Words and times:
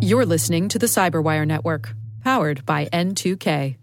You're 0.00 0.26
listening 0.26 0.68
to 0.68 0.78
the 0.78 0.86
Cyberwire 0.86 1.46
Network, 1.46 1.94
powered 2.22 2.64
by 2.66 2.86
N2K. 2.86 3.76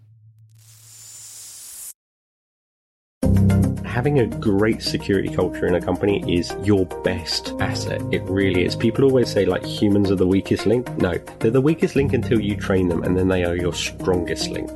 having 3.90 4.20
a 4.20 4.26
great 4.38 4.80
security 4.80 5.28
culture 5.28 5.66
in 5.66 5.74
a 5.74 5.80
company 5.80 6.22
is 6.32 6.54
your 6.62 6.86
best 7.04 7.52
asset. 7.60 8.00
It 8.12 8.22
really 8.22 8.64
is. 8.64 8.76
People 8.76 9.04
always 9.04 9.30
say 9.30 9.44
like 9.44 9.64
humans 9.64 10.10
are 10.10 10.16
the 10.16 10.26
weakest 10.26 10.64
link. 10.64 10.88
No, 10.98 11.18
they're 11.40 11.50
the 11.50 11.60
weakest 11.60 11.96
link 11.96 12.12
until 12.12 12.40
you 12.40 12.56
train 12.56 12.88
them 12.88 13.02
and 13.02 13.16
then 13.16 13.28
they 13.28 13.44
are 13.44 13.56
your 13.56 13.74
strongest 13.74 14.48
link. 14.48 14.70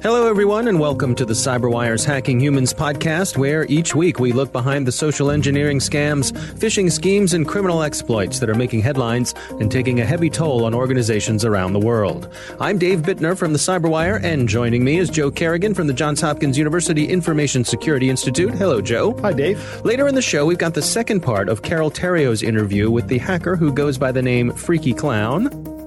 Hello, 0.00 0.28
everyone, 0.28 0.68
and 0.68 0.78
welcome 0.78 1.16
to 1.16 1.24
the 1.24 1.34
CyberWire's 1.34 2.04
Hacking 2.04 2.38
Humans 2.38 2.72
podcast, 2.72 3.36
where 3.36 3.66
each 3.68 3.96
week 3.96 4.20
we 4.20 4.30
look 4.30 4.52
behind 4.52 4.86
the 4.86 4.92
social 4.92 5.28
engineering 5.28 5.80
scams, 5.80 6.30
phishing 6.56 6.90
schemes, 6.90 7.34
and 7.34 7.48
criminal 7.48 7.82
exploits 7.82 8.38
that 8.38 8.48
are 8.48 8.54
making 8.54 8.80
headlines 8.80 9.34
and 9.58 9.72
taking 9.72 9.98
a 9.98 10.04
heavy 10.04 10.30
toll 10.30 10.64
on 10.64 10.72
organizations 10.72 11.44
around 11.44 11.72
the 11.72 11.80
world. 11.80 12.32
I'm 12.60 12.78
Dave 12.78 13.00
Bittner 13.00 13.36
from 13.36 13.52
the 13.52 13.58
CyberWire, 13.58 14.22
and 14.22 14.48
joining 14.48 14.84
me 14.84 14.98
is 14.98 15.10
Joe 15.10 15.32
Carrigan 15.32 15.74
from 15.74 15.88
the 15.88 15.94
Johns 15.94 16.20
Hopkins 16.20 16.56
University 16.56 17.08
Information 17.08 17.64
Security 17.64 18.08
Institute. 18.08 18.54
Hello, 18.54 18.80
Joe. 18.80 19.18
Hi, 19.22 19.32
Dave. 19.32 19.84
Later 19.84 20.06
in 20.06 20.14
the 20.14 20.22
show, 20.22 20.46
we've 20.46 20.58
got 20.58 20.74
the 20.74 20.82
second 20.82 21.22
part 21.22 21.48
of 21.48 21.62
Carole 21.62 21.90
Theriault's 21.90 22.44
interview 22.44 22.88
with 22.88 23.08
the 23.08 23.18
hacker 23.18 23.56
who 23.56 23.72
goes 23.72 23.98
by 23.98 24.12
the 24.12 24.22
name 24.22 24.52
Freaky 24.52 24.94
Clown. 24.94 25.77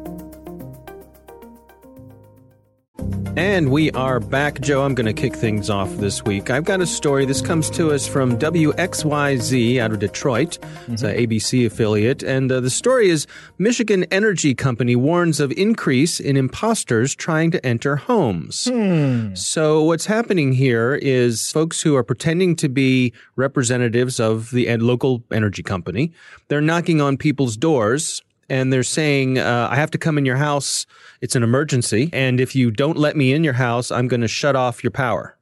And 3.38 3.72
we 3.72 3.92
are 3.92 4.20
back. 4.20 4.60
Joe, 4.60 4.84
I'm 4.84 4.94
going 4.94 5.06
to 5.06 5.14
kick 5.14 5.34
things 5.34 5.70
off 5.70 5.90
this 5.96 6.22
week. 6.26 6.50
I've 6.50 6.66
got 6.66 6.82
a 6.82 6.86
story. 6.86 7.26
This 7.26 7.42
comes 7.42 7.70
to 7.72 7.92
us 7.92 8.06
from 8.06 8.38
WXYZ 8.38 9.80
out 9.80 9.94
of 9.94 10.00
Detroit. 10.00 10.60
Mm-hmm. 10.62 10.94
It's 10.94 11.04
an 11.04 11.16
ABC 11.16 11.66
affiliate. 11.66 12.24
And 12.24 12.52
uh, 12.52 12.60
the 12.60 12.70
story 12.70 13.10
is 13.10 13.28
Michigan 13.58 14.04
Energy 14.12 14.54
Company 14.54 14.98
warns 14.98 15.40
of 15.40 15.54
increase 15.54 16.20
in 16.20 16.36
imposters 16.36 17.16
trying 17.16 17.52
to 17.52 17.66
enter 17.66 17.96
homes. 17.96 18.66
Hmm. 18.66 19.34
So, 19.34 19.82
what's 19.82 20.08
happening 20.08 20.52
here 20.52 20.96
is 20.96 21.54
folks 21.54 21.82
who 21.82 21.96
are 21.96 22.04
pretending 22.04 22.58
to 22.58 22.68
be 22.68 23.14
representatives 23.38 24.20
of 24.20 24.52
the 24.52 24.76
local 24.78 25.24
energy 25.32 25.64
company, 25.64 26.12
they're 26.50 26.60
knocking 26.60 27.00
on 27.00 27.16
people's 27.16 27.56
doors 27.56 28.22
and 28.52 28.74
they're 28.74 28.84
saying, 28.84 29.40
uh, 29.40 29.70
I 29.72 29.78
have 29.78 29.92
to 29.92 29.98
come 29.98 30.18
in 30.18 30.26
your 30.26 30.36
house. 30.36 30.86
It's 31.22 31.38
an 31.38 31.42
emergency. 31.42 32.10
And 32.12 32.42
if 32.42 32.54
you 32.54 32.70
don't 32.70 32.98
let 32.98 33.16
me 33.16 33.32
in 33.32 33.46
your 33.46 33.54
house, 33.54 33.92
I'm 33.92 34.10
going 34.10 34.20
to 34.20 34.28
shut 34.28 34.58
off 34.58 34.84
your 34.84 34.92
power 34.92 35.38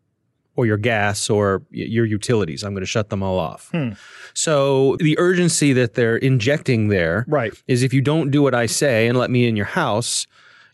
or 0.55 0.67
your 0.67 0.77
gas 0.77 1.27
or 1.27 1.63
your 1.71 2.05
utilities. 2.05 2.63
I'm 2.63 2.73
going 2.73 2.83
to 2.83 2.85
shut 2.85 3.09
them 3.09 3.23
all 3.23 3.39
off. 3.39 3.69
Hmm. 3.71 3.93
So 4.35 4.95
the 4.97 5.17
urgency 5.17 5.73
that 5.73 5.95
they're 5.95 6.17
injecting 6.17 6.89
there 6.89 7.25
right. 7.27 7.51
is 7.67 7.81
if 7.81 7.95
you 7.95 8.01
don't 8.01 8.29
do 8.29 8.43
what 8.43 8.53
I 8.53 8.67
say 8.67 9.07
and 9.07 9.17
let 9.17 9.31
me 9.31 9.47
in 9.47 9.55
your 9.55 9.65
house, 9.65 10.27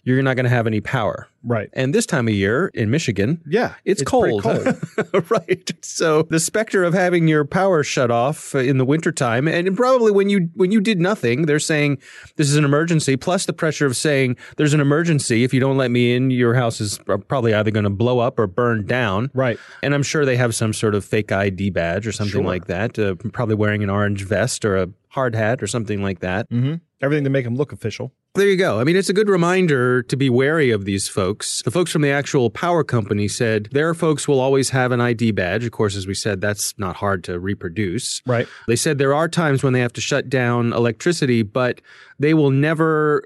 you're 0.06 0.22
not 0.24 0.36
going 0.36 0.46
to 0.46 0.50
have 0.50 0.68
any 0.68 0.80
power. 0.80 1.28
Right. 1.44 1.70
And 1.74 1.94
this 1.94 2.06
time 2.08 2.28
of 2.28 2.34
year 2.34 2.72
in 2.74 2.90
Michigan, 2.90 3.40
yeah, 3.46 3.76
it's, 3.86 4.02
it's 4.02 4.10
cold. 4.10 4.42
cold. 4.42 4.66
right. 5.30 5.72
So 5.86 6.24
the 6.24 6.40
specter 6.40 6.84
of 6.84 6.94
having 6.96 7.28
your 7.28 7.46
power 7.46 7.84
shut 7.84 8.10
off 8.10 8.56
in 8.56 8.78
the 8.80 8.86
wintertime, 8.86 9.48
and 9.48 9.76
probably 9.78 10.12
when 10.12 10.28
you 10.30 10.50
when 10.56 10.72
you 10.72 10.82
did 10.82 11.00
nothing, 11.00 11.46
they're 11.46 11.60
saying 11.60 12.00
this 12.38 12.50
is 12.50 12.56
an 12.56 12.66
emergency, 12.66 13.16
plus 13.16 13.46
the 13.46 13.54
pressure 13.54 13.86
of 13.86 13.96
saying 13.96 14.38
there's 14.58 14.74
an 14.74 14.80
emergency. 14.80 15.44
If 15.44 15.54
you 15.54 15.60
don't 15.60 15.78
let 15.78 15.92
me 15.92 16.16
in, 16.16 16.32
your 16.32 16.56
house 16.56 16.82
is 16.82 16.98
probably 17.28 17.54
either 17.54 17.70
going 17.70 17.84
to 17.84 17.90
blow 17.92 18.18
up 18.20 18.40
or 18.40 18.48
burn 18.48 18.88
down. 18.88 19.30
Right. 19.36 19.60
And 19.84 19.94
I'm 19.94 20.04
sure 20.04 20.26
they 20.26 20.38
have 20.38 20.56
some 20.56 20.74
sort 20.74 20.96
of 20.96 21.06
fake 21.06 21.32
ID 21.32 21.70
badge 21.72 22.08
or 22.08 22.12
something 22.12 22.32
Sure. 22.42 22.44
like 22.44 22.66
that. 22.66 22.98
Uh, 22.98 23.16
probably 23.34 23.56
wearing 23.56 23.84
an 23.84 23.90
orange 23.92 24.24
vest 24.24 24.66
or 24.66 24.78
a 24.78 24.90
hard 25.10 25.36
hat 25.36 25.62
or 25.62 25.68
something 25.68 26.02
like 26.02 26.20
that. 26.20 26.50
Mm-hmm. 26.50 26.76
Everything 27.06 27.24
to 27.24 27.30
make 27.30 27.46
them 27.46 27.56
look 27.56 27.72
official. 27.72 28.12
There 28.34 28.48
you 28.48 28.58
go. 28.58 28.80
I 28.80 28.84
mean, 28.84 28.96
it's 28.96 29.10
a 29.10 29.14
good 29.14 29.30
reminder 29.30 30.02
to 30.02 30.18
be 30.18 30.28
wary 30.28 30.72
of 30.72 30.86
these 30.86 31.08
folks. 31.08 31.62
The 31.62 31.70
folks 31.70 31.92
from 31.92 32.02
the 32.02 32.10
actual 32.10 32.50
power 32.50 32.84
company 32.84 33.28
said 33.28 33.70
their 33.72 33.94
folks 33.94 34.28
will 34.28 34.40
always 34.40 34.72
have 34.72 34.92
an 34.92 35.00
ID 35.00 35.32
badge. 35.32 35.66
Of 35.66 35.72
course, 35.72 35.96
as 35.96 36.08
we 36.08 36.16
said, 36.16 36.42
that's 36.42 36.74
not 36.80 36.96
hard 36.96 37.24
to 37.26 37.40
reproduce. 37.40 38.24
Right. 38.26 38.48
They 38.68 38.76
said 38.76 38.98
there 38.98 39.14
are 39.14 39.30
times 39.30 39.62
when 39.62 39.74
they 39.74 39.82
have 39.82 39.94
to 39.94 40.02
shut 40.02 40.30
down 40.30 40.74
electricity, 40.74 41.44
but 41.44 41.80
they 42.18 42.34
will 42.34 42.50
never 42.50 43.24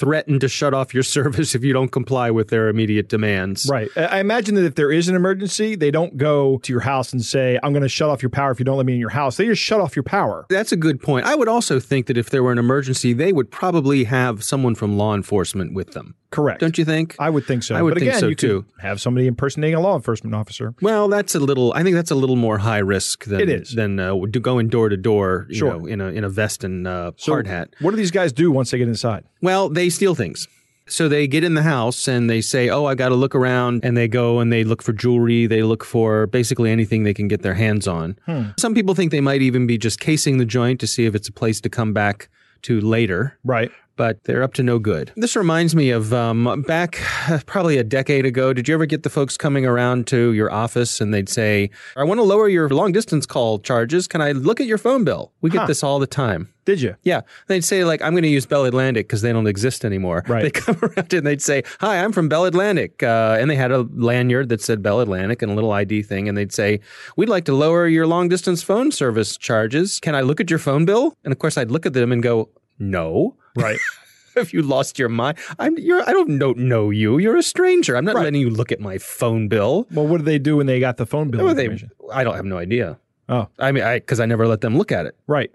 threaten 0.00 0.40
to 0.40 0.48
shut 0.48 0.72
off 0.74 0.94
your 0.94 1.02
service 1.16 1.54
if 1.54 1.62
you 1.62 1.72
don't 1.72 1.92
comply 1.92 2.30
with 2.30 2.48
their 2.48 2.68
immediate 2.68 3.08
demands. 3.08 3.68
Right. 3.70 3.90
I 3.96 4.18
imagine 4.18 4.54
that 4.56 4.64
if 4.64 4.74
there 4.74 4.90
is 4.90 5.08
an 5.08 5.14
emergency, 5.14 5.76
they 5.76 5.90
don't 5.90 6.16
go 6.16 6.58
to 6.58 6.72
your 6.72 6.80
house 6.80 7.12
and 7.12 7.24
say, 7.24 7.58
I'm 7.62 7.72
going 7.72 7.82
to 7.82 7.88
shut 7.88 8.08
off 8.08 8.22
your 8.22 8.30
power 8.30 8.50
if 8.50 8.58
you 8.58 8.64
don't 8.64 8.78
let 8.78 8.86
me 8.86 8.94
in 8.94 8.98
your 8.98 9.10
house. 9.10 9.36
They 9.36 9.46
just 9.46 9.62
shut 9.62 9.80
off 9.80 9.94
your 9.94 10.02
power. 10.02 10.46
That's 10.48 10.72
a 10.72 10.76
good 10.76 11.00
point. 11.00 11.26
I 11.26 11.34
would 11.34 11.48
also 11.48 11.78
think 11.78 12.06
that 12.06 12.16
if 12.16 12.30
there 12.30 12.42
were 12.42 12.52
an 12.52 12.58
emergency, 12.58 13.12
they 13.12 13.32
would 13.32 13.50
probably 13.50 14.04
have 14.04 14.42
someone 14.42 14.74
from 14.74 14.96
law 14.96 15.14
enforcement 15.14 15.74
with 15.74 15.92
them. 15.92 16.14
Correct. 16.30 16.60
Don't 16.60 16.78
you 16.78 16.84
think? 16.84 17.16
I 17.18 17.28
would 17.28 17.44
think 17.44 17.62
so. 17.64 17.74
I 17.74 17.82
would 17.82 17.94
but 17.94 18.00
think 18.00 18.10
again, 18.10 18.20
so 18.20 18.28
you 18.28 18.34
too. 18.36 18.64
have 18.80 19.00
somebody 19.00 19.26
impersonating 19.26 19.74
a 19.74 19.80
law 19.80 19.96
enforcement 19.96 20.34
officer. 20.34 20.74
Well, 20.80 21.08
that's 21.08 21.34
a 21.34 21.40
little. 21.40 21.72
I 21.74 21.82
think 21.82 21.96
that's 21.96 22.12
a 22.12 22.14
little 22.14 22.36
more 22.36 22.58
high 22.58 22.78
risk 22.78 23.24
than 23.24 23.40
It 23.40 23.48
is. 23.48 23.74
than 23.74 23.98
uh, 23.98 24.14
going 24.14 24.68
door 24.68 24.88
to 24.88 24.96
door. 24.96 25.48
Sure. 25.50 25.78
know, 25.78 25.86
in 25.86 26.00
a 26.00 26.06
in 26.08 26.22
a 26.24 26.28
vest 26.28 26.62
and 26.62 26.86
uh, 26.86 27.12
So 27.16 27.32
hard 27.32 27.46
hat. 27.48 27.70
What 27.80 27.90
do 27.90 27.96
these 27.96 28.12
guys 28.12 28.32
do 28.32 28.52
once 28.52 28.70
they 28.70 28.78
get 28.78 28.88
inside? 28.88 29.24
Well, 29.42 29.68
they 29.68 29.90
steal 29.90 30.14
things. 30.14 30.46
So 30.86 31.08
they 31.08 31.28
get 31.28 31.44
in 31.44 31.54
the 31.54 31.62
house 31.62 32.08
and 32.08 32.28
they 32.28 32.40
say, 32.40 32.68
"Oh, 32.68 32.84
I 32.84 32.94
got 32.96 33.10
to 33.10 33.14
look 33.14 33.34
around," 33.34 33.84
and 33.84 33.96
they 33.96 34.08
go 34.08 34.40
and 34.40 34.52
they 34.52 34.64
look 34.64 34.82
for 34.82 34.92
jewelry. 34.92 35.46
They 35.46 35.62
look 35.62 35.84
for 35.84 36.26
basically 36.28 36.70
anything 36.70 37.04
they 37.04 37.14
can 37.14 37.28
get 37.28 37.42
their 37.42 37.54
hands 37.54 37.86
on. 37.88 38.16
Some 38.58 38.74
people 38.74 38.94
think 38.94 39.10
they 39.12 39.20
might 39.20 39.42
even 39.42 39.66
be 39.66 39.78
just 39.78 40.00
casing 40.00 40.38
the 40.38 40.44
joint 40.44 40.80
to 40.80 40.86
see 40.88 41.06
if 41.06 41.14
it's 41.14 41.28
a 41.28 41.32
place 41.32 41.60
to 41.62 41.68
come 41.68 41.92
back 41.92 42.28
to 42.62 42.80
later. 42.80 43.38
Right. 43.44 43.70
But 44.00 44.24
they're 44.24 44.42
up 44.42 44.54
to 44.54 44.62
no 44.62 44.78
good. 44.78 45.12
This 45.14 45.36
reminds 45.36 45.76
me 45.76 45.90
of 45.90 46.14
um, 46.14 46.62
back 46.66 46.98
probably 47.44 47.76
a 47.76 47.84
decade 47.84 48.24
ago. 48.24 48.54
Did 48.54 48.66
you 48.66 48.72
ever 48.72 48.86
get 48.86 49.02
the 49.02 49.10
folks 49.10 49.36
coming 49.36 49.66
around 49.66 50.06
to 50.06 50.32
your 50.32 50.50
office 50.50 51.02
and 51.02 51.12
they'd 51.12 51.28
say, 51.28 51.68
I 51.96 52.04
want 52.04 52.16
to 52.16 52.22
lower 52.22 52.48
your 52.48 52.70
long 52.70 52.92
distance 52.92 53.26
call 53.26 53.58
charges. 53.58 54.08
Can 54.08 54.22
I 54.22 54.32
look 54.32 54.58
at 54.58 54.66
your 54.66 54.78
phone 54.78 55.04
bill? 55.04 55.32
We 55.42 55.50
get 55.50 55.60
Huh. 55.60 55.66
this 55.66 55.82
all 55.84 55.98
the 55.98 56.06
time. 56.06 56.48
Did 56.64 56.80
you? 56.80 56.94
Yeah. 57.02 57.22
They'd 57.48 57.64
say, 57.64 57.84
like, 57.84 58.00
I'm 58.00 58.12
going 58.12 58.22
to 58.22 58.28
use 58.28 58.46
Bell 58.46 58.64
Atlantic 58.64 59.06
because 59.08 59.20
they 59.22 59.32
don't 59.32 59.46
exist 59.46 59.84
anymore. 59.84 60.22
Right. 60.26 60.42
They 60.44 60.50
come 60.62 60.78
around 60.82 61.12
and 61.12 61.26
they'd 61.26 61.42
say, 61.42 61.62
Hi, 61.80 62.02
I'm 62.02 62.12
from 62.12 62.28
Bell 62.30 62.44
Atlantic. 62.46 63.02
Uh, 63.02 63.36
and 63.38 63.50
they 63.50 63.56
had 63.56 63.70
a 63.72 63.86
lanyard 63.92 64.48
that 64.50 64.62
said 64.62 64.82
Bell 64.82 65.00
Atlantic 65.00 65.42
and 65.42 65.52
a 65.52 65.54
little 65.54 65.72
ID 65.72 66.02
thing. 66.04 66.26
And 66.28 66.38
they'd 66.38 66.52
say, 66.52 66.80
We'd 67.16 67.28
like 67.28 67.44
to 67.46 67.54
lower 67.54 67.86
your 67.86 68.06
long 68.06 68.28
distance 68.30 68.62
phone 68.62 68.92
service 68.92 69.36
charges. 69.36 70.00
Can 70.00 70.14
I 70.14 70.20
look 70.22 70.40
at 70.40 70.48
your 70.48 70.58
phone 70.58 70.84
bill? 70.86 71.14
And 71.24 71.32
of 71.32 71.38
course, 71.38 71.58
I'd 71.58 71.70
look 71.70 71.84
at 71.86 71.92
them 71.92 72.12
and 72.12 72.22
go, 72.22 72.48
No. 72.80 73.36
Right. 73.54 73.78
Have 74.36 74.52
you 74.52 74.62
lost 74.62 74.98
your 74.98 75.08
mind? 75.08 75.38
I'm 75.58 75.76
you're 75.78 76.02
I 76.08 76.12
don't 76.12 76.30
know 76.30 76.52
know 76.52 76.90
you. 76.90 77.18
You're 77.18 77.36
a 77.36 77.42
stranger. 77.42 77.96
I'm 77.96 78.04
not 78.04 78.14
Right. 78.14 78.24
letting 78.24 78.40
you 78.40 78.48
look 78.50 78.72
at 78.72 78.80
my 78.80 78.96
phone 78.98 79.48
bill. 79.48 79.86
well, 79.92 80.06
what 80.06 80.18
did 80.18 80.26
they 80.26 80.38
do 80.38 80.56
when 80.56 80.66
they 80.66 80.80
got 80.80 80.96
the 80.96 81.06
phone 81.06 81.30
bill 81.30 81.52
they. 81.54 81.68
I 82.12 82.24
don't 82.24 82.36
have 82.36 82.44
no 82.44 82.56
idea. 82.58 82.98
Oh, 83.28 83.48
I 83.58 83.70
mean, 83.72 83.84
I 83.84 83.98
because 83.98 84.18
I 84.20 84.26
never 84.26 84.46
let 84.48 84.60
them 84.60 84.76
look 84.78 84.90
at 84.92 85.06
it. 85.06 85.14
right. 85.26 85.52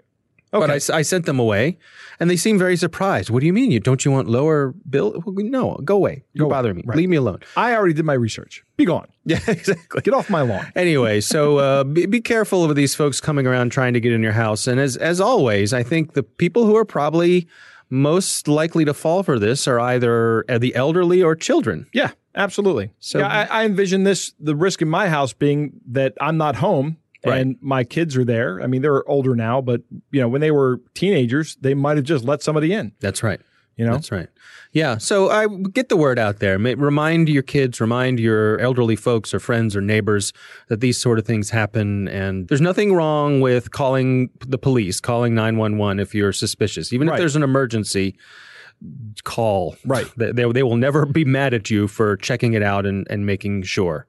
Okay. 0.56 0.66
But 0.74 0.90
I 0.90 1.02
sent 1.02 1.26
them 1.26 1.38
away, 1.38 1.78
and 2.20 2.28
they 2.30 2.36
seem 2.36 2.58
very 2.58 2.76
surprised. 2.76 3.30
What 3.30 3.40
do 3.40 3.46
you 3.46 3.52
mean? 3.52 3.70
You 3.70 3.80
don't 3.80 4.04
you 4.04 4.10
want 4.10 4.28
lower 4.28 4.74
bill? 4.88 5.22
Well, 5.24 5.34
No, 5.46 5.76
go 5.84 5.96
away. 5.96 6.24
You're 6.32 6.48
bothering 6.48 6.76
me. 6.76 6.82
Right. 6.86 6.96
Leave 6.98 7.08
me 7.08 7.16
alone. 7.16 7.40
I 7.56 7.74
already 7.74 7.94
did 7.94 8.04
my 8.04 8.14
research. 8.14 8.64
Be 8.76 8.84
gone. 8.84 9.08
Yeah, 9.28 9.40
exactly. 9.48 10.02
Get 10.02 10.14
off 10.14 10.30
my 10.30 10.42
lawn. 10.42 10.70
Anyway, 10.76 11.20
so 11.20 11.58
uh, 11.58 11.82
be, 11.84 12.06
be 12.06 12.20
careful 12.20 12.62
of 12.62 12.76
these 12.76 12.94
folks 12.94 13.20
coming 13.20 13.44
around 13.44 13.70
trying 13.70 13.92
to 13.94 14.00
get 14.00 14.12
in 14.12 14.22
your 14.22 14.32
house. 14.32 14.68
And 14.68 14.78
as 14.78 14.96
as 14.96 15.20
always, 15.20 15.72
I 15.72 15.82
think 15.82 16.12
the 16.12 16.22
people 16.22 16.64
who 16.64 16.76
are 16.76 16.84
probably 16.84 17.48
most 17.90 18.48
likely 18.48 18.84
to 18.84 18.94
fall 18.94 19.22
for 19.22 19.38
this 19.38 19.66
are 19.68 19.78
either 19.80 20.44
uh, 20.48 20.58
the 20.58 20.74
elderly 20.74 21.22
or 21.22 21.34
children. 21.36 21.86
Yeah, 21.92 22.10
absolutely. 22.34 22.90
So- 23.00 23.18
So 23.18 23.24
yeah, 23.24 23.46
I, 23.50 23.62
I 23.62 23.64
envision 23.64 24.04
this 24.04 24.32
the 24.40 24.54
risk 24.56 24.82
in 24.82 24.88
my 24.88 25.08
house 25.08 25.32
being 25.32 25.72
that 25.92 26.14
I'm 26.20 26.36
not 26.36 26.56
home 26.56 26.96
Right. 27.30 27.40
and 27.40 27.56
my 27.60 27.84
kids 27.84 28.16
are 28.16 28.24
there. 28.24 28.62
I 28.62 28.66
mean, 28.66 28.82
they're 28.82 29.08
older 29.08 29.34
now, 29.34 29.60
but 29.60 29.82
you 30.10 30.20
know, 30.20 30.28
when 30.28 30.40
they 30.40 30.50
were 30.50 30.80
teenagers, 30.94 31.56
they 31.60 31.74
might 31.74 31.96
have 31.96 32.06
just 32.06 32.24
let 32.24 32.42
somebody 32.42 32.72
in. 32.72 32.92
That's 33.00 33.22
right. 33.22 33.40
You 33.76 33.84
know, 33.84 33.92
That's 33.92 34.10
right. 34.10 34.28
Yeah. 34.72 34.96
So 34.96 35.30
I 35.30 35.46
get 35.46 35.90
the 35.90 35.98
word 35.98 36.18
out 36.18 36.38
there. 36.38 36.58
Remind 36.58 37.28
your 37.28 37.42
kids, 37.42 37.78
remind 37.78 38.18
your 38.18 38.58
elderly 38.58 38.96
folks 38.96 39.34
or 39.34 39.38
friends 39.38 39.76
or 39.76 39.82
neighbors 39.82 40.32
that 40.68 40.80
these 40.80 40.98
sort 40.98 41.18
of 41.18 41.26
things 41.26 41.50
happen. 41.50 42.08
And 42.08 42.48
there's 42.48 42.62
nothing 42.62 42.94
wrong 42.94 43.40
with 43.42 43.72
calling 43.72 44.30
the 44.46 44.56
police, 44.56 44.98
calling 44.98 45.34
911 45.34 46.00
if 46.00 46.14
you're 46.14 46.32
suspicious. 46.32 46.92
Even 46.94 47.08
if 47.08 47.18
there's 47.18 47.36
an 47.36 47.42
emergency, 47.42 48.16
call. 49.24 49.76
Right. 49.84 50.06
They, 50.16 50.32
they, 50.32 50.50
they 50.50 50.62
will 50.62 50.76
never 50.76 51.04
be 51.04 51.26
mad 51.26 51.52
at 51.52 51.70
you 51.70 51.86
for 51.86 52.16
checking 52.16 52.54
it 52.54 52.62
out 52.62 52.86
and, 52.86 53.06
and 53.10 53.26
making 53.26 53.62
sure. 53.62 54.06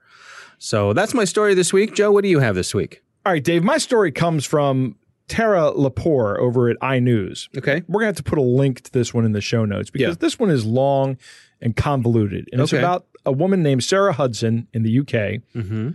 So 0.59 0.93
that's 0.93 1.13
my 1.13 1.25
story 1.25 1.53
this 1.53 1.73
week. 1.73 1.93
Joe, 1.93 2.11
what 2.11 2.23
do 2.23 2.29
you 2.29 2.39
have 2.39 2.55
this 2.55 2.73
week? 2.73 3.01
All 3.27 3.33
right, 3.33 3.43
Dave. 3.43 3.61
My 3.61 3.77
story 3.77 4.13
comes 4.13 4.45
from 4.45 4.95
Tara 5.27 5.73
Lepore 5.73 6.39
over 6.39 6.69
at 6.69 6.77
iNews. 6.79 7.49
Okay. 7.57 7.83
We're 7.85 7.99
gonna 7.99 8.05
have 8.05 8.15
to 8.15 8.23
put 8.23 8.37
a 8.37 8.41
link 8.41 8.79
to 8.83 8.91
this 8.93 9.13
one 9.13 9.25
in 9.25 9.33
the 9.33 9.41
show 9.41 9.65
notes 9.65 9.89
because 9.89 10.13
Yeah. 10.15 10.17
this 10.17 10.39
one 10.39 10.49
is 10.49 10.63
long 10.65 11.17
and 11.59 11.75
convoluted, 11.75 12.47
and 12.53 12.61
it's 12.61 12.71
about 12.71 13.05
a 13.25 13.33
woman 13.33 13.61
named 13.61 13.83
Sarah 13.83 14.13
Hudson 14.13 14.69
in 14.73 14.83
the 14.83 14.99
UK. 14.99 15.41
Mm-hmm. 15.53 15.89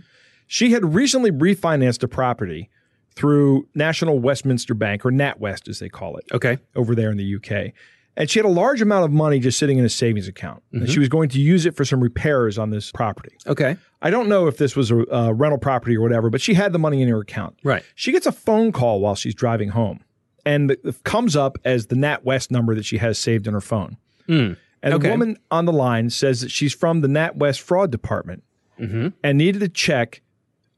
She 0.45 0.73
had 0.73 0.93
recently 0.93 1.31
refinanced 1.31 2.03
a 2.03 2.07
property 2.07 2.69
through 3.15 3.67
National 3.73 4.19
Westminster 4.19 4.75
Bank, 4.75 5.03
or 5.03 5.09
NatWest 5.09 5.67
as 5.67 5.79
they 5.79 5.89
call 5.89 6.17
it, 6.17 6.25
Okay. 6.31 6.59
over 6.75 6.93
there 6.93 7.09
in 7.09 7.17
the 7.17 7.23
UK. 7.25 7.73
And 8.15 8.29
she 8.29 8.37
had 8.37 8.45
a 8.45 8.49
large 8.49 8.81
amount 8.81 9.05
of 9.05 9.11
money 9.11 9.39
just 9.39 9.57
sitting 9.57 9.79
in 9.79 9.85
a 9.85 9.89
savings 9.89 10.27
account. 10.27 10.61
And 10.71 10.83
mm-hmm. 10.83 10.91
she 10.91 10.99
was 10.99 11.09
going 11.09 11.29
to 11.29 11.39
use 11.39 11.65
it 11.65 11.75
for 11.75 11.83
some 11.83 11.99
repairs 11.99 12.57
on 12.59 12.69
this 12.69 12.91
property. 12.91 13.35
Okay. 13.47 13.75
I 14.03 14.09
don't 14.11 14.29
know 14.29 14.47
if 14.47 14.57
this 14.57 14.75
was 14.75 14.91
a, 14.91 15.33
rental 15.33 15.57
property 15.57 15.97
or 15.97 16.01
whatever, 16.01 16.29
but 16.29 16.41
she 16.41 16.53
had 16.53 16.73
the 16.73 16.79
money 16.79 17.01
in 17.01 17.07
her 17.09 17.21
account. 17.21 17.57
Right. 17.63 17.83
She 17.95 18.11
gets 18.11 18.25
a 18.25 18.31
phone 18.31 18.71
call 18.71 18.99
while 18.99 19.15
she's 19.15 19.33
driving 19.33 19.69
home, 19.69 20.01
and 20.45 20.71
it 20.71 21.03
comes 21.03 21.35
up 21.35 21.57
as 21.65 21.87
the 21.87 21.95
NatWest 21.95 22.51
number 22.51 22.75
that 22.75 22.85
she 22.85 22.97
has 22.97 23.17
saved 23.17 23.47
in 23.47 23.53
her 23.53 23.61
phone. 23.61 23.97
Hmm. 24.27 24.53
And 24.83 24.93
Okay. 24.95 25.07
the 25.07 25.09
woman 25.11 25.37
on 25.49 25.65
the 25.65 25.71
line 25.71 26.09
says 26.09 26.41
that 26.41 26.51
she's 26.51 26.73
from 26.73 27.01
the 27.01 27.07
NatWest 27.07 27.61
fraud 27.61 27.89
department 27.89 28.43
mm-hmm. 28.79 29.07
and 29.23 29.37
needed 29.37 29.59
to 29.59 29.69
check 29.69 30.21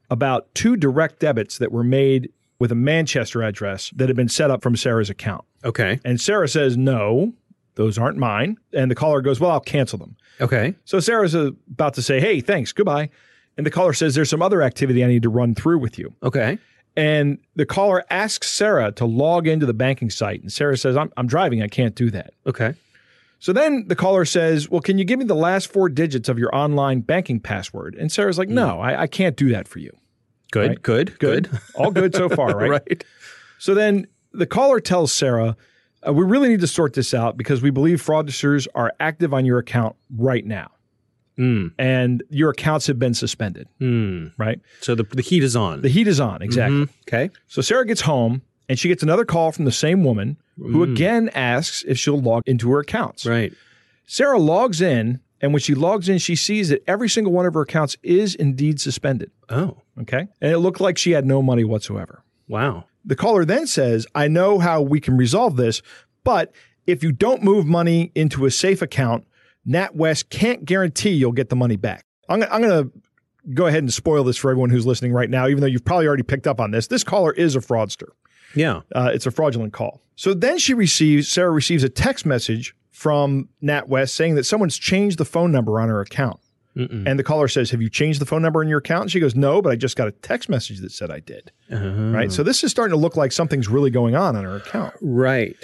about 0.08 0.54
two 0.54 0.76
direct 0.76 1.18
debits 1.18 1.58
that 1.58 1.72
were 1.72 1.84
made 1.84 2.30
with 2.58 2.70
a 2.70 2.76
Manchester 2.76 3.42
address 3.42 3.90
that 3.96 4.08
had 4.08 4.16
been 4.16 4.28
set 4.28 4.50
up 4.50 4.62
from 4.62 4.76
Sarah's 4.76 5.10
account. 5.10 5.44
Okay. 5.66 6.00
And 6.04 6.20
Sarah 6.20 6.48
says, 6.48 6.76
No, 6.76 7.34
those 7.74 7.98
aren't 7.98 8.16
mine. 8.16 8.56
And 8.72 8.90
the 8.90 8.94
caller 8.94 9.20
goes, 9.20 9.40
Well, 9.40 9.50
I'll 9.50 9.60
cancel 9.60 9.98
them. 9.98 10.16
Okay. 10.40 10.74
So 10.84 11.00
Sarah's 11.00 11.34
about 11.34 11.94
to 11.94 12.02
say, 12.02 12.20
Hey, 12.20 12.40
thanks, 12.40 12.72
goodbye. 12.72 13.10
And 13.56 13.66
the 13.66 13.70
caller 13.70 13.92
says, 13.92 14.14
There's 14.14 14.30
some 14.30 14.42
other 14.42 14.62
activity 14.62 15.04
I 15.04 15.08
need 15.08 15.22
to 15.24 15.28
run 15.28 15.54
through 15.54 15.78
with 15.78 15.98
you. 15.98 16.14
Okay. 16.22 16.58
And 16.96 17.38
the 17.56 17.66
caller 17.66 18.04
asks 18.08 18.50
Sarah 18.50 18.90
to 18.92 19.04
log 19.04 19.46
into 19.46 19.66
the 19.66 19.74
banking 19.74 20.08
site. 20.08 20.40
And 20.40 20.50
Sarah 20.50 20.78
says, 20.78 20.96
I'm, 20.96 21.12
I'm 21.18 21.26
driving. 21.26 21.62
I 21.62 21.68
can't 21.68 21.94
do 21.94 22.10
that. 22.10 22.32
Okay. 22.46 22.74
So 23.38 23.52
then 23.52 23.86
the 23.88 23.96
caller 23.96 24.24
says, 24.24 24.70
Well, 24.70 24.80
can 24.80 24.98
you 24.98 25.04
give 25.04 25.18
me 25.18 25.24
the 25.24 25.34
last 25.34 25.70
four 25.72 25.88
digits 25.88 26.28
of 26.28 26.38
your 26.38 26.54
online 26.54 27.00
banking 27.00 27.40
password? 27.40 27.94
And 27.96 28.10
Sarah's 28.10 28.38
like, 28.38 28.48
hmm. 28.48 28.54
No, 28.54 28.80
I, 28.80 29.02
I 29.02 29.06
can't 29.06 29.36
do 29.36 29.50
that 29.50 29.68
for 29.68 29.80
you. 29.80 29.90
Good. 30.52 30.68
Right. 30.68 30.82
Good. 30.82 31.18
Good. 31.18 31.50
All 31.74 31.90
good 31.90 32.14
so 32.14 32.28
far, 32.28 32.56
right? 32.56 32.70
right. 32.70 33.04
So 33.58 33.74
then 33.74 34.06
the 34.36 34.46
caller 34.46 34.80
tells 34.80 35.12
Sarah, 35.12 35.56
uh, 36.06 36.12
We 36.12 36.24
really 36.24 36.48
need 36.48 36.60
to 36.60 36.66
sort 36.66 36.92
this 36.94 37.12
out 37.14 37.36
because 37.36 37.62
we 37.62 37.70
believe 37.70 38.02
fraudsters 38.02 38.66
are 38.74 38.92
active 39.00 39.32
on 39.34 39.44
your 39.44 39.58
account 39.58 39.96
right 40.16 40.44
now. 40.44 40.70
Mm. 41.38 41.72
And 41.78 42.22
your 42.30 42.50
accounts 42.50 42.86
have 42.86 42.98
been 42.98 43.12
suspended, 43.12 43.68
Mm. 43.80 44.32
right? 44.38 44.58
So 44.80 44.94
the, 44.94 45.04
the 45.04 45.20
heat 45.22 45.42
is 45.42 45.54
on. 45.54 45.82
The 45.82 45.88
heat 45.90 46.08
is 46.08 46.18
on, 46.18 46.40
exactly. 46.40 46.84
Mhm. 46.86 46.88
Okay. 47.06 47.30
So 47.46 47.60
Sarah 47.60 47.84
gets 47.84 48.00
home 48.02 48.40
and 48.70 48.78
she 48.78 48.88
gets 48.88 49.02
another 49.02 49.24
call 49.26 49.52
from 49.52 49.64
the 49.66 49.72
same 49.72 50.02
woman 50.02 50.38
who 50.58 50.82
again 50.82 51.28
asks 51.34 51.84
if 51.86 51.98
she'll 51.98 52.18
log 52.20 52.42
into 52.46 52.70
her 52.70 52.80
accounts. 52.80 53.26
Right. 53.26 53.52
Sarah 54.06 54.38
logs 54.38 54.80
in, 54.80 55.20
and 55.42 55.52
when 55.52 55.60
she 55.60 55.74
logs 55.74 56.08
in, 56.08 56.16
she 56.16 56.34
sees 56.34 56.70
that 56.70 56.82
every 56.86 57.10
single 57.10 57.32
one 57.34 57.44
of 57.44 57.52
her 57.52 57.60
accounts 57.60 57.98
is 58.02 58.34
indeed 58.34 58.80
suspended. 58.80 59.30
Oh. 59.50 59.82
Okay. 60.00 60.28
And 60.40 60.52
it 60.52 60.58
looked 60.58 60.80
like 60.80 60.96
she 60.96 61.10
had 61.10 61.26
no 61.26 61.42
money 61.42 61.64
whatsoever. 61.64 62.22
Wow. 62.48 62.84
The 63.06 63.16
caller 63.16 63.44
then 63.44 63.66
says, 63.66 64.06
I 64.14 64.28
know 64.28 64.58
how 64.58 64.82
we 64.82 65.00
can 65.00 65.16
resolve 65.16 65.56
this, 65.56 65.80
but 66.24 66.52
if 66.86 67.02
you 67.02 67.12
don't 67.12 67.42
move 67.42 67.64
money 67.64 68.12
into 68.14 68.44
a 68.44 68.50
safe 68.50 68.82
account, 68.82 69.26
NatWest 69.66 70.28
can't 70.28 70.64
guarantee 70.64 71.10
you'll 71.10 71.32
get 71.32 71.48
the 71.48 71.56
money 71.56 71.76
back. 71.76 72.04
I'm, 72.28 72.42
I'm 72.44 72.60
going 72.62 72.84
to 72.84 72.92
go 73.54 73.66
ahead 73.66 73.82
and 73.82 73.92
spoil 73.92 74.24
this 74.24 74.36
for 74.36 74.50
everyone 74.50 74.70
who's 74.70 74.86
listening 74.86 75.12
right 75.12 75.30
now, 75.30 75.46
even 75.46 75.60
though 75.60 75.68
you've 75.68 75.84
probably 75.84 76.06
already 76.06 76.24
picked 76.24 76.46
up 76.46 76.60
on 76.60 76.72
this. 76.72 76.88
This 76.88 77.04
caller 77.04 77.32
is 77.32 77.54
a 77.54 77.60
fraudster. 77.60 78.08
Yeah. 78.54 78.80
Uh, 78.94 79.10
it's 79.12 79.26
a 79.26 79.30
fraudulent 79.30 79.72
call. 79.72 80.00
So 80.16 80.34
then 80.34 80.58
she 80.58 80.74
receives, 80.74 81.28
Sarah 81.28 81.50
receives 81.50 81.84
a 81.84 81.88
text 81.88 82.26
message 82.26 82.74
from 82.90 83.48
NatWest 83.62 84.10
saying 84.10 84.34
that 84.36 84.44
someone's 84.44 84.78
changed 84.78 85.18
the 85.18 85.24
phone 85.24 85.52
number 85.52 85.78
on 85.80 85.88
her 85.88 86.00
account. 86.00 86.40
And 86.76 87.18
the 87.18 87.24
caller 87.24 87.48
says, 87.48 87.70
Have 87.70 87.80
you 87.80 87.88
changed 87.88 88.20
the 88.20 88.26
phone 88.26 88.42
number 88.42 88.62
in 88.62 88.68
your 88.68 88.78
account? 88.78 89.02
And 89.02 89.10
she 89.10 89.18
goes, 89.20 89.34
No, 89.34 89.62
but 89.62 89.72
I 89.72 89.76
just 89.76 89.96
got 89.96 90.08
a 90.08 90.12
text 90.12 90.48
message 90.48 90.80
that 90.80 90.92
said 90.92 91.10
I 91.10 91.20
did. 91.20 91.50
Right. 91.70 92.30
So 92.30 92.42
this 92.42 92.62
is 92.62 92.70
starting 92.70 92.92
to 92.92 93.00
look 93.00 93.16
like 93.16 93.32
something's 93.32 93.68
really 93.68 93.90
going 93.90 94.14
on 94.14 94.36
on 94.36 94.44
her 94.44 94.56
account. 94.56 94.94
Right. 95.00 95.56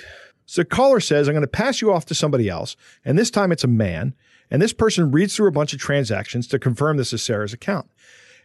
So 0.47 0.63
the 0.63 0.67
caller 0.67 1.01
says, 1.01 1.29
I'm 1.29 1.35
going 1.35 1.43
to 1.43 1.47
pass 1.49 1.81
you 1.83 1.93
off 1.93 2.07
to 2.07 2.15
somebody 2.15 2.49
else. 2.49 2.77
And 3.05 3.19
this 3.19 3.31
time 3.31 3.53
it's 3.53 3.65
a 3.65 3.69
man. 3.69 4.15
And 4.51 4.61
this 4.61 4.73
person 4.73 5.11
reads 5.11 5.37
through 5.37 5.49
a 5.49 5.53
bunch 5.53 5.73
of 5.73 5.79
transactions 5.81 6.47
to 6.49 6.59
confirm 6.59 6.97
this 6.97 7.13
is 7.13 7.23
Sarah's 7.23 7.53
account. 7.53 7.91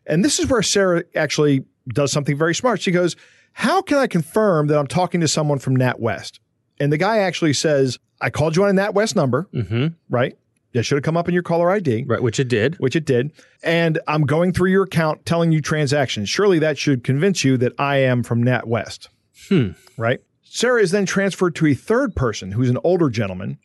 And 0.06 0.24
this 0.24 0.40
is 0.40 0.48
where 0.48 0.62
Sarah 0.62 1.04
actually 1.16 1.66
does 1.90 2.12
something 2.12 2.38
very 2.38 2.56
smart. 2.56 2.82
She 2.82 2.92
goes, 2.92 3.16
How 3.54 3.82
can 3.82 3.98
I 3.98 4.08
confirm 4.08 4.68
that 4.68 4.78
I'm 4.78 4.88
talking 4.88 5.22
to 5.22 5.28
someone 5.28 5.60
from 5.60 5.76
NatWest? 5.78 6.40
And 6.80 6.92
the 6.94 6.98
guy 6.98 7.20
actually 7.20 7.54
says, 7.54 7.98
I 8.22 8.30
called 8.30 8.56
you 8.56 8.64
on 8.66 8.78
a 8.78 8.82
NatWest 8.82 9.16
number, 9.16 9.48
Mm-hmm. 9.54 9.88
right? 10.10 10.38
That 10.74 10.84
should 10.84 10.96
have 10.98 11.04
come 11.04 11.18
up 11.18 11.28
in 11.28 11.34
your 11.34 11.44
caller 11.44 11.72
ID, 11.72 12.04
Right. 12.08 12.22
Which 12.22 12.40
it 12.40 12.48
did. 12.50 12.76
which 12.76 12.96
it 12.96 13.06
did. 13.06 13.32
And 13.64 14.00
I'm 14.08 14.24
going 14.24 14.52
through 14.54 14.70
your 14.72 14.84
account 14.84 15.26
telling 15.26 15.52
you 15.52 15.62
transactions. 15.62 16.30
Surely 16.30 16.60
that 16.60 16.78
should 16.78 17.04
convince 17.04 17.44
you 17.44 17.58
that 17.58 17.74
I 17.80 17.98
am 17.98 18.22
from 18.22 18.44
NatWest, 18.44 19.08
Hmm. 19.48 19.70
right? 19.98 20.20
Sarah 20.44 20.82
is 20.82 20.92
then 20.92 21.06
transferred 21.06 21.56
to 21.56 21.68
a 21.68 21.74
third 21.74 22.16
person 22.16 22.52
who's 22.52 22.70
an 22.70 22.78
older 22.84 23.10
gentleman. 23.10 23.58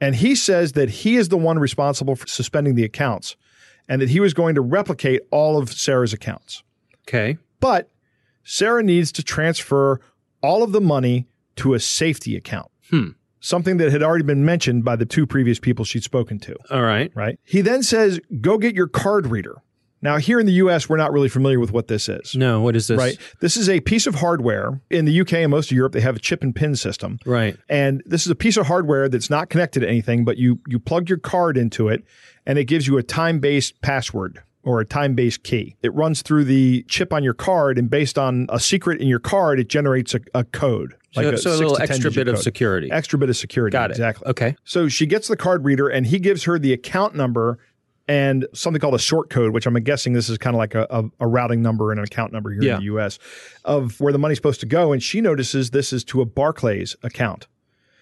And 0.00 0.14
he 0.14 0.36
says 0.36 0.72
that 0.74 0.88
he 0.90 1.16
is 1.16 1.28
the 1.28 1.36
one 1.36 1.58
responsible 1.58 2.14
for 2.14 2.26
suspending 2.28 2.76
the 2.76 2.84
accounts 2.84 3.34
and 3.88 4.00
that 4.00 4.10
he 4.10 4.20
was 4.20 4.32
going 4.32 4.54
to 4.54 4.60
replicate 4.60 5.22
all 5.32 5.58
of 5.58 5.72
Sarah's 5.72 6.12
accounts. 6.12 6.62
Okay. 7.08 7.36
But 7.58 7.90
Sarah 8.44 8.84
needs 8.84 9.10
to 9.12 9.24
transfer 9.24 10.00
all 10.40 10.62
of 10.62 10.70
the 10.70 10.80
money 10.80 11.26
to 11.56 11.74
a 11.74 11.80
safety 11.80 12.36
account. 12.36 12.70
Hmm. 12.90 13.08
Something 13.40 13.76
that 13.78 13.92
had 13.92 14.02
already 14.02 14.24
been 14.24 14.44
mentioned 14.44 14.84
by 14.84 14.96
the 14.96 15.06
two 15.06 15.26
previous 15.26 15.58
people 15.58 15.84
she'd 15.84 16.04
spoken 16.04 16.38
to, 16.40 16.56
All 16.70 16.82
right. 16.82 17.12
right? 17.14 17.38
He 17.44 17.60
then 17.60 17.82
says, 17.82 18.20
Go 18.40 18.58
get 18.58 18.74
your 18.74 18.88
card 18.88 19.26
reader. 19.28 19.56
Now, 20.00 20.18
here 20.18 20.38
in 20.38 20.46
the 20.46 20.52
US, 20.52 20.88
we're 20.88 20.96
not 20.96 21.12
really 21.12 21.28
familiar 21.28 21.58
with 21.58 21.72
what 21.72 21.88
this 21.88 22.08
is. 22.08 22.36
No. 22.36 22.60
What 22.60 22.76
is 22.76 22.86
this? 22.86 22.98
Right. 22.98 23.18
This 23.40 23.56
is 23.56 23.68
a 23.68 23.80
piece 23.80 24.06
of 24.06 24.14
hardware. 24.16 24.80
In 24.90 25.06
the 25.06 25.20
UK 25.20 25.34
and 25.34 25.50
most 25.50 25.70
of 25.72 25.76
Europe, 25.76 25.92
they 25.92 26.00
have 26.00 26.14
a 26.16 26.20
chip 26.20 26.42
and 26.42 26.54
pin 26.54 26.76
system. 26.76 27.18
Right. 27.26 27.56
And 27.68 28.02
this 28.06 28.24
is 28.24 28.30
a 28.30 28.36
piece 28.36 28.56
of 28.56 28.66
hardware 28.66 29.08
that's 29.08 29.28
not 29.28 29.50
connected 29.50 29.80
to 29.80 29.88
anything, 29.88 30.24
but 30.24 30.36
you 30.36 30.60
you 30.68 30.78
plug 30.78 31.08
your 31.08 31.18
card 31.18 31.56
into 31.56 31.88
it 31.88 32.04
and 32.46 32.58
it 32.58 32.64
gives 32.64 32.86
you 32.86 32.96
a 32.96 33.02
time-based 33.02 33.80
password 33.82 34.42
or 34.68 34.80
a 34.80 34.84
time-based 34.84 35.42
key. 35.44 35.74
It 35.82 35.94
runs 35.94 36.20
through 36.20 36.44
the 36.44 36.84
chip 36.88 37.10
on 37.10 37.24
your 37.24 37.32
card 37.32 37.78
and 37.78 37.88
based 37.88 38.18
on 38.18 38.46
a 38.50 38.60
secret 38.60 39.00
in 39.00 39.08
your 39.08 39.18
card, 39.18 39.58
it 39.58 39.68
generates 39.68 40.14
a, 40.14 40.20
a 40.34 40.44
code. 40.44 40.94
So, 41.12 41.22
so 41.22 41.28
a 41.30 41.36
six 41.38 41.44
little 41.58 41.80
extra 41.80 42.10
bit 42.10 42.28
of 42.28 42.38
security. 42.38 42.90
Extra 42.92 43.18
bit 43.18 43.30
of 43.30 43.36
security. 43.38 43.72
Got 43.72 43.90
it. 43.90 43.94
Exactly. 43.94 44.26
Okay. 44.26 44.56
So 44.64 44.86
she 44.88 45.06
gets 45.06 45.26
the 45.28 45.36
card 45.38 45.64
reader 45.64 45.88
and 45.88 46.06
he 46.06 46.18
gives 46.18 46.44
her 46.44 46.58
the 46.58 46.74
account 46.74 47.14
number 47.14 47.58
and 48.06 48.46
something 48.52 48.78
called 48.78 48.94
a 48.94 48.98
short 48.98 49.30
code, 49.30 49.54
which 49.54 49.66
I'm 49.66 49.72
guessing 49.82 50.12
this 50.12 50.28
is 50.28 50.36
kind 50.36 50.54
of 50.54 50.58
like 50.58 50.74
a, 50.74 50.86
a, 50.90 51.04
a 51.20 51.26
routing 51.26 51.62
number 51.62 51.90
and 51.90 51.98
an 51.98 52.04
account 52.04 52.32
number 52.34 52.50
here 52.50 52.62
Yeah. 52.62 52.74
in 52.74 52.80
the 52.80 52.84
US 52.96 53.18
of 53.64 53.98
where 54.02 54.12
the 54.12 54.18
money's 54.18 54.36
supposed 54.36 54.60
to 54.60 54.66
go. 54.66 54.92
And 54.92 55.02
she 55.02 55.22
notices 55.22 55.70
this 55.70 55.94
is 55.94 56.04
to 56.04 56.20
a 56.20 56.26
Barclays 56.26 56.94
account, 57.02 57.46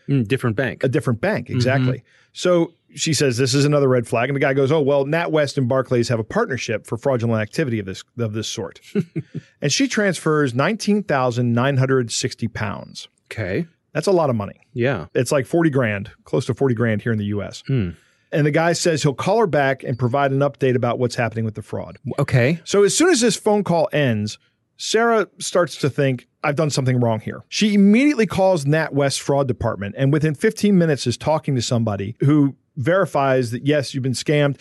Mm, 0.09 0.27
different 0.27 0.57
bank. 0.57 0.83
a 0.83 0.89
different 0.89 1.21
Mm-hmm. 1.21 1.33
bank. 1.35 1.51
Exactly. 1.51 2.03
So 2.33 2.75
she 2.97 3.15
says 3.15 3.37
this 3.37 3.55
is 3.55 3.65
another 3.65 3.89
red 3.89 4.07
flag. 4.07 4.29
And 4.29 4.37
the 4.37 4.41
guy 4.41 4.55
goes, 4.55 4.73
Oh, 4.73 4.81
well, 4.81 5.05
NatWest 5.05 5.59
and 5.59 5.69
Barclays 5.69 6.09
have 6.09 6.19
a 6.19 6.25
partnership 6.25 6.87
for 6.87 6.97
fraudulent 6.97 7.41
activity 7.41 7.79
of 7.79 7.87
this 7.87 8.03
of 8.19 8.33
this 8.33 8.49
sort. 8.49 8.81
and 9.61 9.73
she 9.73 9.87
transfers 9.87 10.55
nineteen 10.55 11.03
thousand 11.03 11.53
nine 11.53 11.77
hundred 11.77 12.11
sixty 12.11 12.49
pounds. 12.49 13.09
Okay. 13.31 13.67
That's 13.93 14.07
a 14.07 14.13
lot 14.13 14.29
of 14.29 14.37
money. 14.37 14.61
Yeah. 14.75 15.07
It's 15.15 15.33
like 15.33 15.47
40 15.47 15.71
grand, 15.71 16.11
close 16.25 16.45
to 16.47 16.55
40 16.55 16.75
grand 16.75 17.01
here 17.01 17.13
in 17.13 17.19
the 17.19 17.25
US. 17.27 17.63
Hmm. 17.67 17.93
And 18.31 18.47
the 18.47 18.51
guy 18.51 18.75
says 18.75 19.03
he'll 19.03 19.15
call 19.15 19.39
her 19.39 19.47
back 19.47 19.83
and 19.85 19.99
provide 19.99 20.33
an 20.33 20.41
update 20.41 20.75
about 20.75 20.99
what's 20.99 21.15
happening 21.15 21.47
with 21.47 21.55
the 21.55 21.63
fraud. 21.63 21.97
Okay. 22.19 22.61
So 22.65 22.83
as 22.83 22.95
soon 22.95 23.09
as 23.09 23.23
this 23.23 23.37
phone 23.37 23.65
call 23.65 23.89
ends, 23.95 24.39
Sarah 24.77 25.29
starts 25.39 25.77
to 25.77 25.89
think, 25.89 26.29
I've 26.45 26.57
done 26.57 26.69
something 26.69 27.01
wrong 27.01 27.21
here. 27.21 27.43
She 27.49 27.73
immediately 27.73 28.27
calls 28.27 28.67
NatWest 28.67 29.21
fraud 29.21 29.49
department 29.49 29.95
and 29.97 30.13
within 30.13 30.35
15 30.35 30.77
minutes 30.77 31.07
is 31.07 31.17
talking 31.17 31.55
to 31.55 31.63
somebody 31.63 32.17
who 32.21 32.55
verifies 32.77 33.51
that 33.51 33.67
yes, 33.67 33.95
you've 33.95 34.03
been 34.03 34.13
scammed. 34.13 34.59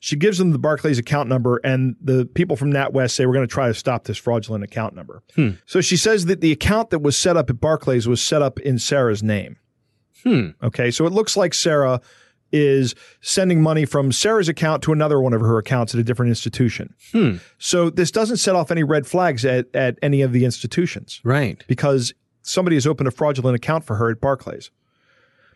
She 0.00 0.16
gives 0.16 0.38
them 0.38 0.52
the 0.52 0.58
Barclays 0.58 0.98
account 0.98 1.28
number 1.28 1.60
and 1.64 1.96
the 2.00 2.24
people 2.26 2.56
from 2.56 2.72
NatWest 2.72 3.10
say 3.12 3.26
we're 3.26 3.34
going 3.34 3.46
to 3.46 3.52
try 3.52 3.68
to 3.68 3.74
stop 3.74 4.04
this 4.04 4.16
fraudulent 4.18 4.64
account 4.64 4.94
number. 4.94 5.22
So 5.66 5.80
she 5.80 5.96
says 5.96 6.26
that 6.26 6.40
the 6.40 6.52
account 6.52 6.90
that 6.90 7.00
was 7.00 7.16
set 7.16 7.36
up 7.36 7.50
at 7.50 7.60
Barclays 7.60 8.06
was 8.08 8.20
set 8.22 8.42
up 8.42 8.58
in 8.60 8.78
Sarah's 8.78 9.22
name. 9.22 9.56
Hmm. 10.22 10.48
Okay, 10.62 10.90
so 10.90 11.06
it 11.06 11.12
looks 11.12 11.36
like 11.36 11.54
Sarah 11.54 12.00
is 12.52 12.94
sending 13.20 13.60
money 13.60 13.84
from 13.84 14.12
Sarah's 14.12 14.48
account 14.48 14.82
to 14.84 14.92
another 14.92 15.20
one 15.20 15.32
of 15.34 15.40
her 15.40 15.58
accounts 15.58 15.94
at 15.94 16.00
a 16.00 16.04
different 16.04 16.30
institution. 16.30 16.94
Hmm. 17.12 17.36
So 17.58 17.90
this 17.90 18.10
doesn't 18.10 18.36
set 18.38 18.54
off 18.54 18.70
any 18.70 18.84
red 18.84 19.06
flags 19.06 19.44
at, 19.44 19.66
at 19.74 19.98
any 20.02 20.22
of 20.22 20.32
the 20.32 20.44
institutions 20.44 21.20
Right. 21.24 21.64
because 21.66 22.14
somebody 22.42 22.76
has 22.76 22.86
opened 22.86 23.08
a 23.08 23.10
fraudulent 23.10 23.56
account 23.56 23.84
for 23.84 23.96
her 23.96 24.10
at 24.10 24.20
Barclays. 24.20 24.70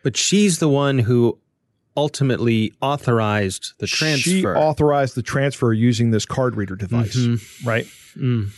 But 0.03 0.17
she's 0.17 0.59
the 0.59 0.67
one 0.69 0.99
who 0.99 1.39
ultimately 1.97 2.73
authorized 2.81 3.73
the 3.79 3.87
transfer. 3.87 4.29
She 4.29 4.45
authorized 4.45 5.15
the 5.15 5.21
transfer 5.21 5.73
using 5.73 6.11
this 6.11 6.25
card 6.25 6.55
reader 6.55 6.75
device, 6.75 7.15
Mm-hmm. 7.15 7.67
right? 7.67 7.85
Mm. 8.15 8.49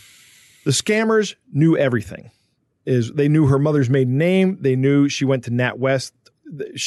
The 0.64 0.70
scammers 0.70 1.34
knew 1.52 1.76
everything. 1.76 2.30
Is 2.86 3.10
they 3.12 3.28
knew 3.28 3.46
her 3.46 3.58
mother's 3.58 3.88
maiden 3.88 4.18
name. 4.18 4.58
They 4.60 4.76
knew 4.76 5.08
she 5.08 5.24
went 5.24 5.44
to 5.44 5.50
NatWest. 5.50 6.12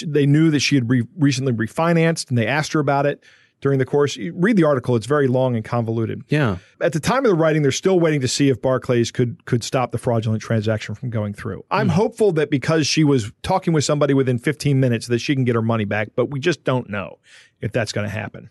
They 0.06 0.28
knew 0.28 0.52
that 0.52 0.60
she 0.60 0.76
had 0.76 0.88
re- 0.90 1.08
recently 1.18 1.54
refinanced, 1.54 2.30
and 2.30 2.38
they 2.38 2.46
asked 2.46 2.74
her 2.74 2.80
about 2.80 3.06
it. 3.08 3.24
During 3.62 3.80
the 3.80 3.86
course. 3.86 4.16
You 4.16 4.34
read 4.36 4.56
the 4.56 4.64
article; 4.64 4.96
it's 4.96 5.06
very 5.06 5.28
long 5.28 5.56
and 5.56 5.64
convoluted. 5.64 6.24
Yeah. 6.30 6.58
At 6.82 6.94
the 6.94 7.00
time 7.00 7.26
of 7.26 7.30
the 7.30 7.36
writing, 7.36 7.62
they're 7.62 7.72
still 7.72 8.00
waiting 8.00 8.22
to 8.22 8.28
see 8.28 8.50
if 8.50 8.62
Barclays 8.62 9.12
could 9.12 9.46
could 9.46 9.64
stop 9.64 9.92
the 9.92 9.98
fraudulent 9.98 10.42
transaction 10.42 10.96
from 10.96 11.10
going 11.10 11.34
through. 11.34 11.64
I'm 11.72 11.88
hmm. 11.88 11.94
hopeful 11.94 12.32
that 12.34 12.50
because 12.50 12.88
she 12.88 13.04
was 13.04 13.32
talking 13.42 13.74
with 13.74 13.84
somebody 13.84 14.14
within 14.14 14.38
15 14.38 14.80
minutes, 14.80 15.08
that 15.08 15.20
she 15.20 15.36
can 15.36 15.44
get 15.44 15.56
her 15.56 15.62
money 15.62 15.86
back. 15.86 16.10
But 16.16 16.32
we 16.32 16.40
just 16.40 16.64
don't 16.64 16.90
know 16.90 17.20
if 17.62 17.72
that's 17.72 17.92
going 17.92 18.06
to 18.06 18.14
happen. 18.14 18.50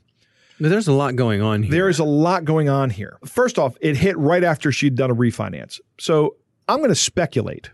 But 0.58 0.70
there's 0.70 0.88
a 0.88 0.92
lot 0.92 1.16
going 1.16 1.42
on 1.42 1.62
here. 1.62 1.70
There 1.70 1.88
is 1.88 1.98
a 1.98 2.04
lot 2.04 2.44
going 2.44 2.68
on 2.68 2.90
here. 2.90 3.18
First 3.26 3.58
off, 3.58 3.76
it 3.80 3.96
hit 3.96 4.16
right 4.16 4.42
after 4.42 4.72
she'd 4.72 4.94
done 4.94 5.10
a 5.10 5.14
refinance. 5.14 5.80
So 5.98 6.36
I'm 6.66 6.78
going 6.78 6.88
to 6.88 6.94
speculate, 6.94 7.70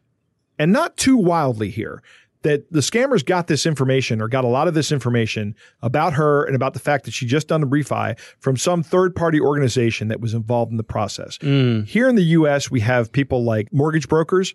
and 0.59 0.73
not 0.73 0.97
too 0.97 1.17
wildly 1.17 1.71
here, 1.71 2.03
that 2.43 2.71
the 2.73 2.81
scammers 2.81 3.25
got 3.25 3.47
this 3.47 3.67
information 3.67 4.21
or 4.21 4.29
got 4.29 4.45
a 4.45 4.49
lot 4.49 4.69
of 4.69 4.75
this 4.75 4.91
information 4.93 5.55
about 5.81 6.15
her 6.15 6.45
and 6.45 6.55
about 6.57 6.75
the 6.75 6.81
fact 6.81 7.05
that 7.05 7.13
she 7.13 7.27
just 7.27 7.49
done 7.49 7.63
a 7.63 7.67
refi 7.67 8.19
from 8.39 8.57
some 8.57 8.83
third 8.83 9.15
party 9.15 9.41
organization 9.41 10.09
that 10.09 10.21
was 10.21 10.35
involved 10.35 10.71
in 10.71 10.77
the 10.77 10.85
process. 10.85 11.39
Here 11.41 12.09
in 12.09 12.15
the 12.17 12.25
US, 12.25 12.71
we 12.71 12.81
have 12.81 13.13
people 13.13 13.45
like 13.45 13.73
mortgage 13.73 14.09
brokers 14.09 14.55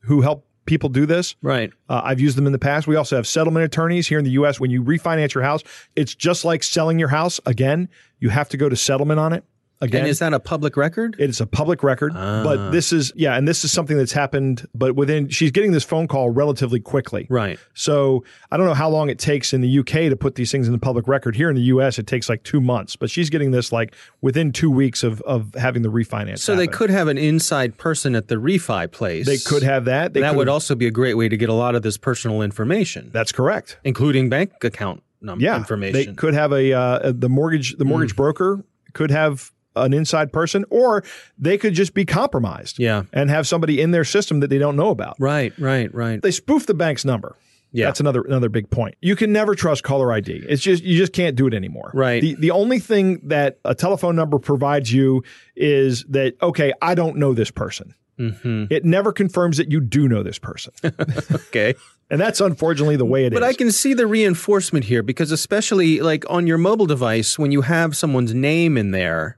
who 0.00 0.20
help 0.22 0.46
people 0.66 0.88
do 0.88 1.06
this. 1.06 1.36
right. 1.42 1.70
Uh, 1.88 2.00
I've 2.04 2.18
used 2.20 2.36
them 2.36 2.46
in 2.46 2.52
the 2.52 2.58
past. 2.58 2.88
We 2.88 2.96
also 2.96 3.14
have 3.14 3.26
settlement 3.26 3.64
attorneys 3.64 4.08
here 4.08 4.18
in 4.18 4.24
the 4.24 4.32
U.S. 4.32 4.58
When 4.58 4.70
you 4.70 4.82
refinance 4.82 5.32
your 5.32 5.44
house, 5.44 5.62
it's 5.94 6.12
just 6.14 6.44
like 6.44 6.64
selling 6.64 6.98
your 6.98 7.08
house. 7.08 7.38
Again, 7.46 7.88
you 8.18 8.30
have 8.30 8.48
to 8.48 8.56
go 8.56 8.68
to 8.68 8.74
settlement 8.74 9.20
on 9.20 9.32
it. 9.32 9.44
Again, 9.82 10.00
And 10.02 10.08
is 10.08 10.20
that 10.20 10.32
a 10.32 10.40
public 10.40 10.76
record? 10.76 11.16
it 11.18 11.28
is 11.28 11.40
a 11.40 11.46
public 11.46 11.82
record, 11.82 12.14
but 12.14 12.70
this 12.70 12.92
is 12.92 13.12
yeah, 13.14 13.36
and 13.36 13.46
this 13.46 13.62
is 13.62 13.70
something 13.70 13.96
that's 13.98 14.12
happened. 14.12 14.66
But 14.74 14.96
within, 14.96 15.28
she's 15.28 15.50
getting 15.50 15.72
this 15.72 15.84
phone 15.84 16.08
call 16.08 16.30
relatively 16.30 16.80
quickly. 16.80 17.26
right. 17.28 17.58
So 17.74 18.24
I 18.50 18.56
don't 18.56 18.64
know 18.66 18.74
how 18.74 18.88
long 18.88 19.10
it 19.10 19.18
takes 19.18 19.52
in 19.52 19.60
the 19.60 19.78
UK 19.80 20.08
to 20.08 20.16
put 20.16 20.34
these 20.36 20.50
things 20.50 20.66
in 20.66 20.72
the 20.72 20.78
public 20.78 21.06
record. 21.06 21.36
Here 21.36 21.50
in 21.50 21.56
the 21.56 21.62
US, 21.74 21.98
it 21.98 22.06
takes 22.06 22.28
like 22.30 22.42
two 22.42 22.60
months, 22.60 22.96
but 22.96 23.10
she's 23.10 23.28
getting 23.28 23.50
this 23.50 23.70
like 23.70 23.94
within 24.22 24.50
two 24.50 24.70
weeks 24.70 25.02
of 25.02 25.20
of 25.22 25.54
having 25.56 25.82
the 25.82 25.90
refinance. 25.90 26.38
So 26.38 26.56
they 26.56 26.66
could 26.66 26.88
have 26.90 27.08
an 27.08 27.18
inside 27.18 27.76
person 27.76 28.14
at 28.14 28.28
the 28.28 28.36
refi 28.36 28.90
place. 28.90 29.26
they 29.26 29.36
could 29.38 29.62
have 29.62 29.84
that. 29.84 30.14
They 30.14 30.20
that 30.20 30.30
could 30.30 30.36
would 30.38 30.48
also 30.48 30.74
be 30.74 30.86
a 30.86 30.90
great 30.90 31.14
way 31.14 31.28
to 31.28 31.36
get 31.36 31.48
a 31.50 31.54
lot 31.54 31.74
of 31.74 31.82
this 31.82 31.98
personal 31.98 32.40
information, 32.40 33.10
That's 33.12 33.30
correct. 33.32 33.78
including 33.84 34.30
bank 34.30 34.52
account 34.64 35.02
num- 35.20 35.38
yeah, 35.40 35.56
information. 35.56 35.92
They 35.92 36.14
could 36.14 36.32
have 36.32 36.52
a 36.52 36.72
uh, 36.72 37.12
the 37.14 37.28
mortgage 37.28 37.76
the 37.76 37.84
mortgage 37.84 38.16
broker 38.16 38.64
could 38.94 39.10
have 39.10 39.52
an 39.76 39.92
inside 39.92 40.32
person, 40.32 40.64
or 40.70 41.04
they 41.38 41.56
could 41.58 41.74
just 41.74 41.94
be 41.94 42.04
compromised. 42.04 42.78
Yeah. 42.78 43.04
and 43.12 43.30
have 43.30 43.46
somebody 43.46 43.80
in 43.80 43.90
their 43.92 44.04
system 44.04 44.40
that 44.40 44.48
they 44.50 44.58
don't 44.58 44.76
know 44.76 44.90
about. 44.90 45.16
right, 45.20 45.52
right, 45.58 45.92
right. 45.94 46.20
They 46.22 46.30
spoof 46.30 46.66
the 46.66 46.74
bank's 46.74 47.04
number. 47.04 47.36
Yeah. 47.72 47.86
That's 47.86 48.00
another 48.00 48.22
another 48.22 48.48
big 48.48 48.70
point. 48.70 48.94
You 49.02 49.16
can 49.16 49.32
never 49.32 49.54
trust 49.54 49.82
caller 49.82 50.10
ID. 50.12 50.44
It's 50.48 50.62
just 50.62 50.82
you 50.82 50.96
just 50.96 51.12
can't 51.12 51.36
do 51.36 51.46
it 51.46 51.52
anymore. 51.52 51.90
Right. 51.92 52.22
The 52.22 52.34
the 52.36 52.50
only 52.52 52.78
thing 52.78 53.20
that 53.24 53.58
a 53.66 53.74
telephone 53.74 54.16
number 54.16 54.38
provides 54.38 54.90
you 54.92 55.24
is 55.56 56.04
that 56.04 56.34
okay, 56.40 56.72
I 56.80 56.94
don't 56.94 57.16
know 57.16 57.34
this 57.34 57.50
person. 57.50 57.94
Mm-hmm. 58.18 58.66
It 58.70 58.86
never 58.86 59.12
confirms 59.12 59.58
that 59.58 59.70
you 59.70 59.80
do 59.80 60.08
know 60.08 60.22
this 60.22 60.38
person, 60.38 60.72
Okay. 61.34 61.74
and 62.08 62.18
that's 62.18 62.40
unfortunately 62.40 62.96
the 62.96 63.04
way 63.04 63.26
it 63.26 63.34
is. 63.34 63.36
But 63.38 63.42
I 63.46 63.52
can 63.52 63.70
see 63.70 63.92
the 63.92 64.06
reinforcement 64.06 64.86
here 64.86 65.02
because, 65.02 65.30
especially 65.30 66.00
like 66.00 66.24
on 66.30 66.46
your 66.46 66.56
mobile 66.56 66.86
device, 66.86 67.38
when 67.38 67.52
you 67.52 67.60
have 67.60 67.94
someone's 67.94 68.32
name 68.32 68.78
in 68.78 68.90
there, 68.92 69.36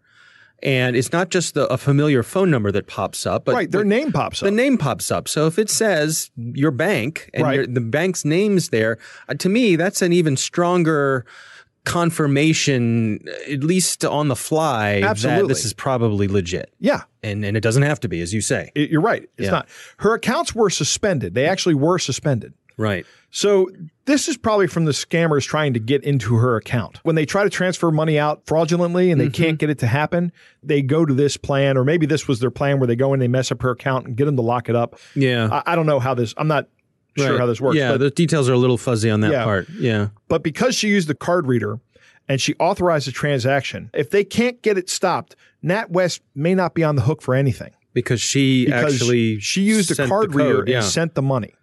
and 0.62 0.96
it's 0.96 1.12
not 1.12 1.28
just 1.30 1.54
the, 1.54 1.66
a 1.72 1.76
familiar 1.78 2.22
phone 2.22 2.50
number 2.50 2.72
that 2.72 2.86
pops 2.86 3.26
up, 3.26 3.44
but 3.44 3.54
right, 3.54 3.70
their 3.70 3.84
name 3.84 4.10
pops 4.12 4.42
up. 4.42 4.46
the 4.46 4.50
name 4.50 4.76
pops 4.78 5.10
up. 5.10 5.28
So 5.28 5.46
if 5.46 5.58
it 5.58 5.70
says 5.70 6.30
your 6.36 6.70
bank 6.72 7.30
and 7.34 7.44
Right. 7.44 7.54
your, 7.56 7.66
the 7.66 7.80
bank's 7.80 8.24
name's 8.24 8.70
there, 8.70 8.98
uh, 9.28 9.34
to 9.34 9.48
me, 9.48 9.76
that's 9.76 10.02
an 10.02 10.12
even 10.12 10.36
stronger 10.36 11.24
confirmation, 11.84 13.20
at 13.50 13.62
least 13.62 14.04
on 14.04 14.28
the 14.28 14.36
fly, 14.36 15.00
that 15.00 15.10
Absolutely. 15.10 15.48
this 15.48 15.64
is 15.64 15.72
probably 15.72 16.26
legit. 16.28 16.72
yeah, 16.80 17.02
And, 17.22 17.44
and 17.44 17.56
it 17.56 17.60
doesn't 17.60 17.82
have 17.82 18.00
to 18.00 18.08
be, 18.08 18.20
as 18.20 18.32
you 18.34 18.40
say. 18.40 18.70
it- 18.74 18.90
you're 18.90 19.00
right. 19.00 19.22
It's 19.36 19.46
Yeah. 19.46 19.50
not. 19.50 19.68
Her 19.98 20.14
accounts 20.14 20.54
were 20.54 20.70
suspended. 20.70 21.34
They 21.34 21.46
actually 21.46 21.74
were 21.74 21.98
suspended. 21.98 22.52
Right. 22.78 23.04
So 23.30 23.68
this 24.06 24.26
is 24.28 24.38
probably 24.38 24.68
from 24.68 24.86
the 24.86 24.92
scammers 24.92 25.44
trying 25.46 25.74
to 25.74 25.80
get 25.80 26.02
into 26.04 26.36
her 26.36 26.56
account. 26.56 26.98
When 27.02 27.14
they 27.16 27.26
try 27.26 27.44
to 27.44 27.50
transfer 27.50 27.90
money 27.90 28.18
out 28.18 28.46
fraudulently 28.46 29.10
and 29.10 29.20
they 29.20 29.26
Mm-hmm. 29.26 29.42
can't 29.42 29.58
get 29.58 29.68
it 29.68 29.78
to 29.80 29.86
happen, 29.86 30.32
they 30.62 30.80
go 30.80 31.04
to 31.04 31.12
this 31.12 31.36
plan, 31.36 31.76
or 31.76 31.84
maybe 31.84 32.06
this 32.06 32.26
was 32.26 32.40
their 32.40 32.50
plan 32.50 32.78
where 32.80 32.86
they 32.86 32.96
go 32.96 33.12
and 33.12 33.20
they 33.20 33.28
mess 33.28 33.52
up 33.52 33.60
her 33.60 33.70
account 33.72 34.06
and 34.06 34.16
get 34.16 34.24
them 34.24 34.36
to 34.36 34.42
lock 34.42 34.70
it 34.70 34.76
up. 34.76 34.98
Yeah. 35.14 35.48
I, 35.66 35.72
I 35.72 35.76
don't 35.76 35.84
know 35.86 35.98
how 36.00 36.14
this. 36.14 36.32
I'm 36.38 36.48
not 36.48 36.68
sure 37.18 37.32
Right. 37.32 37.40
how 37.40 37.46
this 37.46 37.60
works. 37.60 37.76
Yeah, 37.76 37.92
but, 37.92 37.98
the 38.00 38.10
details 38.10 38.48
are 38.48 38.52
a 38.54 38.56
little 38.58 38.78
fuzzy 38.78 39.10
on 39.10 39.20
that 39.20 39.32
Yeah. 39.32 39.44
part. 39.44 39.68
Yeah. 39.78 40.08
but 40.28 40.42
because 40.42 40.74
she 40.74 40.88
used 40.88 41.08
the 41.08 41.14
card 41.16 41.46
reader 41.48 41.80
and 42.28 42.40
she 42.40 42.54
authorized 42.60 43.08
the 43.08 43.12
transaction, 43.12 43.90
if 43.92 44.08
they 44.10 44.22
can't 44.22 44.62
get 44.62 44.78
it 44.78 44.88
stopped, 44.88 45.34
NatWest 45.64 46.20
may 46.36 46.54
not 46.54 46.74
be 46.74 46.84
on 46.84 46.94
the 46.94 47.02
hook 47.02 47.20
for 47.22 47.34
anything 47.34 47.72
Because 47.92 48.20
she 48.20 48.66
because 48.66 48.94
actually 48.94 49.40
she 49.40 49.62
used 49.62 49.90
a 49.98 50.06
card 50.06 50.32
reader 50.34 50.62
yeah. 50.66 50.76
and 50.76 50.84
sent 50.86 51.14
the 51.16 51.22
money. 51.22 51.54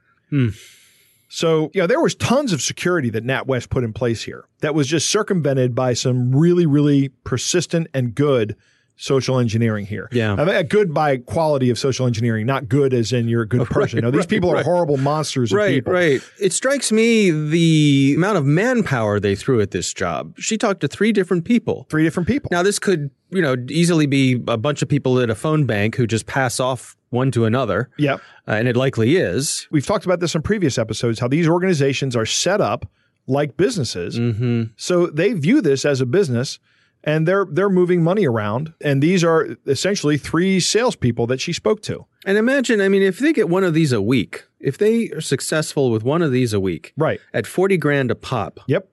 So, 1.35 1.69
you 1.73 1.81
know, 1.81 1.87
there 1.87 1.99
was 1.99 2.15
tons 2.15 2.53
of 2.53 2.61
security 2.61 3.09
that 3.09 3.25
NatWest 3.25 3.69
put 3.69 3.83
in 3.83 3.91
place 3.91 4.23
here 4.23 4.45
that 4.61 4.73
was 4.73 4.87
just 4.87 5.09
circumvented 5.09 5.75
by 5.75 5.93
some 5.93 6.33
really, 6.33 6.65
really 6.65 7.09
persistent 7.25 7.87
and 7.93 8.15
good 8.15 8.55
social 8.97 9.39
engineering 9.39 9.85
here. 9.85 10.07
Yeah. 10.11 10.33
I 10.33 10.45
mean, 10.45 10.63
good 10.67 10.93
by 10.93 11.17
quality 11.17 11.69
of 11.69 11.77
social 11.77 12.07
engineering, 12.07 12.45
not 12.45 12.69
good 12.69 12.93
as 12.93 13.11
in 13.11 13.27
you're 13.27 13.41
a 13.41 13.47
good 13.47 13.67
person. 13.69 13.99
no, 13.99 14.11
these 14.11 14.19
right, 14.19 14.29
people 14.29 14.49
are 14.51 14.55
right. 14.55 14.65
horrible 14.65 14.97
monsters 14.97 15.51
of 15.51 15.57
Right, 15.57 15.75
people. 15.75 15.93
right. 15.93 16.21
It 16.39 16.53
strikes 16.53 16.91
me 16.91 17.31
the 17.31 18.13
amount 18.15 18.37
of 18.37 18.45
manpower 18.45 19.19
they 19.19 19.35
threw 19.35 19.59
at 19.61 19.71
this 19.71 19.93
job. 19.93 20.33
She 20.39 20.57
talked 20.57 20.81
to 20.81 20.87
three 20.87 21.11
different 21.11 21.45
people. 21.45 21.85
Three 21.89 22.03
different 22.03 22.27
people. 22.27 22.49
Now, 22.51 22.63
this 22.63 22.79
could, 22.79 23.11
you 23.31 23.41
know, 23.41 23.55
easily 23.69 24.05
be 24.05 24.41
a 24.47 24.57
bunch 24.57 24.81
of 24.81 24.87
people 24.87 25.19
at 25.19 25.29
a 25.29 25.35
phone 25.35 25.65
bank 25.65 25.95
who 25.95 26.07
just 26.07 26.25
pass 26.25 26.59
off 26.59 26.95
one 27.09 27.31
to 27.31 27.45
another, 27.45 27.89
yep. 27.97 28.21
uh, 28.47 28.51
and 28.51 28.67
it 28.67 28.75
likely 28.75 29.15
is. 29.15 29.67
We've 29.71 29.85
talked 29.85 30.05
about 30.05 30.19
this 30.19 30.35
in 30.35 30.41
previous 30.41 30.77
episodes 30.77 31.19
how 31.19 31.27
these 31.27 31.47
organizations 31.47 32.15
are 32.15 32.25
set 32.25 32.59
up 32.61 32.85
like 33.27 33.57
businesses. 33.57 34.19
Mm-hmm. 34.19 34.63
So 34.77 35.07
they 35.07 35.33
view 35.33 35.61
this 35.61 35.85
as 35.85 36.01
a 36.01 36.05
business 36.05 36.59
and 37.05 37.25
they're 37.27 37.45
they're 37.49 37.69
moving 37.69 38.03
money 38.03 38.25
around. 38.27 38.73
And 38.81 39.01
these 39.01 39.23
are 39.23 39.55
essentially 39.65 40.17
three 40.17 40.59
salespeople 40.59 41.27
that 41.27 41.39
she 41.39 41.53
spoke 41.53 41.81
to. 41.83 42.05
And 42.25 42.37
imagine, 42.37 42.81
I 42.81 42.89
mean, 42.89 43.01
if 43.03 43.19
they 43.19 43.31
get 43.31 43.47
one 43.47 43.63
of 43.63 43.73
these 43.73 43.91
a 43.93 44.01
week, 44.01 44.43
if 44.59 44.77
they 44.77 45.09
are 45.11 45.21
successful 45.21 45.91
with 45.91 46.03
one 46.03 46.21
of 46.21 46.31
these 46.31 46.51
a 46.53 46.59
week, 46.59 46.91
Right. 46.97 47.21
at 47.33 47.45
forty 47.47 47.77
grand 47.77 48.11
a 48.11 48.15
pop, 48.15 48.59
Yep. 48.67 48.89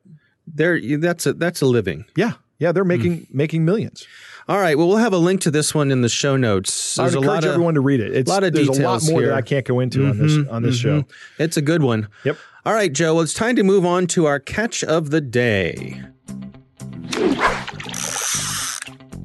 there 0.47 0.79
that's 0.99 1.27
a 1.27 1.33
that's 1.33 1.61
a 1.63 1.67
living. 1.67 2.05
Yeah. 2.17 2.33
Yeah. 2.59 2.71
They're 2.73 2.85
making 2.85 3.17
Hmm. 3.27 3.37
making 3.37 3.65
millions. 3.65 4.07
All 4.49 4.59
right, 4.59 4.77
well, 4.77 4.89
we'll 4.89 4.97
have 4.97 5.13
a 5.13 5.19
link 5.19 5.41
to 5.43 5.53
this 5.53 5.73
one 5.73 5.93
in 5.93 6.01
the 6.03 6.09
show 6.09 6.37
notes. 6.37 6.99
I 6.99 7.03
would 7.03 7.07
There's 7.07 7.15
a 7.15 7.19
encourage 7.19 7.35
lot 7.37 7.45
of 7.45 7.53
everyone 7.55 7.75
to 7.75 7.81
read 7.81 8.01
it. 8.01 8.13
It's 8.15 8.29
a 8.29 8.35
lot 8.35 8.43
of 8.43 8.53
there's 8.53 8.67
a 8.77 8.83
lot 8.83 9.01
more 9.09 9.21
here. 9.21 9.29
that 9.31 9.37
I 9.37 9.41
can't 9.41 9.65
go 9.65 9.79
into 9.79 10.05
on 10.05 10.19
this 10.19 10.49
on 10.51 10.63
this 10.65 10.77
show. 10.77 11.05
It's 11.39 11.57
a 11.57 11.63
good 11.63 11.83
one. 11.83 12.09
Yep. 12.25 12.37
All 12.67 12.73
right, 12.75 12.93
Joe. 12.93 13.15
Well, 13.15 13.23
it's 13.23 13.35
time 13.35 13.55
to 13.57 13.63
move 13.63 13.87
on 13.87 14.07
to 14.09 14.27
our 14.27 14.41
catch 14.41 14.83
of 14.83 15.11
the 15.11 15.21
day. 15.21 16.03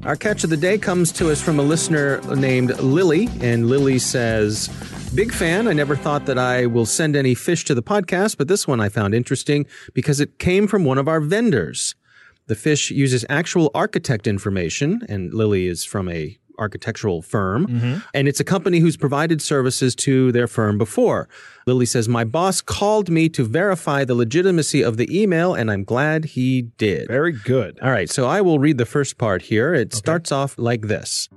Our 0.04 0.16
catch 0.16 0.44
of 0.44 0.50
the 0.50 0.56
day 0.56 0.78
comes 0.78 1.10
to 1.12 1.30
us 1.30 1.42
from 1.42 1.58
a 1.58 1.62
listener 1.62 2.20
named 2.34 2.78
Lily, 2.78 3.28
and 3.40 3.68
Lily 3.68 3.98
says, 3.98 4.68
Big 5.14 5.32
fan. 5.32 5.66
I 5.66 5.72
never 5.72 5.96
thought 5.96 6.26
that 6.26 6.38
I 6.38 6.66
will 6.66 6.86
send 6.86 7.16
any 7.16 7.34
fish 7.34 7.64
to 7.64 7.74
the 7.74 7.82
podcast, 7.82 8.36
but 8.36 8.46
this 8.46 8.66
one 8.68 8.80
I 8.80 8.88
found 8.88 9.14
interesting 9.14 9.66
because 9.94 10.20
it 10.20 10.38
came 10.38 10.66
from 10.66 10.84
one 10.84 10.98
of 10.98 11.08
our 11.08 11.20
vendors. 11.20 11.94
The 12.46 12.54
fish 12.54 12.90
uses 12.90 13.24
actual 13.28 13.70
architect 13.74 14.26
information, 14.26 15.02
and 15.08 15.34
Lily 15.34 15.66
is 15.66 15.84
from 15.84 16.08
a 16.08 16.38
architectural 16.58 17.22
firm, 17.22 18.02
and 18.14 18.28
it's 18.28 18.40
a 18.40 18.44
company 18.44 18.78
who's 18.80 18.96
provided 18.96 19.40
services 19.40 19.94
to 19.96 20.32
their 20.32 20.46
firm 20.46 20.78
before. 20.78 21.28
Lily 21.66 21.86
says, 21.86 22.08
My 22.08 22.24
boss 22.24 22.60
called 22.60 23.10
me 23.10 23.28
to 23.30 23.44
verify 23.44 24.04
the 24.04 24.14
legitimacy 24.14 24.82
of 24.82 24.96
the 24.96 25.08
email, 25.22 25.54
and 25.54 25.70
I'm 25.70 25.84
glad 25.84 26.24
he 26.24 26.62
did. 26.62 27.08
Very 27.08 27.32
good. 27.32 27.78
All 27.80 27.90
right, 27.90 28.10
so 28.10 28.26
I 28.26 28.40
will 28.40 28.58
read 28.58 28.78
the 28.78 28.86
first 28.86 29.18
part 29.18 29.42
here. 29.42 29.74
It 29.74 29.94
starts 29.94 30.32
off 30.32 30.58
like 30.58 30.82
this 30.82 31.28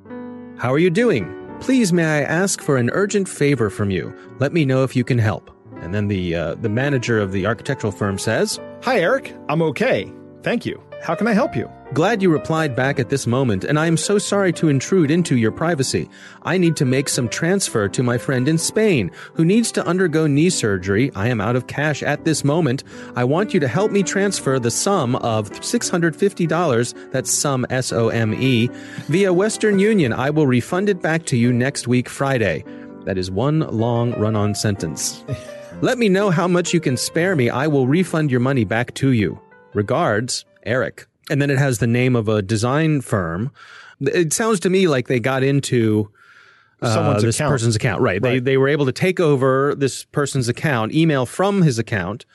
How 0.58 0.74
are 0.74 0.80
you 0.80 0.90
doing? 0.90 1.38
Please, 1.60 1.94
may 1.94 2.06
I 2.06 2.22
ask 2.22 2.62
for 2.62 2.78
an 2.78 2.90
urgent 2.92 3.30
favor 3.30 3.70
from 3.70 3.92
you? 3.92 4.16
Let 4.40 4.51
me 4.51 4.66
know 4.66 4.84
if 4.84 4.96
you 4.96 5.04
can 5.04 5.20
help. 5.20 5.51
And 5.82 5.94
then 5.94 6.08
the 6.08 6.36
uh, 6.36 6.56
the 6.56 6.70
manager 6.70 7.20
of 7.20 7.32
the 7.32 7.46
architectural 7.46 7.92
firm 7.92 8.18
says, 8.18 8.60
Hi 8.84 9.00
Eric. 9.00 9.36
I'm 9.50 9.62
okay. 9.62 10.12
Thank 10.44 10.66
you. 10.66 10.82
How 11.03 11.15
can 11.15 11.27
I 11.27 11.34
help 11.34 11.55
you? 11.55 11.67
Glad 11.93 12.22
you 12.22 12.31
replied 12.31 12.75
back 12.75 13.00
at 13.00 13.10
this 13.10 13.25
moment, 13.25 13.63
and 13.63 13.79
I 13.79 13.88
am 13.88 13.98
so 13.98 14.20
sorry 14.20 14.53
to 14.53 14.70
intrude 14.70 15.10
into 15.10 15.36
your 15.36 15.51
privacy. 15.51 16.08
I 16.43 16.60
need 16.60 16.75
to 16.75 16.86
make 16.86 17.10
some 17.10 17.27
transfer 17.27 17.89
to 17.89 18.03
my 18.03 18.20
friend 18.20 18.48
in 18.48 18.60
Spain 18.60 19.10
who 19.34 19.43
needs 19.43 19.72
to 19.74 19.86
undergo 19.86 20.27
knee 20.27 20.51
surgery. 20.51 21.12
I 21.15 21.27
am 21.27 21.41
out 21.41 21.55
of 21.55 21.65
cash 21.65 22.03
at 22.03 22.24
this 22.24 22.43
moment. 22.43 22.84
I 23.15 23.24
want 23.24 23.51
you 23.51 23.60
to 23.60 23.67
help 23.67 23.91
me 23.91 24.03
transfer 24.03 24.60
the 24.60 24.70
sum 24.70 25.15
of 25.17 25.50
$650, 25.50 27.12
that's 27.12 27.31
sum 27.31 27.65
S 27.72 27.91
O 27.91 28.10
M 28.10 28.36
E, 28.36 28.70
via 29.08 29.34
Western 29.34 29.79
Union. 29.79 30.13
I 30.13 30.29
will 30.29 30.46
refund 30.46 30.88
it 30.88 31.01
back 31.01 31.25
to 31.25 31.36
you 31.36 31.51
next 31.51 31.88
week, 31.88 32.10
Friday. 32.10 32.63
That 33.05 33.17
is 33.17 33.31
one 33.31 33.62
long 33.62 34.13
run 34.20 34.36
on 34.36 34.53
sentence. 34.53 35.25
Let 35.81 35.98
me 35.98 36.10
know 36.10 36.29
how 36.29 36.48
much 36.48 36.75
you 36.75 36.79
can 36.79 36.96
spare 36.96 37.36
me. 37.36 37.50
I 37.50 37.65
will 37.65 37.88
refund 37.88 38.29
your 38.29 38.39
money 38.39 38.65
back 38.65 38.93
to 38.96 39.13
you. 39.13 39.41
Regards, 39.74 40.46
Eric. 40.65 41.08
and 41.30 41.41
then 41.41 41.50
it 41.50 41.58
has 41.58 41.77
the 41.80 41.88
name 41.88 42.15
of 42.15 42.27
a 42.27 42.41
design 42.41 43.00
firm. 43.01 43.51
It 44.01 44.34
sounds 44.34 44.60
to 44.62 44.70
me 44.70 44.88
like 44.88 45.08
they 45.08 45.20
got 45.20 45.44
into 45.44 46.10
uh, 46.82 46.94
Someone's 46.96 47.22
this 47.22 47.36
account. 47.36 47.51
person's 47.51 47.75
account. 47.75 48.01
Right. 48.01 48.22
They 48.22 48.30
Right. 48.30 48.44
they 48.44 48.58
were 48.58 48.68
able 48.68 48.86
to 48.88 48.91
take 48.91 49.20
over 49.20 49.75
this 49.75 50.03
person's 50.06 50.50
account, 50.50 50.94
email 50.94 51.25
from 51.27 51.62
his 51.62 51.77
account 51.77 52.25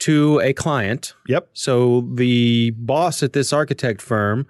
to 0.00 0.40
a 0.44 0.52
client. 0.52 1.14
Yep. 1.26 1.48
So 1.54 2.08
the 2.14 2.70
boss 2.76 3.22
at 3.24 3.32
this 3.32 3.52
architect 3.52 4.00
firm 4.00 4.46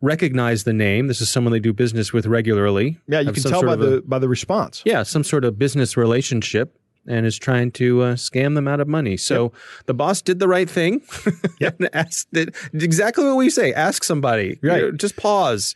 recognized 0.00 0.64
the 0.64 0.72
name. 0.72 1.08
This 1.08 1.20
is 1.20 1.30
someone 1.30 1.52
they 1.52 1.58
do 1.60 1.72
business 1.72 2.12
with 2.12 2.26
regularly. 2.26 2.98
Yeah, 3.08 3.20
you 3.20 3.32
can 3.32 3.42
tell 3.42 3.62
by 3.62 3.72
of 3.74 3.80
a- 3.80 3.86
the 3.86 4.02
by 4.02 4.18
the 4.20 4.28
response. 4.28 4.82
yeah, 4.84 5.02
some 5.02 5.24
sort 5.24 5.44
of 5.44 5.58
business 5.58 5.96
relationship 5.96 6.76
and 7.06 7.26
is 7.26 7.36
trying 7.38 7.70
to 7.72 8.02
uh, 8.02 8.14
scam 8.14 8.54
them 8.54 8.68
out 8.68 8.80
of 8.80 8.88
money. 8.88 9.16
So 9.16 9.52
the 9.86 9.94
boss 9.94 10.22
did 10.22 10.38
the 10.38 10.48
right 10.48 10.68
thing. 10.70 11.02
Yep. 11.60 11.76
and 11.80 11.88
asked 11.94 12.32
did 12.32 12.54
exactly 12.72 13.24
what 13.24 13.36
we 13.36 13.50
say. 13.50 13.72
Ask 13.72 14.02
somebody. 14.04 14.58
You 14.62 14.68
Right. 14.68 14.82
know, 14.82 14.90
just 14.92 15.16
pause. 15.16 15.74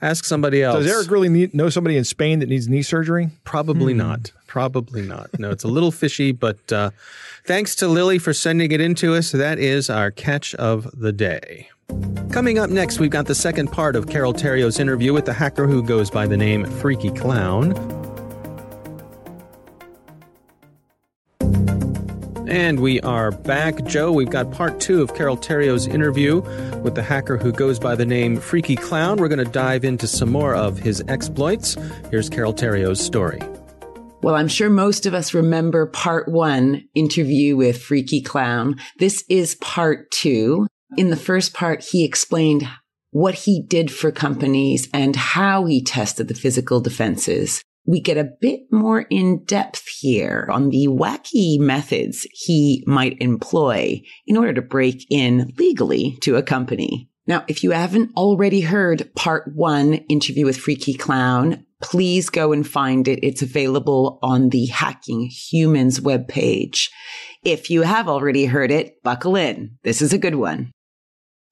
Ask 0.00 0.24
somebody 0.24 0.62
else. 0.62 0.84
Does 0.84 0.92
Eric 0.92 1.10
really 1.10 1.28
need, 1.28 1.54
know 1.54 1.70
somebody 1.70 1.96
in 1.96 2.04
Spain 2.04 2.38
that 2.38 2.48
needs 2.48 2.68
knee 2.68 2.82
surgery? 2.82 3.30
Probably 3.44 3.92
Hmm. 3.94 3.98
not. 3.98 4.32
Probably 4.46 5.02
not. 5.02 5.28
No, 5.38 5.50
it's 5.50 5.64
a 5.64 5.68
little 5.68 5.90
fishy, 5.90 6.30
but 6.32 6.72
uh, 6.72 6.90
thanks 7.44 7.74
to 7.76 7.88
Lily 7.88 8.18
for 8.18 8.32
sending 8.32 8.70
it 8.72 8.80
in 8.80 8.94
to 8.96 9.14
us. 9.14 9.32
That 9.32 9.58
is 9.58 9.90
our 9.90 10.10
catch 10.10 10.54
of 10.54 10.88
the 10.98 11.12
day. 11.12 11.68
Coming 12.30 12.58
up 12.58 12.70
next, 12.70 13.00
we've 13.00 13.10
got 13.10 13.26
the 13.26 13.34
second 13.34 13.72
part 13.72 13.96
of 13.96 14.06
Carole 14.08 14.32
Theriault's 14.34 14.78
interview 14.78 15.12
with 15.12 15.24
the 15.24 15.32
hacker 15.32 15.66
who 15.66 15.82
goes 15.82 16.10
by 16.10 16.26
the 16.26 16.36
name 16.36 16.64
Freaky 16.64 17.10
Clown. 17.10 17.72
And 22.48 22.80
we 22.80 22.98
are 23.02 23.30
back. 23.30 23.84
Joe, 23.84 24.10
we've 24.10 24.30
got 24.30 24.50
part 24.50 24.80
two 24.80 25.02
of 25.02 25.14
Carole 25.14 25.36
Theriault's 25.36 25.86
interview 25.86 26.40
with 26.80 26.94
the 26.94 27.02
hacker 27.02 27.36
who 27.36 27.52
goes 27.52 27.78
by 27.78 27.94
the 27.94 28.06
name 28.06 28.38
Freaky 28.38 28.74
Clown. 28.74 29.18
We're 29.18 29.28
going 29.28 29.44
to 29.44 29.52
dive 29.52 29.84
into 29.84 30.06
some 30.06 30.32
more 30.32 30.54
of 30.54 30.78
his 30.78 31.04
exploits. 31.08 31.76
Here's 32.10 32.30
Carole 32.30 32.54
Theriault's 32.54 33.02
story. 33.02 33.42
Well, 34.22 34.34
I'm 34.34 34.48
sure 34.48 34.70
most 34.70 35.04
of 35.04 35.12
us 35.12 35.34
remember 35.34 35.88
part 35.88 36.26
one 36.26 36.88
interview 36.94 37.54
with 37.54 37.82
Freaky 37.82 38.22
Clown. 38.22 38.76
This 38.98 39.24
is 39.28 39.54
part 39.56 40.10
two. 40.10 40.66
In 40.96 41.10
the 41.10 41.16
first 41.16 41.52
part, 41.52 41.84
he 41.84 42.02
explained 42.02 42.66
what 43.10 43.34
he 43.34 43.62
did 43.62 43.92
for 43.92 44.10
companies 44.10 44.88
and 44.94 45.14
how 45.14 45.66
he 45.66 45.82
tested 45.84 46.28
the 46.28 46.34
physical 46.34 46.80
defenses. 46.80 47.62
We 47.88 48.00
get 48.00 48.18
a 48.18 48.30
bit 48.38 48.70
more 48.70 49.06
in 49.08 49.44
depth 49.44 49.88
here 49.88 50.46
on 50.52 50.68
the 50.68 50.88
wacky 50.88 51.58
methods 51.58 52.26
he 52.32 52.84
might 52.86 53.16
employ 53.18 54.02
in 54.26 54.36
order 54.36 54.52
to 54.52 54.60
break 54.60 55.06
in 55.08 55.54
legally 55.56 56.18
to 56.20 56.36
a 56.36 56.42
company. 56.42 57.08
Now, 57.26 57.44
if 57.48 57.64
you 57.64 57.70
haven't 57.70 58.10
already 58.14 58.60
heard 58.60 59.10
part 59.14 59.54
one 59.54 59.94
interview 60.10 60.44
with 60.44 60.58
Freaky 60.58 60.92
Clown, 60.92 61.64
please 61.80 62.28
go 62.28 62.52
and 62.52 62.68
find 62.68 63.08
it. 63.08 63.20
It's 63.22 63.40
available 63.40 64.18
on 64.22 64.50
the 64.50 64.66
Hacking 64.66 65.30
Humans 65.30 66.00
webpage. 66.00 66.90
If 67.42 67.70
you 67.70 67.82
have 67.82 68.06
already 68.06 68.44
heard 68.44 68.70
it, 68.70 69.02
buckle 69.02 69.34
in. 69.34 69.78
This 69.82 70.02
is 70.02 70.12
a 70.12 70.18
good 70.18 70.34
one. 70.34 70.72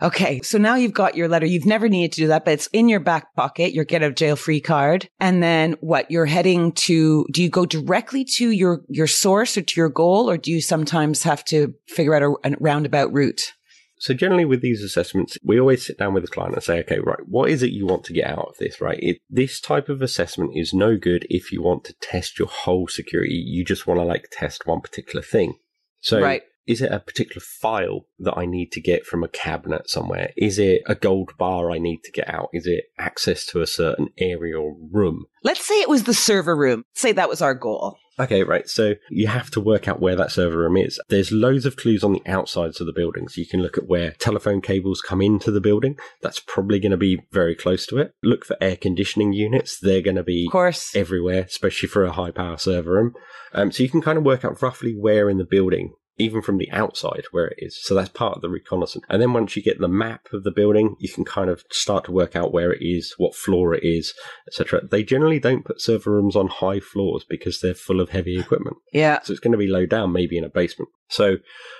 Okay, 0.02 0.42
so 0.42 0.58
now 0.58 0.74
you've 0.74 0.92
got 0.92 1.16
your 1.16 1.26
letter. 1.26 1.46
You've 1.46 1.64
never 1.64 1.88
needed 1.88 2.12
to 2.12 2.20
do 2.22 2.26
that, 2.28 2.44
but 2.44 2.52
it's 2.52 2.66
in 2.68 2.88
your 2.88 3.00
back 3.00 3.34
pocket, 3.34 3.72
your 3.72 3.84
get 3.84 4.02
out 4.02 4.10
of 4.10 4.14
jail 4.14 4.36
free 4.36 4.60
card. 4.60 5.08
And 5.20 5.42
then 5.42 5.76
what? 5.80 6.10
You're 6.10 6.26
heading 6.26 6.72
to, 6.72 7.26
do 7.32 7.42
you 7.42 7.48
go 7.48 7.64
directly 7.64 8.24
to 8.36 8.50
your, 8.50 8.82
your 8.88 9.06
source 9.06 9.56
or 9.56 9.62
to 9.62 9.80
your 9.80 9.88
goal, 9.88 10.28
or 10.28 10.36
do 10.36 10.52
you 10.52 10.60
sometimes 10.60 11.22
have 11.22 11.44
to 11.46 11.74
figure 11.88 12.14
out 12.14 12.22
a, 12.22 12.34
a 12.44 12.56
roundabout 12.60 13.10
route? 13.12 13.54
So 13.98 14.12
generally 14.12 14.44
with 14.44 14.60
these 14.60 14.82
assessments, 14.82 15.38
we 15.42 15.58
always 15.58 15.86
sit 15.86 15.96
down 15.96 16.12
with 16.12 16.22
the 16.24 16.30
client 16.30 16.54
and 16.54 16.62
say, 16.62 16.80
okay, 16.80 16.98
right, 16.98 17.26
what 17.26 17.48
is 17.48 17.62
it 17.62 17.72
you 17.72 17.86
want 17.86 18.04
to 18.04 18.12
get 18.12 18.26
out 18.26 18.48
of 18.50 18.56
this, 18.58 18.80
right? 18.80 18.98
It, 19.00 19.20
this 19.30 19.58
type 19.60 19.88
of 19.88 20.02
assessment 20.02 20.50
is 20.54 20.74
no 20.74 20.98
good 20.98 21.26
if 21.30 21.50
you 21.50 21.62
want 21.62 21.84
to 21.84 21.94
test 22.02 22.38
your 22.38 22.48
whole 22.48 22.88
security. 22.88 23.34
You 23.34 23.64
just 23.64 23.86
want 23.86 23.98
to 23.98 24.04
like 24.04 24.28
test 24.30 24.66
one 24.66 24.82
particular 24.82 25.22
thing. 25.22 25.54
So 26.00 26.20
Right. 26.20 26.42
Is 26.66 26.82
it 26.82 26.90
a 26.92 27.00
particular 27.00 27.40
file 27.40 28.06
that 28.18 28.36
I 28.36 28.46
need 28.46 28.72
to 28.72 28.80
get 28.80 29.06
from 29.06 29.22
a 29.22 29.28
cabinet 29.28 29.88
somewhere? 29.88 30.32
Is 30.36 30.58
it 30.58 30.82
a 30.86 30.94
gold 30.94 31.32
bar 31.38 31.70
I 31.70 31.78
need 31.78 32.00
to 32.04 32.12
get 32.12 32.28
out? 32.32 32.48
Is 32.52 32.66
it 32.66 32.84
access 32.98 33.46
to 33.46 33.60
a 33.62 33.66
certain 33.66 34.08
area 34.18 34.58
or 34.58 34.74
room? 34.92 35.26
Let's 35.44 35.64
say 35.64 35.80
it 35.80 35.88
was 35.88 36.04
the 36.04 36.14
server 36.14 36.56
room. 36.56 36.82
Say 36.94 37.12
that 37.12 37.28
was 37.28 37.40
our 37.40 37.54
goal. 37.54 37.96
Okay, 38.18 38.42
right. 38.42 38.66
So 38.66 38.94
you 39.10 39.26
have 39.26 39.50
to 39.50 39.60
work 39.60 39.86
out 39.86 40.00
where 40.00 40.16
that 40.16 40.32
server 40.32 40.56
room 40.56 40.78
is. 40.78 40.98
There's 41.10 41.30
loads 41.30 41.66
of 41.66 41.76
clues 41.76 42.02
on 42.02 42.14
the 42.14 42.22
outsides 42.26 42.80
of 42.80 42.86
the 42.86 42.92
buildings. 42.94 43.36
You 43.36 43.46
can 43.46 43.60
look 43.60 43.76
at 43.76 43.86
where 43.88 44.12
telephone 44.12 44.62
cables 44.62 45.02
come 45.02 45.20
into 45.20 45.50
the 45.50 45.60
building. 45.60 45.96
That's 46.22 46.40
probably 46.40 46.80
going 46.80 46.92
to 46.92 46.96
be 46.96 47.20
very 47.30 47.54
close 47.54 47.86
to 47.88 47.98
it. 47.98 48.12
Look 48.22 48.46
for 48.46 48.56
air 48.60 48.76
conditioning 48.76 49.34
units. 49.34 49.78
They're 49.78 50.00
going 50.00 50.16
to 50.16 50.22
be 50.24 50.46
Of 50.48 50.52
course. 50.52 50.96
everywhere, 50.96 51.42
especially 51.42 51.90
for 51.90 52.04
a 52.04 52.12
high 52.12 52.30
power 52.30 52.56
server 52.56 52.92
room. 52.92 53.12
Um, 53.52 53.70
so 53.70 53.82
you 53.82 53.90
can 53.90 54.00
kind 54.02 54.16
of 54.16 54.24
work 54.24 54.46
out 54.46 54.62
roughly 54.62 54.94
where 54.98 55.28
in 55.28 55.36
the 55.36 55.44
building, 55.44 55.92
even 56.18 56.42
from 56.42 56.58
the 56.58 56.70
outside, 56.70 57.24
where 57.30 57.46
it 57.48 57.58
is. 57.58 57.78
So 57.82 57.94
that's 57.94 58.08
part 58.08 58.36
of 58.36 58.42
the 58.42 58.48
reconnaissance. 58.48 59.04
And 59.08 59.20
then 59.20 59.32
once 59.32 59.56
you 59.56 59.62
get 59.62 59.78
the 59.78 59.88
map 59.88 60.28
of 60.32 60.44
the 60.44 60.50
building, 60.50 60.96
you 60.98 61.08
can 61.08 61.24
kind 61.24 61.50
of 61.50 61.64
start 61.70 62.04
to 62.04 62.12
work 62.12 62.34
out 62.34 62.52
where 62.52 62.72
it 62.72 62.82
is, 62.82 63.14
what 63.18 63.34
floor 63.34 63.74
it 63.74 63.84
is, 63.84 64.14
etc. 64.46 64.86
They 64.86 65.02
generally 65.02 65.38
don't 65.38 65.64
put 65.64 65.80
server 65.80 66.10
rooms 66.10 66.36
on 66.36 66.48
high 66.48 66.80
floors 66.80 67.24
because 67.28 67.60
they're 67.60 67.74
full 67.74 68.00
of 68.00 68.10
heavy 68.10 68.38
equipment. 68.38 68.76
Yeah. 68.92 69.20
So 69.22 69.32
it's 69.32 69.40
going 69.40 69.52
to 69.52 69.58
be 69.58 69.68
low 69.68 69.86
down, 69.86 70.12
maybe 70.12 70.38
in 70.38 70.44
a 70.44 70.48
basement. 70.48 70.90
So 71.08 71.36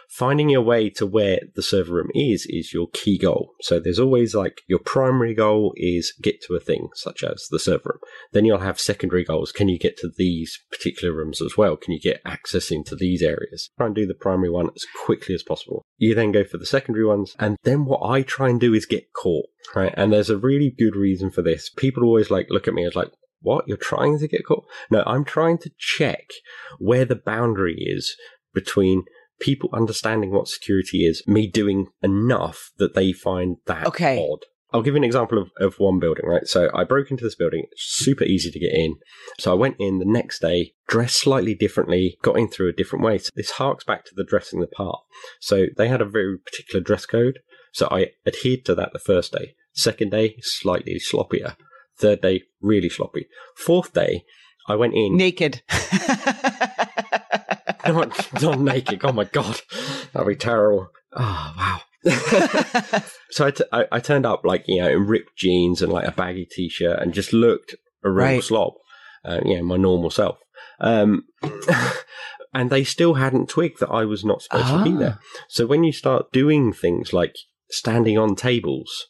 finding 0.09 0.49
your 0.49 0.63
way 0.63 0.89
to 0.91 1.07
where 1.07 1.41
the 1.55 1.63
server 1.63 1.95
room 1.95 2.11
is 2.15 2.47
is 2.49 2.73
your 2.73 2.87
key 2.93 3.19
goal. 3.19 3.51
So 3.61 3.81
there's 3.81 3.99
always 3.99 4.35
like 4.35 4.61
your 4.69 4.79
primary 4.79 5.35
goal 5.35 5.73
is 5.77 6.13
get 6.23 6.41
to 6.43 6.55
a 6.55 6.61
thing 6.61 6.89
such 6.95 7.25
as 7.25 7.47
the 7.51 7.59
server 7.59 7.91
room. 7.95 8.11
Then 8.33 8.45
you'll 8.45 8.59
have 8.59 8.79
secondary 8.79 9.25
goals. 9.25 9.53
Can 9.53 9.69
you 9.69 9.79
get 9.79 9.97
to 9.99 10.11
these 10.17 10.59
particular 10.71 11.15
rooms 11.15 11.43
as 11.43 11.57
well? 11.57 11.77
Can 11.77 11.93
you 11.93 12.01
get 12.01 12.21
access 12.25 12.71
into 12.71 12.95
these 12.95 13.23
areas? 13.23 13.71
Try 13.79 13.87
and 13.87 13.95
do 13.95 14.07
the 14.07 14.15
primary 14.15 14.51
one 14.51 14.71
as 14.75 14.85
quickly 15.05 15.35
as 15.35 15.43
possible. 15.43 15.83
You 15.99 16.15
then 16.15 16.33
go 16.33 16.45
for 16.45 16.59
the 16.59 16.67
secondary 16.67 17.05
ones. 17.05 17.35
And 17.39 17.57
then 17.65 17.85
what 17.85 18.09
I 18.09 18.23
try 18.23 18.49
and 18.49 18.61
do 18.61 18.75
is 18.75 18.87
get 18.87 19.13
caught, 19.13 19.47
right? 19.75 19.95
And 19.97 20.13
there's 20.13 20.31
a 20.31 20.39
really 20.39 20.73
good 20.77 20.95
reason 20.95 21.31
for 21.31 21.43
this. 21.43 21.71
People 21.77 22.05
always 22.05 22.31
like 22.31 22.47
look 22.51 22.69
at 22.69 22.75
me 22.75 22.87
as 22.87 22.95
like, 22.95 23.11
what? 23.41 23.69
You're 23.69 23.77
trying 23.77 24.19
to 24.19 24.29
get 24.29 24.47
caught? 24.47 24.65
No, 24.91 25.03
I'm 25.07 25.25
trying 25.25 25.59
to 25.59 25.71
check 25.79 26.25
where 26.79 27.05
the 27.05 27.17
boundary 27.17 27.77
is 27.79 28.17
between 28.55 29.05
people 29.41 29.71
understanding 29.73 30.31
what 30.31 30.49
security 30.49 31.05
is, 31.07 31.23
me 31.27 31.47
doing 31.47 31.87
enough 32.03 32.71
that 32.79 32.95
they 32.95 33.13
find 33.13 33.57
that 33.67 33.87
Okay. 33.87 34.19
odd. 34.19 34.41
I'll 34.73 34.83
give 34.83 34.95
you 34.95 34.99
an 34.99 35.05
example 35.05 35.39
of, 35.39 35.51
of 35.61 35.79
one 35.79 36.01
building, 36.01 36.27
right? 36.27 36.47
So 36.47 36.69
I 36.75 36.85
broke 36.85 37.11
into 37.11 37.25
this 37.25 37.37
building, 37.37 37.65
it's 37.71 37.83
super 37.85 38.25
easy 38.25 38.51
to 38.51 38.59
get 38.59 38.75
in. 38.75 38.97
So 39.39 39.53
I 39.53 39.55
went 39.55 39.77
in 39.79 39.99
the 40.01 40.05
next 40.05 40.41
day, 40.41 40.75
dressed 40.89 41.17
slightly 41.21 41.55
differently, 41.55 42.19
got 42.23 42.37
in 42.39 42.49
through 42.49 42.69
a 42.69 42.73
different 42.75 43.05
way. 43.05 43.19
So 43.19 43.31
this 43.37 43.53
harks 43.53 43.85
back 43.85 44.05
to 44.07 44.11
the 44.15 44.25
dressing 44.25 44.61
the 44.61 44.67
part. 44.67 44.99
So 45.41 45.67
they 45.77 45.89
had 45.89 46.01
a 46.03 46.05
very 46.05 46.37
particular 46.39 46.83
dress 46.83 47.07
code. 47.07 47.39
So 47.73 47.89
I 47.91 48.09
adhered 48.27 48.65
to 48.67 48.75
that 48.75 48.93
the 48.93 48.99
first 48.99 49.33
day. 49.33 49.55
Second 49.73 50.11
day, 50.11 50.37
slightly 50.41 50.99
sloppier. 50.99 51.57
Third 51.99 52.21
day, 52.21 52.43
really 52.61 52.89
sloppy. 52.91 53.29
Fourth 53.57 53.93
day, 53.95 54.25
I 54.69 54.75
went 54.75 54.95
in. 54.95 55.17
Naked. 55.17 55.63
not, 57.89 58.43
not 58.43 58.61
naked. 58.61 59.01
Oh 59.05 59.13
my 59.13 59.25
god, 59.25 59.61
that'd 60.13 60.29
be 60.29 60.37
terrible. 60.37 60.89
Oh 61.15 61.55
wow. 61.57 61.81
so 63.31 63.47
I, 63.47 63.51
t- 63.51 63.65
I, 63.73 63.85
I 63.93 64.01
turned 64.01 64.27
up 64.27 64.43
like 64.45 64.65
you 64.69 64.81
know 64.81 64.89
in 64.89 65.07
ripped 65.07 65.37
jeans 65.37 65.83
and 65.83 65.93
like 65.93 66.07
a 66.07 66.13
baggy 66.13 66.47
t-shirt 66.51 67.01
and 67.01 67.13
just 67.13 67.33
looked 67.33 67.75
a 68.05 68.11
real 68.11 68.27
Right. 68.27 68.43
slob, 68.45 68.75
uh, 69.25 69.41
you 69.45 69.57
know 69.57 69.65
my 69.65 69.77
normal 69.77 70.11
self. 70.11 70.39
Um, 70.81 71.25
and 72.55 72.71
they 72.71 72.85
still 72.85 73.15
hadn't 73.15 73.49
twigged 73.49 73.81
that 73.81 73.91
I 73.91 74.05
was 74.05 74.25
not 74.25 74.43
supposed 74.43 74.69
to 74.69 74.85
be 74.85 74.93
Ah. 74.95 74.99
there. 74.99 75.19
So 75.49 75.67
when 75.67 75.85
you 75.85 75.93
start 75.93 76.33
doing 76.33 76.73
things 76.73 77.13
like 77.13 77.35
standing 77.71 78.17
on 78.19 78.37
tables 78.37 79.07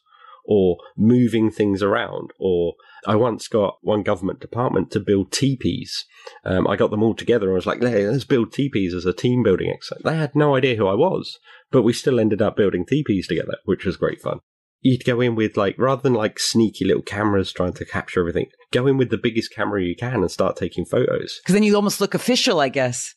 or 0.47 0.79
moving 0.97 1.51
things 1.51 1.83
around, 1.83 2.31
or 2.39 2.75
I 3.07 3.17
once 3.17 3.49
got 3.49 3.79
one 3.83 4.03
government 4.03 4.41
department 4.41 4.91
to 4.93 5.01
build 5.01 5.33
teepees. 5.33 6.05
Um, 6.45 6.67
I 6.67 6.77
got 6.77 6.91
them 6.91 7.03
all 7.03 7.15
together 7.15 7.47
and 7.47 7.55
I 7.55 7.57
was 7.57 7.67
like, 7.67 7.83
"Hey, 7.83 8.09
let's 8.09 8.25
build 8.25 8.53
teepees 8.53 8.95
as 8.95 9.07
a 9.07 9.13
team 9.13 9.43
building 9.43 9.71
exercise. 9.71 10.03
They 10.05 10.17
had 10.17 10.35
no 10.35 10.57
idea 10.57 10.77
who 10.77 10.87
I 10.87 10.95
was, 10.95 11.39
but 11.71 11.83
we 11.83 11.93
still 11.93 12.21
ended 12.21 12.43
up 12.43 12.57
building 12.57 12.87
teepees 12.87 13.29
together, 13.29 13.57
which 13.65 13.85
was 13.85 13.97
great 13.97 14.21
fun. 14.21 14.41
You'd 14.81 15.05
go 15.05 15.21
in 15.21 15.35
with 15.35 15.57
like, 15.57 15.77
rather 15.79 16.03
than 16.03 16.15
like 16.15 16.39
sneaky 16.39 16.85
little 16.85 17.03
cameras 17.03 17.53
trying 17.53 17.73
to 17.75 17.85
capture 17.85 18.21
everything, 18.21 18.47
go 18.73 18.87
in 18.87 18.97
with 18.97 19.11
the 19.11 19.19
biggest 19.19 19.53
camera 19.53 19.83
you 19.83 19.97
can 19.97 20.17
and 20.17 20.31
start 20.31 20.57
taking 20.57 20.85
photos. 20.85 21.41
Because 21.43 21.55
then 21.55 21.63
you 21.63 21.75
almost 21.75 22.01
look 22.01 22.15
official, 22.15 22.61
I 22.61 22.69
guess. 22.69 23.15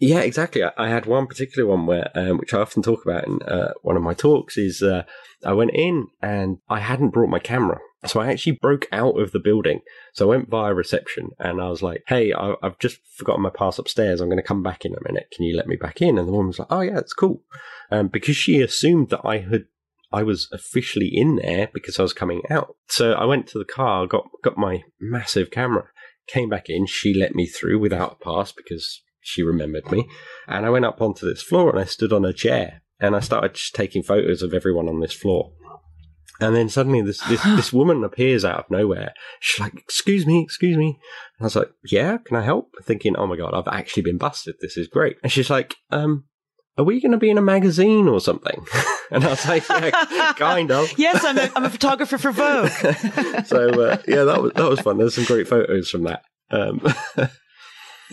Yeah, 0.00 0.20
exactly. 0.20 0.64
I, 0.64 0.72
I 0.78 0.88
had 0.88 1.04
one 1.04 1.26
particular 1.26 1.68
one 1.68 1.86
where, 1.86 2.10
um, 2.14 2.38
which 2.38 2.54
I 2.54 2.60
often 2.60 2.82
talk 2.82 3.04
about 3.04 3.26
in 3.26 3.42
uh, 3.42 3.74
one 3.82 3.96
of 3.96 4.02
my 4.02 4.14
talks, 4.14 4.56
is 4.56 4.82
uh, 4.82 5.02
I 5.44 5.52
went 5.52 5.72
in 5.74 6.08
and 6.22 6.58
I 6.68 6.80
hadn't 6.80 7.10
brought 7.10 7.28
my 7.28 7.38
camera. 7.38 7.78
So 8.06 8.18
I 8.18 8.32
actually 8.32 8.52
broke 8.52 8.88
out 8.92 9.20
of 9.20 9.32
the 9.32 9.38
building. 9.38 9.80
So 10.14 10.24
I 10.24 10.36
went 10.36 10.48
via 10.48 10.72
reception 10.72 11.30
and 11.38 11.60
I 11.60 11.68
was 11.68 11.82
like, 11.82 12.02
hey, 12.08 12.32
I, 12.32 12.54
I've 12.62 12.78
just 12.78 12.98
forgotten 13.14 13.42
my 13.42 13.50
pass 13.50 13.78
upstairs. 13.78 14.22
I'm 14.22 14.28
going 14.28 14.38
to 14.38 14.42
come 14.42 14.62
back 14.62 14.86
in 14.86 14.94
a 14.94 15.04
minute. 15.04 15.26
Can 15.36 15.44
you 15.44 15.54
let 15.54 15.66
me 15.66 15.76
back 15.76 16.00
in? 16.00 16.16
And 16.16 16.26
the 16.26 16.32
woman 16.32 16.46
was 16.46 16.58
like, 16.58 16.68
oh, 16.70 16.80
yeah, 16.80 16.98
it's 16.98 17.12
cool. 17.12 17.42
Um, 17.90 18.08
because 18.08 18.36
she 18.36 18.62
assumed 18.62 19.10
that 19.10 19.20
I 19.22 19.38
had 19.38 19.66
I 20.12 20.22
was 20.24 20.48
officially 20.50 21.08
in 21.08 21.36
there 21.36 21.68
because 21.72 21.98
I 21.98 22.02
was 22.02 22.12
coming 22.12 22.42
out. 22.50 22.74
So 22.88 23.12
I 23.12 23.26
went 23.26 23.46
to 23.48 23.58
the 23.58 23.64
car, 23.64 24.06
got 24.06 24.28
got 24.42 24.56
my 24.56 24.82
massive 24.98 25.50
camera, 25.50 25.84
came 26.26 26.48
back 26.48 26.68
in. 26.68 26.86
She 26.86 27.14
let 27.14 27.34
me 27.34 27.46
through 27.46 27.78
without 27.78 28.18
a 28.20 28.24
pass 28.24 28.50
because 28.50 29.02
she 29.20 29.42
remembered 29.42 29.90
me. 29.90 30.08
And 30.46 30.66
I 30.66 30.70
went 30.70 30.84
up 30.84 31.00
onto 31.00 31.28
this 31.28 31.42
floor 31.42 31.70
and 31.70 31.78
I 31.78 31.84
stood 31.84 32.12
on 32.12 32.24
a 32.24 32.32
chair 32.32 32.82
and 33.00 33.16
I 33.16 33.20
started 33.20 33.54
just 33.54 33.74
taking 33.74 34.02
photos 34.02 34.42
of 34.42 34.54
everyone 34.54 34.88
on 34.88 35.00
this 35.00 35.12
floor. 35.12 35.52
And 36.40 36.56
then 36.56 36.68
suddenly 36.68 37.02
this, 37.02 37.20
this, 37.28 37.42
this 37.44 37.72
woman 37.72 38.02
appears 38.02 38.44
out 38.44 38.60
of 38.60 38.70
nowhere. 38.70 39.12
She's 39.40 39.60
like, 39.60 39.74
excuse 39.74 40.26
me, 40.26 40.42
excuse 40.42 40.76
me. 40.76 40.98
And 41.38 41.42
I 41.42 41.44
was 41.44 41.56
like, 41.56 41.70
yeah, 41.84 42.18
can 42.18 42.36
I 42.36 42.42
help? 42.42 42.74
Thinking, 42.82 43.16
oh 43.16 43.26
my 43.26 43.36
God, 43.36 43.54
I've 43.54 43.72
actually 43.72 44.04
been 44.04 44.18
busted. 44.18 44.56
This 44.60 44.76
is 44.76 44.88
great. 44.88 45.16
And 45.22 45.30
she's 45.30 45.50
like, 45.50 45.76
um, 45.90 46.24
are 46.78 46.84
we 46.84 47.00
going 47.00 47.12
to 47.12 47.18
be 47.18 47.30
in 47.30 47.38
a 47.38 47.42
magazine 47.42 48.08
or 48.08 48.20
something? 48.20 48.64
and 49.10 49.24
I 49.24 49.28
was 49.28 49.46
like, 49.46 49.68
yeah, 49.68 50.32
kind 50.34 50.70
of. 50.70 50.92
yes, 50.98 51.24
I'm 51.24 51.38
a, 51.38 51.50
I'm 51.54 51.64
a 51.64 51.70
photographer 51.70 52.16
for 52.16 52.32
Vogue. 52.32 52.70
so, 53.44 53.68
uh, 53.82 53.98
yeah, 54.08 54.24
that 54.24 54.42
was, 54.42 54.52
that 54.54 54.68
was 54.68 54.80
fun. 54.80 54.98
There's 54.98 55.14
some 55.14 55.24
great 55.24 55.46
photos 55.46 55.90
from 55.90 56.04
that. 56.04 56.22
Um, 56.50 56.80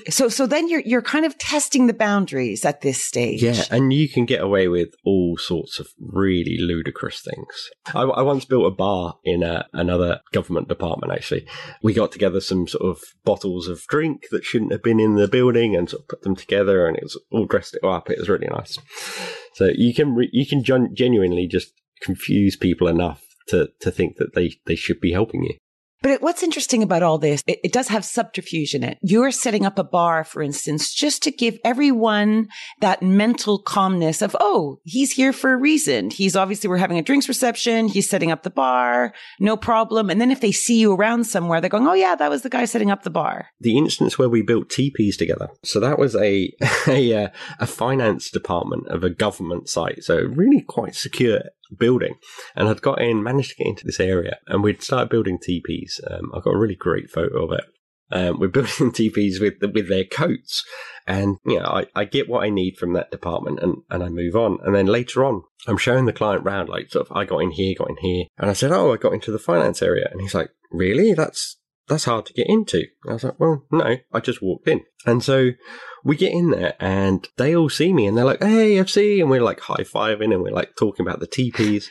So, 0.09 0.29
so 0.29 0.47
then 0.47 0.69
you're 0.69 0.81
you're 0.81 1.01
kind 1.01 1.25
of 1.25 1.37
testing 1.37 1.87
the 1.87 1.93
boundaries 1.93 2.65
at 2.65 2.81
this 2.81 3.03
stage. 3.03 3.43
Yeah, 3.43 3.63
and 3.71 3.91
you 3.91 4.07
can 4.07 4.25
get 4.25 4.41
away 4.41 4.67
with 4.67 4.89
all 5.03 5.37
sorts 5.37 5.79
of 5.79 5.87
really 5.99 6.57
ludicrous 6.59 7.21
things. 7.21 7.69
I, 7.93 8.01
I 8.03 8.21
once 8.21 8.45
built 8.45 8.71
a 8.71 8.75
bar 8.75 9.17
in 9.23 9.43
a, 9.43 9.67
another 9.73 10.21
government 10.31 10.67
department. 10.67 11.13
Actually, 11.13 11.45
we 11.81 11.93
got 11.93 12.11
together 12.11 12.39
some 12.39 12.67
sort 12.67 12.89
of 12.89 13.01
bottles 13.23 13.67
of 13.67 13.83
drink 13.87 14.27
that 14.31 14.45
shouldn't 14.45 14.71
have 14.71 14.83
been 14.83 14.99
in 14.99 15.15
the 15.15 15.27
building 15.27 15.75
and 15.75 15.89
sort 15.89 16.03
of 16.03 16.07
put 16.07 16.21
them 16.21 16.35
together, 16.35 16.87
and 16.87 16.97
it 16.97 17.03
was 17.03 17.19
all 17.31 17.45
dressed 17.45 17.75
it 17.75 17.85
up. 17.85 18.09
It 18.09 18.19
was 18.19 18.29
really 18.29 18.47
nice. 18.47 18.77
So 19.53 19.71
you 19.75 19.93
can 19.93 20.15
re- 20.15 20.29
you 20.31 20.45
can 20.45 20.63
gen- 20.63 20.95
genuinely 20.95 21.47
just 21.47 21.73
confuse 22.01 22.55
people 22.55 22.87
enough 22.87 23.23
to 23.47 23.69
to 23.81 23.91
think 23.91 24.17
that 24.17 24.35
they 24.35 24.53
they 24.65 24.75
should 24.75 25.01
be 25.01 25.11
helping 25.11 25.43
you. 25.43 25.55
But 26.01 26.21
what's 26.21 26.43
interesting 26.43 26.83
about 26.83 27.03
all 27.03 27.17
this, 27.17 27.43
it, 27.47 27.59
it, 27.63 27.71
does 27.71 27.87
have 27.87 28.05
subterfuge 28.05 28.73
in 28.75 28.83
it. 28.83 28.97
You're 29.01 29.31
setting 29.31 29.65
up 29.65 29.79
a 29.79 29.83
bar, 29.83 30.23
for 30.23 30.41
instance, 30.41 30.93
just 30.93 31.23
to 31.23 31.31
give 31.31 31.57
everyone 31.63 32.47
that 32.81 33.01
mental 33.01 33.59
calmness 33.59 34.21
of, 34.21 34.35
oh, 34.39 34.79
he's 34.83 35.11
here 35.11 35.33
for 35.33 35.53
a 35.53 35.57
reason. 35.57 36.09
He's 36.09 36.35
obviously, 36.35 36.69
we're 36.69 36.77
having 36.77 36.97
a 36.99 37.03
drinks 37.03 37.27
reception. 37.27 37.87
He's 37.87 38.09
setting 38.09 38.31
up 38.31 38.43
the 38.43 38.49
bar. 38.49 39.13
No 39.39 39.57
problem. 39.57 40.09
And 40.09 40.21
then 40.21 40.31
if 40.31 40.41
they 40.41 40.51
see 40.51 40.79
you 40.79 40.93
around 40.93 41.25
somewhere, 41.25 41.61
they're 41.61 41.69
going, 41.69 41.87
oh, 41.87 41.93
yeah, 41.93 42.15
that 42.15 42.29
was 42.29 42.43
the 42.43 42.49
guy 42.49 42.65
setting 42.65 42.91
up 42.91 43.03
the 43.03 43.09
bar. 43.09 43.47
The 43.59 43.77
instance 43.77 44.19
where 44.19 44.29
we 44.29 44.41
built 44.41 44.69
teepees 44.69 45.17
together. 45.17 45.49
So 45.63 45.79
that 45.79 45.97
was 45.97 46.15
a, 46.15 46.53
a, 46.87 47.25
uh, 47.25 47.29
a 47.59 47.67
finance 47.67 48.29
department 48.29 48.87
of 48.87 49.03
a 49.03 49.09
government 49.09 49.69
site. 49.69 50.03
So 50.03 50.17
really 50.17 50.61
quite 50.61 50.95
secure 50.95 51.41
building 51.75 52.15
and 52.55 52.67
I'd 52.67 52.81
got 52.81 53.01
in, 53.01 53.23
managed 53.23 53.51
to 53.51 53.55
get 53.55 53.67
into 53.67 53.85
this 53.85 53.99
area 53.99 54.37
and 54.47 54.63
we'd 54.63 54.81
started 54.81 55.09
building 55.09 55.39
teepees. 55.41 55.99
Um, 56.09 56.31
I've 56.33 56.43
got 56.43 56.53
a 56.53 56.59
really 56.59 56.75
great 56.75 57.09
photo 57.09 57.45
of 57.45 57.51
it. 57.51 57.65
Um, 58.11 58.39
we're 58.39 58.47
building 58.49 58.91
teepees 58.91 59.39
with 59.39 59.55
with 59.73 59.89
their 59.89 60.05
coats, 60.05 60.63
and 61.05 61.37
you 61.45 61.59
know, 61.59 61.65
I, 61.65 61.87
I 61.95 62.05
get 62.05 62.29
what 62.29 62.43
I 62.43 62.49
need 62.49 62.77
from 62.77 62.93
that 62.93 63.11
department, 63.11 63.59
and, 63.59 63.77
and 63.89 64.03
I 64.03 64.09
move 64.09 64.35
on. 64.35 64.59
And 64.63 64.73
then 64.73 64.85
later 64.85 65.25
on, 65.25 65.43
I'm 65.67 65.77
showing 65.77 66.05
the 66.05 66.13
client 66.13 66.43
round, 66.43 66.69
like 66.69 66.89
sort 66.89 67.09
of, 67.09 67.15
I 67.15 67.25
got 67.25 67.39
in 67.39 67.51
here, 67.51 67.75
got 67.77 67.89
in 67.89 67.97
here, 67.97 68.25
and 68.37 68.49
I 68.49 68.53
said, 68.53 68.71
oh, 68.71 68.93
I 68.93 68.97
got 68.97 69.13
into 69.13 69.31
the 69.31 69.39
finance 69.39 69.81
area, 69.81 70.07
and 70.11 70.21
he's 70.21 70.33
like, 70.33 70.51
really? 70.71 71.13
That's 71.13 71.57
that's 71.87 72.05
hard 72.05 72.25
to 72.25 72.33
get 72.33 72.47
into. 72.49 72.83
I 73.07 73.13
was 73.13 73.23
like, 73.23 73.39
well, 73.39 73.63
no, 73.71 73.97
I 74.13 74.19
just 74.19 74.41
walked 74.41 74.67
in. 74.67 74.81
And 75.05 75.23
so 75.23 75.51
we 76.03 76.17
get 76.17 76.33
in 76.33 76.51
there 76.51 76.75
and 76.79 77.27
they 77.37 77.55
all 77.55 77.69
see 77.69 77.93
me 77.93 78.07
and 78.07 78.17
they're 78.17 78.25
like, 78.25 78.43
hey, 78.43 78.75
FC. 78.75 79.21
And 79.21 79.29
we're 79.29 79.41
like 79.41 79.61
high 79.61 79.83
fiving 79.83 80.33
and 80.33 80.41
we're 80.41 80.51
like 80.51 80.75
talking 80.77 81.05
about 81.05 81.19
the 81.19 81.27
teepees. 81.27 81.89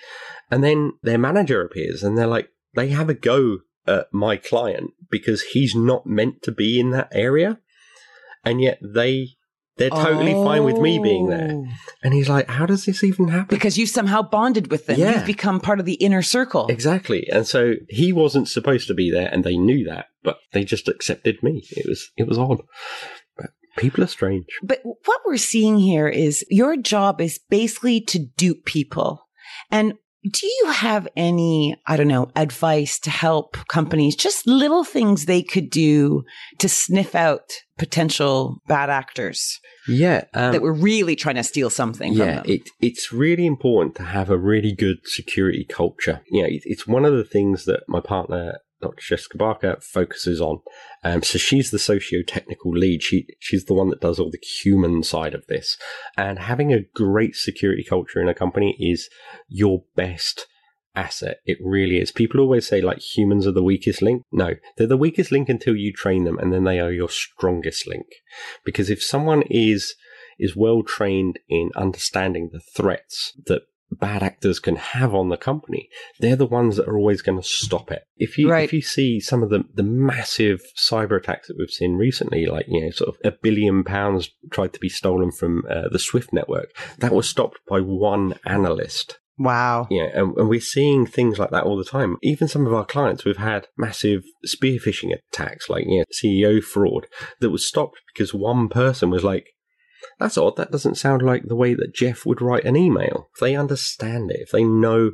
and 0.51 0.63
then 0.63 0.93
their 1.03 1.19
manager 1.19 1.63
appears 1.63 2.03
and 2.03 2.17
they're 2.17 2.27
like, 2.27 2.51
they 2.75 2.89
have 2.89 3.09
a 3.09 3.15
go 3.15 3.59
at 3.87 4.13
my 4.13 4.37
client 4.37 4.91
because 5.11 5.43
he's 5.43 5.75
not 5.75 6.07
meant 6.07 6.43
to 6.43 6.53
be 6.53 6.79
in 6.79 6.91
that 6.91 7.09
area. 7.13 7.59
And 8.45 8.61
yet 8.61 8.79
they 8.83 9.37
they're 9.77 9.91
totally 9.91 10.35
oh. 10.35 10.45
fine 10.45 10.65
with 10.65 10.79
me 10.79 10.99
being 10.99 11.29
there. 11.29 11.51
Oh. 11.53 11.67
And 12.03 12.15
he's 12.15 12.29
like, 12.29 12.49
how 12.49 12.65
does 12.65 12.87
this 12.87 13.05
even 13.05 13.29
happen? 13.29 13.55
Because 13.55 13.77
you 13.77 13.87
somehow 13.87 14.23
bonded 14.23 14.71
with 14.71 14.87
them. 14.87 14.99
Yeah. 14.99 15.17
You've 15.17 15.27
become 15.27 15.61
part 15.61 15.81
of 15.81 15.87
the 15.87 15.95
inner 15.95 16.23
circle. 16.23 16.67
Exactly. 16.69 17.29
And 17.31 17.47
so 17.47 17.75
he 17.89 18.13
wasn't 18.13 18.49
supposed 18.49 18.87
to 18.89 18.95
be 18.95 19.11
there 19.11 19.29
and 19.31 19.45
they 19.45 19.57
knew 19.57 19.85
that, 19.85 20.07
but 20.23 20.39
they 20.53 20.65
just 20.65 20.89
accepted 20.89 21.43
me. 21.43 21.63
It 21.71 21.87
was, 21.87 22.11
it 22.17 22.27
was 22.27 22.39
odd. 22.39 22.63
But 23.37 23.51
people 23.77 24.03
are 24.03 24.09
strange. 24.09 24.47
But 24.63 24.81
what 24.83 25.21
we're 25.27 25.37
seeing 25.37 25.79
here 25.79 26.09
is 26.09 26.45
your 26.49 26.77
job 26.77 27.21
is 27.21 27.39
basically 27.51 28.01
to 28.03 28.19
dupe 28.19 28.65
people. 28.65 29.29
And 29.71 29.95
do 30.31 30.47
you 30.47 30.71
have 30.71 31.07
any, 31.17 31.77
I 31.87 31.97
don't 31.97 32.09
know, 32.09 32.31
advice 32.35 32.99
to 33.01 33.11
help 33.11 33.57
companies, 33.69 34.17
just 34.17 34.47
little 34.47 34.85
things 34.85 35.27
they 35.27 35.43
could 35.43 35.71
do 35.71 36.25
to 36.59 36.69
sniff 36.69 37.15
out 37.15 37.53
potential 37.79 38.63
bad 38.67 38.91
actors? 38.91 39.59
Yeah. 39.89 40.25
Um, 40.35 40.53
that 40.53 40.63
were 40.63 40.73
really 40.73 41.17
trying 41.17 41.37
to 41.37 41.45
steal 41.45 41.71
something 41.71 42.13
yeah, 42.13 42.43
it, 42.45 42.63
it's 42.81 43.13
really 43.13 43.47
important 43.47 43.95
to 43.97 44.03
have 44.03 44.31
a 44.31 44.39
really 44.39 44.75
good 44.75 44.99
security 45.05 45.65
culture. 45.69 46.23
Yeah, 46.31 46.47
it, 46.47 46.63
it's 46.65 46.87
one 46.87 47.05
of 47.05 47.15
the 47.15 47.25
things 47.25 47.65
that 47.67 47.83
my 47.89 48.01
partner 48.01 48.59
Dr. 48.81 49.01
Jessica 49.01 49.39
Barker 49.39 49.79
focuses 49.81 50.41
on. 50.41 50.61
Um, 51.03 51.23
so 51.23 51.39
she's 51.39 51.71
the 51.71 51.79
socio-technical 51.79 52.73
lead. 52.73 53.03
She 53.03 53.27
she's 53.41 53.65
the 53.65 53.75
one 53.75 53.91
that 53.91 54.01
does 54.01 54.19
all 54.19 54.31
the 54.31 54.39
human 54.63 55.03
side 55.03 55.35
of 55.35 55.47
this. 55.47 55.77
And 56.17 56.39
having 56.39 56.73
a 56.73 56.85
great 56.95 57.37
security 57.37 57.85
culture 57.85 58.21
in 58.21 58.29
a 58.29 58.35
company 58.35 58.77
is 58.79 59.09
your 59.49 59.85
best 59.95 60.47
asset. 60.97 61.39
It 61.45 61.59
really 61.63 61.99
is. 61.99 62.11
People 62.11 62.41
always 62.41 62.67
say 62.67 62.81
like 62.81 62.99
humans 62.99 63.47
are 63.47 63.53
the 63.53 63.63
weakest 63.63 64.03
link. 64.03 64.23
No, 64.33 64.55
they're 64.77 64.87
the 64.87 64.97
weakest 64.97 65.31
link 65.31 65.49
until 65.49 65.77
you 65.77 65.93
train 65.93 66.25
them, 66.25 66.39
and 66.39 66.53
then 66.53 66.65
they 66.65 66.81
are 66.81 66.93
your 66.93 67.11
strongest 67.11 67.87
link. 67.87 68.07
Because 68.65 68.91
if 68.91 69.03
someone 69.03 69.43
is 69.49 69.95
is 70.39 70.57
well 70.57 70.83
trained 70.83 71.39
in 71.49 71.71
understanding 71.77 72.51
the 72.53 72.61
threats 72.61 73.33
that 73.47 73.63
bad 73.91 74.23
actors 74.23 74.59
can 74.59 74.77
have 74.77 75.15
on 75.15 75.29
the 75.29 75.37
company, 75.37 75.89
they're 76.21 76.37
the 76.37 76.47
ones 76.47 76.77
that 76.77 76.89
are 76.89 76.97
always 76.97 77.23
going 77.23 77.41
to 77.41 77.47
stop 77.47 77.91
it. 77.91 78.05
If 78.17 78.39
you 78.39 78.51
right. 78.51 78.65
if 78.65 78.73
you 78.73 78.83
see 78.83 79.21
some 79.21 79.43
of 79.43 79.51
the 79.51 79.65
the 79.75 79.83
massive 79.83 80.63
cyber 80.77 81.19
attacks 81.19 81.49
that 81.49 81.57
we've 81.59 81.71
seen 81.71 81.97
recently, 81.97 82.47
like 82.47 82.67
you 82.69 82.85
know, 82.85 82.91
sort 82.91 83.11
of 83.11 83.17
a 83.25 83.37
billion 83.43 83.85
pounds 83.85 84.31
tried 84.51 84.73
to 84.73 84.81
be 84.81 84.89
stolen 84.89 85.31
from 85.31 85.65
uh, 85.71 85.89
the 85.91 85.99
Swift 85.99 86.33
network, 86.33 86.77
that 86.99 87.13
was 87.13 87.29
stopped 87.29 87.61
by 87.69 87.81
one 87.81 88.35
analyst. 88.45 89.19
Wow. 89.39 89.87
Yeah, 89.91 90.09
and, 90.15 90.35
and, 90.39 90.49
we're 90.49 90.61
seeing 90.61 91.05
things 91.05 91.39
like 91.39 91.51
that 91.51 91.65
all 91.65 91.77
the 91.77 91.85
time. 91.85 92.17
Even 92.23 92.49
some 92.49 92.67
of 92.67 92.73
our 92.73 92.87
clients, 92.87 93.25
we've 93.25 93.37
had 93.37 93.69
massive 93.77 94.25
spear 94.45 94.79
phishing 94.79 95.15
attacks, 95.15 95.69
like 95.69 95.85
you 95.87 95.99
know, 95.99 96.05
CEO 96.11 96.63
fraud, 96.63 97.07
that 97.41 97.51
was 97.51 97.67
stopped 97.67 97.99
because 98.15 98.33
one 98.33 98.69
person 98.69 99.11
was 99.11 99.25
like, 99.25 99.49
that's 100.19 100.39
odd. 100.39 100.57
That 100.57 100.71
doesn't 100.71 100.97
sound 100.97 101.23
like 101.23 101.45
the 101.45 101.57
way 101.57 101.75
that 101.75 101.95
Jeff 101.95 102.25
would 102.25 102.41
write 102.41 102.65
an 102.65 102.77
email. 102.77 103.29
If 103.35 103.41
they 103.41 103.57
understand 103.57 104.31
it, 104.31 104.41
if 104.41 104.51
they 104.51 104.65
know 104.65 105.13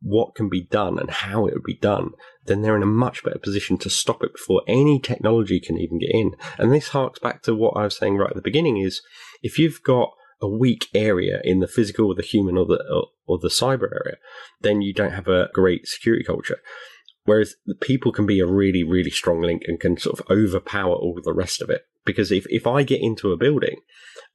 what 0.00 0.34
can 0.34 0.48
be 0.48 0.62
done 0.62 0.98
and 0.98 1.10
how 1.10 1.46
it 1.46 1.54
would 1.54 1.64
be 1.64 1.74
done, 1.74 2.10
then 2.46 2.62
they're 2.62 2.76
in 2.76 2.82
a 2.82 2.86
much 2.86 3.24
better 3.24 3.38
position 3.38 3.78
to 3.78 3.90
stop 3.90 4.22
it 4.22 4.32
before 4.32 4.62
any 4.68 5.00
technology 5.00 5.58
can 5.58 5.76
even 5.76 5.98
get 5.98 6.10
in. 6.12 6.36
And 6.56 6.72
this 6.72 6.88
harks 6.88 7.18
back 7.18 7.42
to 7.42 7.54
what 7.54 7.76
I 7.76 7.84
was 7.84 7.96
saying 7.96 8.16
right 8.16 8.30
at 8.30 8.36
the 8.36 8.42
beginning 8.42 8.78
is 8.78 9.02
if 9.42 9.58
you've 9.58 9.82
got 9.82 10.12
a 10.40 10.48
weak 10.48 10.86
area 10.94 11.40
in 11.42 11.58
the 11.58 11.66
physical 11.66 12.06
or 12.06 12.14
the 12.14 12.22
human 12.22 12.56
or 12.56 12.64
the 12.64 12.80
or, 12.92 13.08
or 13.26 13.38
the 13.38 13.48
cyber 13.48 13.90
area, 13.92 14.18
then 14.60 14.82
you 14.82 14.94
don't 14.94 15.12
have 15.12 15.26
a 15.26 15.48
great 15.52 15.86
security 15.88 16.24
culture. 16.24 16.58
Whereas 17.24 17.56
the 17.66 17.74
people 17.74 18.12
can 18.12 18.24
be 18.24 18.40
a 18.40 18.46
really, 18.46 18.84
really 18.84 19.10
strong 19.10 19.42
link 19.42 19.62
and 19.66 19.80
can 19.80 19.98
sort 19.98 20.18
of 20.18 20.26
overpower 20.30 20.94
all 20.94 21.20
the 21.22 21.34
rest 21.34 21.60
of 21.60 21.68
it. 21.68 21.82
Because 22.06 22.32
if, 22.32 22.46
if 22.48 22.66
I 22.66 22.84
get 22.84 23.02
into 23.02 23.32
a 23.32 23.36
building 23.36 23.80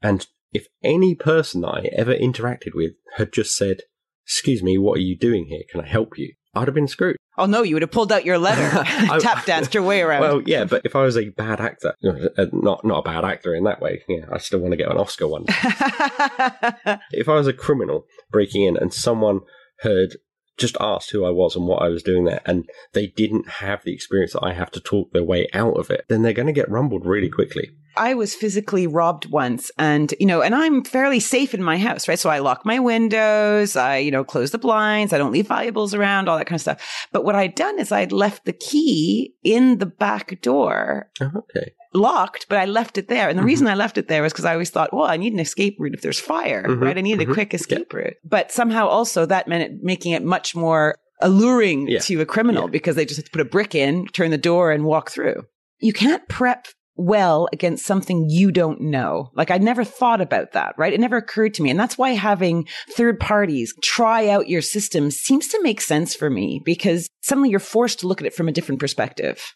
and 0.03 0.27
if 0.53 0.67
any 0.83 1.15
person 1.15 1.61
that 1.61 1.69
I 1.69 1.89
ever 1.97 2.13
interacted 2.13 2.75
with 2.75 2.91
had 3.15 3.33
just 3.33 3.57
said, 3.57 3.81
Excuse 4.25 4.63
me, 4.63 4.77
what 4.77 4.97
are 4.97 5.01
you 5.01 5.17
doing 5.17 5.47
here? 5.47 5.63
Can 5.69 5.81
I 5.81 5.87
help 5.87 6.17
you? 6.17 6.33
I'd 6.53 6.67
have 6.67 6.75
been 6.75 6.87
screwed. 6.87 7.17
Oh 7.35 7.47
no, 7.47 7.63
you 7.63 7.73
would 7.73 7.81
have 7.81 7.89
pulled 7.89 8.11
out 8.11 8.25
your 8.25 8.37
letter, 8.37 8.69
tap 9.19 9.43
danced 9.47 9.73
your 9.73 9.81
way 9.81 10.03
around. 10.03 10.21
Well, 10.21 10.43
yeah, 10.45 10.65
but 10.65 10.85
if 10.85 10.95
I 10.95 11.01
was 11.01 11.17
a 11.17 11.29
bad 11.29 11.59
actor, 11.59 11.95
uh, 12.05 12.45
not 12.53 12.85
not 12.85 12.99
a 12.99 13.01
bad 13.01 13.25
actor 13.25 13.55
in 13.55 13.63
that 13.63 13.81
way, 13.81 14.03
yeah, 14.07 14.25
I 14.31 14.37
still 14.37 14.59
want 14.59 14.73
to 14.73 14.77
get 14.77 14.91
an 14.91 14.97
Oscar 14.97 15.27
one. 15.27 15.45
if 15.47 17.27
I 17.27 17.33
was 17.33 17.47
a 17.47 17.53
criminal 17.53 18.05
breaking 18.29 18.65
in 18.65 18.77
and 18.77 18.93
someone 18.93 19.39
heard 19.79 20.17
just 20.59 20.77
asked 20.79 21.09
who 21.09 21.25
I 21.25 21.31
was 21.31 21.55
and 21.55 21.65
what 21.65 21.81
I 21.81 21.89
was 21.89 22.03
doing 22.03 22.25
there, 22.25 22.41
and 22.45 22.69
they 22.91 23.07
didn't 23.07 23.49
have 23.49 23.83
the 23.83 23.93
experience 23.95 24.33
that 24.33 24.43
I 24.43 24.53
have 24.53 24.69
to 24.69 24.79
talk 24.79 25.11
their 25.11 25.23
way 25.23 25.47
out 25.53 25.79
of 25.79 25.89
it, 25.89 26.05
then 26.09 26.21
they're 26.21 26.33
going 26.33 26.45
to 26.45 26.53
get 26.53 26.69
rumbled 26.69 27.03
really 27.03 27.29
quickly. 27.29 27.71
I 27.95 28.13
was 28.13 28.35
physically 28.35 28.87
robbed 28.87 29.29
once 29.29 29.71
and, 29.77 30.13
you 30.19 30.25
know, 30.25 30.41
and 30.41 30.55
I'm 30.55 30.83
fairly 30.83 31.19
safe 31.19 31.53
in 31.53 31.63
my 31.63 31.77
house, 31.77 32.07
right? 32.07 32.19
So 32.19 32.29
I 32.29 32.39
lock 32.39 32.65
my 32.65 32.79
windows, 32.79 33.75
I, 33.75 33.97
you 33.97 34.11
know, 34.11 34.23
close 34.23 34.51
the 34.51 34.57
blinds, 34.57 35.13
I 35.13 35.17
don't 35.17 35.31
leave 35.31 35.47
valuables 35.47 35.93
around, 35.93 36.27
all 36.27 36.37
that 36.37 36.45
kind 36.45 36.57
of 36.57 36.61
stuff. 36.61 37.07
But 37.11 37.23
what 37.23 37.35
I'd 37.35 37.55
done 37.55 37.79
is 37.79 37.91
I'd 37.91 38.11
left 38.11 38.45
the 38.45 38.53
key 38.53 39.35
in 39.43 39.77
the 39.77 39.85
back 39.85 40.41
door. 40.41 41.09
Oh, 41.21 41.31
okay. 41.37 41.73
Locked, 41.93 42.47
but 42.49 42.57
I 42.57 42.65
left 42.65 42.97
it 42.97 43.07
there. 43.07 43.29
And 43.29 43.37
the 43.37 43.41
mm-hmm. 43.41 43.47
reason 43.47 43.67
I 43.67 43.75
left 43.75 43.97
it 43.97 44.07
there 44.07 44.23
was 44.23 44.33
because 44.33 44.45
I 44.45 44.53
always 44.53 44.71
thought, 44.71 44.93
well, 44.93 45.05
I 45.05 45.17
need 45.17 45.33
an 45.33 45.39
escape 45.39 45.75
route 45.79 45.93
if 45.93 46.01
there's 46.01 46.19
fire, 46.19 46.63
mm-hmm. 46.63 46.83
right? 46.83 46.97
I 46.97 47.01
need 47.01 47.19
mm-hmm. 47.19 47.31
a 47.31 47.33
quick 47.33 47.53
escape 47.53 47.93
yeah. 47.93 47.99
route. 47.99 48.15
But 48.23 48.51
somehow 48.51 48.87
also 48.87 49.25
that 49.27 49.47
meant 49.47 49.63
it, 49.63 49.83
making 49.83 50.13
it 50.13 50.23
much 50.23 50.55
more 50.55 50.95
alluring 51.21 51.87
yeah. 51.87 51.99
to 51.99 52.21
a 52.21 52.25
criminal 52.25 52.63
yeah. 52.63 52.71
because 52.71 52.95
they 52.95 53.05
just 53.05 53.17
have 53.17 53.25
to 53.25 53.31
put 53.31 53.41
a 53.41 53.45
brick 53.45 53.75
in, 53.75 54.07
turn 54.07 54.31
the 54.31 54.37
door 54.37 54.71
and 54.71 54.83
walk 54.83 55.11
through. 55.11 55.43
You 55.79 55.93
can't 55.93 56.27
prep 56.27 56.67
well 56.95 57.47
against 57.51 57.85
something 57.85 58.29
you 58.29 58.51
don't 58.51 58.81
know. 58.81 59.31
Like 59.35 59.51
I 59.51 59.57
never 59.57 59.83
thought 59.83 60.21
about 60.21 60.51
that, 60.53 60.75
right? 60.77 60.93
It 60.93 60.99
never 60.99 61.17
occurred 61.17 61.53
to 61.55 61.63
me. 61.63 61.69
And 61.69 61.79
that's 61.79 61.97
why 61.97 62.11
having 62.11 62.67
third 62.91 63.19
parties 63.19 63.73
try 63.81 64.29
out 64.29 64.49
your 64.49 64.61
system 64.61 65.11
seems 65.11 65.47
to 65.49 65.61
make 65.63 65.81
sense 65.81 66.15
for 66.15 66.29
me 66.29 66.61
because 66.63 67.07
suddenly 67.21 67.49
you're 67.49 67.59
forced 67.59 67.99
to 67.99 68.07
look 68.07 68.21
at 68.21 68.27
it 68.27 68.33
from 68.33 68.47
a 68.47 68.51
different 68.51 68.79
perspective. 68.79 69.55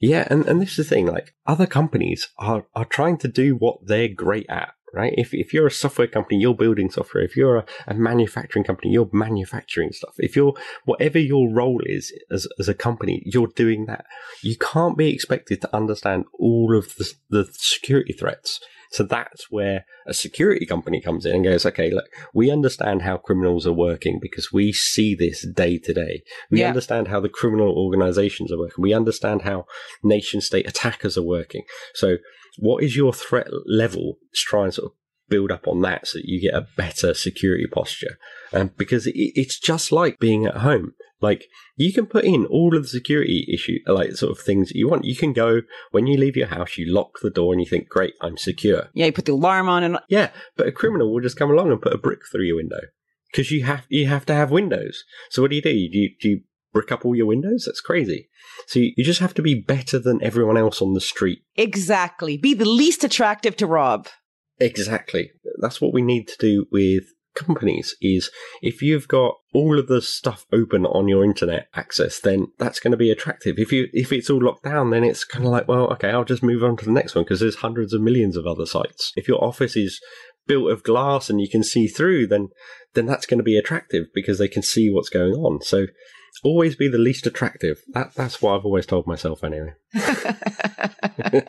Yeah, 0.00 0.26
and, 0.28 0.46
and 0.46 0.60
this 0.60 0.70
is 0.70 0.76
the 0.76 0.84
thing, 0.84 1.06
like 1.06 1.34
other 1.46 1.66
companies 1.66 2.28
are, 2.38 2.66
are 2.74 2.84
trying 2.84 3.16
to 3.18 3.28
do 3.28 3.54
what 3.54 3.78
they're 3.86 4.08
great 4.08 4.46
at 4.48 4.72
right? 4.96 5.12
If, 5.16 5.34
if 5.34 5.52
you're 5.52 5.66
a 5.66 5.70
software 5.70 6.06
company, 6.06 6.40
you're 6.40 6.54
building 6.54 6.90
software. 6.90 7.22
If 7.22 7.36
you're 7.36 7.58
a, 7.58 7.66
a, 7.86 7.94
manufacturing 7.94 8.64
company, 8.64 8.90
you're 8.90 9.10
manufacturing 9.12 9.92
stuff. 9.92 10.14
If 10.18 10.34
you're, 10.34 10.54
whatever 10.86 11.18
your 11.18 11.52
role 11.52 11.82
is 11.84 12.12
as, 12.30 12.48
as 12.58 12.68
a 12.68 12.74
company, 12.74 13.22
you're 13.26 13.48
doing 13.48 13.84
that. 13.86 14.06
You 14.42 14.56
can't 14.56 14.96
be 14.96 15.12
expected 15.12 15.60
to 15.60 15.76
understand 15.76 16.24
all 16.38 16.76
of 16.76 16.96
the, 16.96 17.12
the 17.28 17.48
security 17.52 18.14
threats. 18.14 18.58
So 18.90 19.02
that's 19.02 19.50
where 19.50 19.84
a 20.06 20.14
security 20.14 20.64
company 20.64 21.00
comes 21.00 21.26
in 21.26 21.34
and 21.34 21.44
goes, 21.44 21.66
okay, 21.66 21.90
look, 21.90 22.06
we 22.32 22.50
understand 22.50 23.02
how 23.02 23.18
criminals 23.18 23.66
are 23.66 23.72
working 23.72 24.18
because 24.22 24.52
we 24.52 24.72
see 24.72 25.14
this 25.14 25.46
day 25.46 25.78
to 25.78 25.92
day. 25.92 26.22
We 26.50 26.60
yeah. 26.60 26.68
understand 26.68 27.08
how 27.08 27.20
the 27.20 27.28
criminal 27.28 27.76
organizations 27.76 28.52
are 28.52 28.58
working. 28.58 28.82
We 28.82 28.94
understand 28.94 29.42
how 29.42 29.66
nation 30.02 30.40
state 30.40 30.68
attackers 30.68 31.18
are 31.18 31.22
working. 31.22 31.64
So 31.94 32.18
what 32.58 32.82
is 32.82 32.96
your 32.96 33.12
threat 33.12 33.48
level 33.66 34.18
to 34.32 34.40
try 34.40 34.64
and 34.64 34.74
sort 34.74 34.92
of 34.92 34.96
build 35.28 35.50
up 35.50 35.66
on 35.66 35.82
that 35.82 36.06
so 36.06 36.18
that 36.18 36.26
you 36.26 36.40
get 36.40 36.54
a 36.54 36.66
better 36.76 37.14
security 37.14 37.66
posture. 37.66 38.18
Um, 38.52 38.70
because 38.76 39.06
it, 39.06 39.14
it's 39.14 39.58
just 39.58 39.92
like 39.92 40.18
being 40.18 40.46
at 40.46 40.58
home. 40.58 40.94
Like 41.20 41.46
you 41.76 41.92
can 41.92 42.06
put 42.06 42.24
in 42.24 42.44
all 42.46 42.76
of 42.76 42.82
the 42.82 42.88
security 42.88 43.46
issue, 43.52 43.78
like 43.86 44.12
sort 44.12 44.32
of 44.32 44.44
things 44.44 44.68
that 44.68 44.76
you 44.76 44.88
want. 44.88 45.06
You 45.06 45.16
can 45.16 45.32
go 45.32 45.62
when 45.90 46.06
you 46.06 46.18
leave 46.18 46.36
your 46.36 46.48
house, 46.48 46.76
you 46.76 46.92
lock 46.92 47.18
the 47.22 47.30
door 47.30 47.52
and 47.52 47.60
you 47.60 47.66
think, 47.66 47.88
great, 47.88 48.14
I'm 48.20 48.36
secure. 48.36 48.90
Yeah, 48.92 49.06
you 49.06 49.12
put 49.12 49.24
the 49.24 49.32
alarm 49.32 49.68
on 49.68 49.82
and 49.82 49.98
yeah, 50.08 50.30
but 50.56 50.68
a 50.68 50.72
criminal 50.72 51.12
will 51.12 51.22
just 51.22 51.38
come 51.38 51.50
along 51.50 51.72
and 51.72 51.80
put 51.80 51.94
a 51.94 51.98
brick 51.98 52.20
through 52.30 52.44
your 52.44 52.56
window 52.56 52.80
because 53.32 53.50
you 53.50 53.64
have 53.64 53.86
you 53.88 54.06
have 54.06 54.26
to 54.26 54.34
have 54.34 54.50
windows. 54.50 55.04
So 55.30 55.40
what 55.40 55.50
do 55.50 55.56
you 55.56 55.62
do? 55.62 55.72
Do 55.72 55.98
you, 55.98 56.10
do 56.20 56.28
you 56.28 56.40
brick 56.76 56.92
up 56.92 57.06
all 57.06 57.16
your 57.16 57.24
windows? 57.24 57.64
That's 57.64 57.80
crazy. 57.80 58.28
So 58.66 58.80
you 58.80 59.02
just 59.02 59.20
have 59.20 59.32
to 59.34 59.42
be 59.42 59.54
better 59.54 59.98
than 59.98 60.22
everyone 60.22 60.58
else 60.58 60.82
on 60.82 60.92
the 60.92 61.00
street. 61.00 61.38
Exactly. 61.56 62.36
Be 62.36 62.52
the 62.52 62.68
least 62.68 63.02
attractive 63.02 63.56
to 63.56 63.66
rob. 63.66 64.08
Exactly. 64.58 65.30
That's 65.62 65.80
what 65.80 65.94
we 65.94 66.02
need 66.02 66.28
to 66.28 66.36
do 66.38 66.66
with 66.70 67.04
companies 67.34 67.94
is 68.02 68.30
if 68.60 68.82
you've 68.82 69.08
got 69.08 69.36
all 69.54 69.78
of 69.78 69.88
the 69.88 70.02
stuff 70.02 70.44
open 70.52 70.86
on 70.86 71.06
your 71.06 71.22
internet 71.22 71.68
access 71.74 72.18
then 72.18 72.46
that's 72.58 72.80
going 72.80 72.92
to 72.92 72.96
be 72.96 73.10
attractive 73.10 73.58
if 73.58 73.70
you 73.70 73.88
if 73.92 74.10
it's 74.10 74.30
all 74.30 74.42
locked 74.42 74.64
down 74.64 74.88
then 74.88 75.04
it's 75.04 75.22
kind 75.22 75.44
of 75.44 75.50
like 75.50 75.68
well 75.68 75.92
okay 75.92 76.08
I'll 76.08 76.24
just 76.24 76.42
move 76.42 76.64
on 76.64 76.78
to 76.78 76.86
the 76.86 76.90
next 76.90 77.14
one 77.14 77.24
because 77.24 77.40
there's 77.40 77.56
hundreds 77.56 77.92
of 77.92 78.00
millions 78.00 78.38
of 78.38 78.46
other 78.46 78.64
sites 78.64 79.12
if 79.16 79.28
your 79.28 79.44
office 79.44 79.76
is 79.76 80.00
built 80.46 80.70
of 80.70 80.82
glass 80.82 81.28
and 81.28 81.38
you 81.38 81.48
can 81.50 81.62
see 81.62 81.86
through 81.86 82.26
then 82.26 82.48
then 82.94 83.04
that's 83.04 83.26
going 83.26 83.38
to 83.38 83.44
be 83.44 83.58
attractive 83.58 84.06
because 84.14 84.38
they 84.38 84.48
can 84.48 84.62
see 84.62 84.90
what's 84.90 85.10
going 85.10 85.34
on 85.34 85.60
so 85.60 85.88
always 86.42 86.76
be 86.76 86.88
the 86.88 86.98
least 86.98 87.26
attractive. 87.26 87.82
That 87.94 88.14
that's 88.14 88.40
what 88.42 88.54
I've 88.54 88.64
always 88.64 88.86
told 88.86 89.06
myself 89.06 89.44
anyway. 89.44 89.74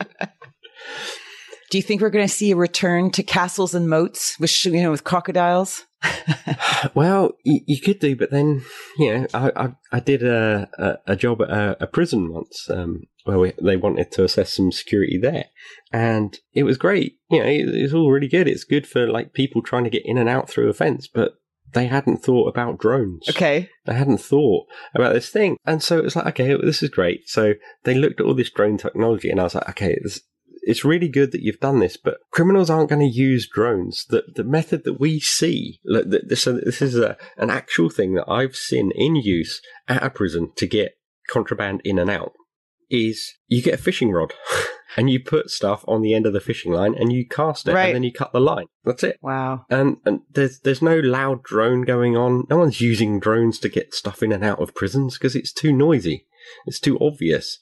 Do 1.70 1.76
you 1.76 1.82
think 1.82 2.00
we're 2.00 2.10
going 2.10 2.26
to 2.26 2.32
see 2.32 2.50
a 2.50 2.56
return 2.56 3.10
to 3.10 3.22
castles 3.22 3.74
and 3.74 3.90
moats 3.90 4.38
with 4.40 4.64
you 4.64 4.82
know 4.82 4.90
with 4.90 5.04
crocodiles? 5.04 5.84
well, 6.94 7.32
you, 7.44 7.60
you, 7.66 7.80
could 7.80 7.98
do, 7.98 8.16
but 8.16 8.30
then 8.30 8.62
you 8.98 9.12
know, 9.12 9.26
I 9.34 9.52
I, 9.54 9.68
I 9.92 10.00
did 10.00 10.22
a, 10.22 10.68
a, 10.78 11.12
a 11.12 11.16
job 11.16 11.42
at 11.42 11.50
a, 11.50 11.76
a 11.80 11.86
prison 11.86 12.32
once 12.32 12.70
um, 12.70 13.02
where 13.24 13.38
we, 13.38 13.52
they 13.60 13.76
wanted 13.76 14.12
to 14.12 14.24
assess 14.24 14.54
some 14.54 14.72
security 14.72 15.18
there, 15.20 15.46
and 15.92 16.38
it 16.54 16.62
was 16.62 16.78
great. 16.78 17.18
You 17.30 17.40
know, 17.40 17.46
it, 17.46 17.68
it's 17.68 17.92
all 17.92 18.10
really 18.10 18.28
good. 18.28 18.48
It's 18.48 18.64
good 18.64 18.86
for 18.86 19.06
like 19.06 19.34
people 19.34 19.60
trying 19.60 19.84
to 19.84 19.90
get 19.90 20.06
in 20.06 20.16
and 20.16 20.28
out 20.28 20.48
through 20.48 20.70
a 20.70 20.74
fence, 20.74 21.06
but 21.06 21.34
they 21.72 21.86
hadn't 21.86 22.18
thought 22.18 22.48
about 22.48 22.78
drones. 22.78 23.28
Okay. 23.28 23.68
They 23.84 23.94
hadn't 23.94 24.20
thought 24.20 24.66
about 24.94 25.14
this 25.14 25.28
thing. 25.28 25.56
And 25.64 25.82
so 25.82 25.98
it 25.98 26.04
was 26.04 26.16
like, 26.16 26.26
okay, 26.26 26.56
this 26.62 26.82
is 26.82 26.90
great. 26.90 27.28
So 27.28 27.54
they 27.84 27.94
looked 27.94 28.20
at 28.20 28.26
all 28.26 28.34
this 28.34 28.50
drone 28.50 28.78
technology 28.78 29.30
and 29.30 29.40
I 29.40 29.44
was 29.44 29.54
like, 29.54 29.68
okay, 29.70 29.98
this, 30.02 30.20
it's 30.62 30.84
really 30.84 31.08
good 31.08 31.32
that 31.32 31.42
you've 31.42 31.60
done 31.60 31.78
this, 31.78 31.96
but 31.96 32.18
criminals 32.30 32.70
aren't 32.70 32.90
going 32.90 33.00
to 33.00 33.18
use 33.18 33.48
drones. 33.48 34.06
The, 34.08 34.24
the 34.34 34.44
method 34.44 34.84
that 34.84 35.00
we 35.00 35.20
see, 35.20 35.80
this, 35.84 36.44
this 36.44 36.82
is 36.82 36.96
a, 36.96 37.16
an 37.36 37.50
actual 37.50 37.90
thing 37.90 38.14
that 38.14 38.28
I've 38.28 38.56
seen 38.56 38.92
in 38.94 39.16
use 39.16 39.60
at 39.88 40.02
a 40.02 40.10
prison 40.10 40.52
to 40.56 40.66
get 40.66 40.98
contraband 41.28 41.82
in 41.84 41.98
and 41.98 42.10
out 42.10 42.32
is 42.90 43.34
you 43.46 43.62
get 43.62 43.74
a 43.74 43.82
fishing 43.82 44.10
rod. 44.10 44.32
and 44.96 45.10
you 45.10 45.20
put 45.20 45.50
stuff 45.50 45.84
on 45.86 46.02
the 46.02 46.14
end 46.14 46.26
of 46.26 46.32
the 46.32 46.40
fishing 46.40 46.72
line 46.72 46.94
and 46.94 47.12
you 47.12 47.26
cast 47.26 47.68
it 47.68 47.74
right. 47.74 47.86
and 47.86 47.96
then 47.96 48.02
you 48.02 48.12
cut 48.12 48.32
the 48.32 48.40
line. 48.40 48.66
That's 48.84 49.02
it. 49.02 49.18
Wow. 49.20 49.66
And 49.68 49.98
and 50.04 50.20
there's 50.32 50.60
there's 50.60 50.82
no 50.82 50.98
loud 50.98 51.42
drone 51.42 51.82
going 51.82 52.16
on. 52.16 52.46
No 52.48 52.58
one's 52.58 52.80
using 52.80 53.20
drones 53.20 53.58
to 53.60 53.68
get 53.68 53.94
stuff 53.94 54.22
in 54.22 54.32
and 54.32 54.44
out 54.44 54.60
of 54.60 54.74
prisons 54.74 55.18
because 55.18 55.36
it's 55.36 55.52
too 55.52 55.72
noisy. 55.72 56.26
It's 56.66 56.80
too 56.80 56.98
obvious. 57.00 57.58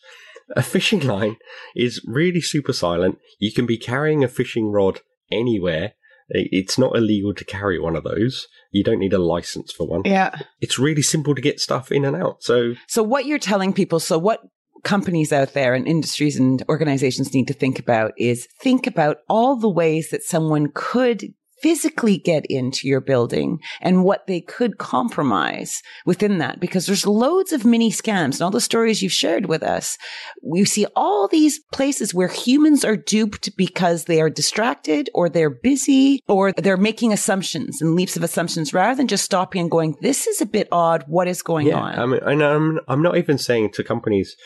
A 0.55 0.63
fishing 0.63 1.01
line 1.07 1.37
is 1.75 2.03
really 2.07 2.41
super 2.41 2.73
silent. 2.73 3.19
You 3.39 3.53
can 3.53 3.67
be 3.67 3.79
carrying 3.79 4.23
a 4.23 4.29
fishing 4.29 4.71
rod 4.71 5.01
anywhere. 5.31 5.95
It's 6.29 6.77
not 6.77 6.97
illegal 6.97 7.33
to 7.35 7.45
carry 7.45 7.79
one 7.79 7.95
of 7.95 8.03
those. 8.03 8.49
You 8.73 8.83
don't 8.83 8.99
need 8.99 9.13
a 9.13 9.19
license 9.19 9.71
for 9.71 9.87
one. 9.87 10.03
Yeah. 10.05 10.41
It's 10.61 10.77
really 10.77 11.03
simple 11.03 11.37
to 11.37 11.41
get 11.41 11.61
stuff 11.61 11.93
in 11.93 12.05
and 12.05 12.17
out. 12.17 12.43
So 12.43 12.75
So 12.89 13.03
what 13.05 13.27
you're 13.27 13.39
telling 13.39 13.73
people, 13.73 14.01
so 14.01 14.19
what 14.19 14.41
companies 14.87 15.33
out 15.33 15.53
there 15.53 15.75
and 15.75 15.89
industries 15.89 16.39
and 16.39 16.63
organizations 16.69 17.35
need 17.35 17.49
to 17.49 17.53
think 17.53 17.81
about 17.81 18.13
is 18.17 18.47
think 18.61 18.87
about 18.87 19.19
all 19.29 19.57
the 19.57 19.69
ways 19.69 20.11
that 20.11 20.23
someone 20.23 20.71
could 20.73 21.35
physically 21.67 22.17
get 22.17 22.47
into 22.47 22.87
your 22.87 23.01
building 23.01 23.59
and 23.81 24.05
what 24.05 24.29
they 24.29 24.41
could 24.41 24.79
compromise 24.79 25.83
within 26.05 26.39
that 26.39 26.61
because 26.61 26.87
there's 26.87 27.05
loads 27.05 27.53
of 27.53 27.65
mini 27.65 27.91
scams 27.91 28.35
and 28.35 28.43
all 28.43 28.53
the 28.53 28.61
stories 28.61 29.03
you've 29.03 29.11
shared 29.11 29.47
with 29.47 29.65
us. 29.65 29.99
We 30.45 30.65
see 30.65 30.87
all 30.95 31.27
these 31.27 31.59
places 31.73 32.15
where 32.15 32.29
humans 32.29 32.85
are 32.85 32.97
duped 32.97 33.57
because 33.57 34.05
they 34.05 34.21
are 34.21 34.31
distracted 34.31 35.11
or 35.13 35.29
they're 35.29 35.51
busy 35.51 36.23
or 36.29 36.53
they're 36.53 36.77
making 36.77 37.13
assumptions 37.13 37.83
and 37.83 37.97
leaps 37.97 38.17
of 38.17 38.23
assumptions 38.23 38.73
rather 38.73 38.95
than 38.95 39.09
just 39.09 39.25
stopping 39.25 39.63
and 39.63 39.71
going, 39.71 39.97
this 40.03 40.29
is 40.29 40.41
a 40.41 40.47
bit 40.47 40.69
odd. 40.71 41.03
What 41.09 41.27
is 41.27 41.43
going 41.43 41.67
yeah, 41.67 41.81
on? 41.81 41.99
I 41.99 42.07
mean, 42.07 42.21
and 42.23 42.45
I'm, 42.45 42.79
I'm 42.87 43.03
not 43.03 43.17
even 43.17 43.39
saying 43.39 43.73
to 43.73 43.83
companies, 43.83 44.37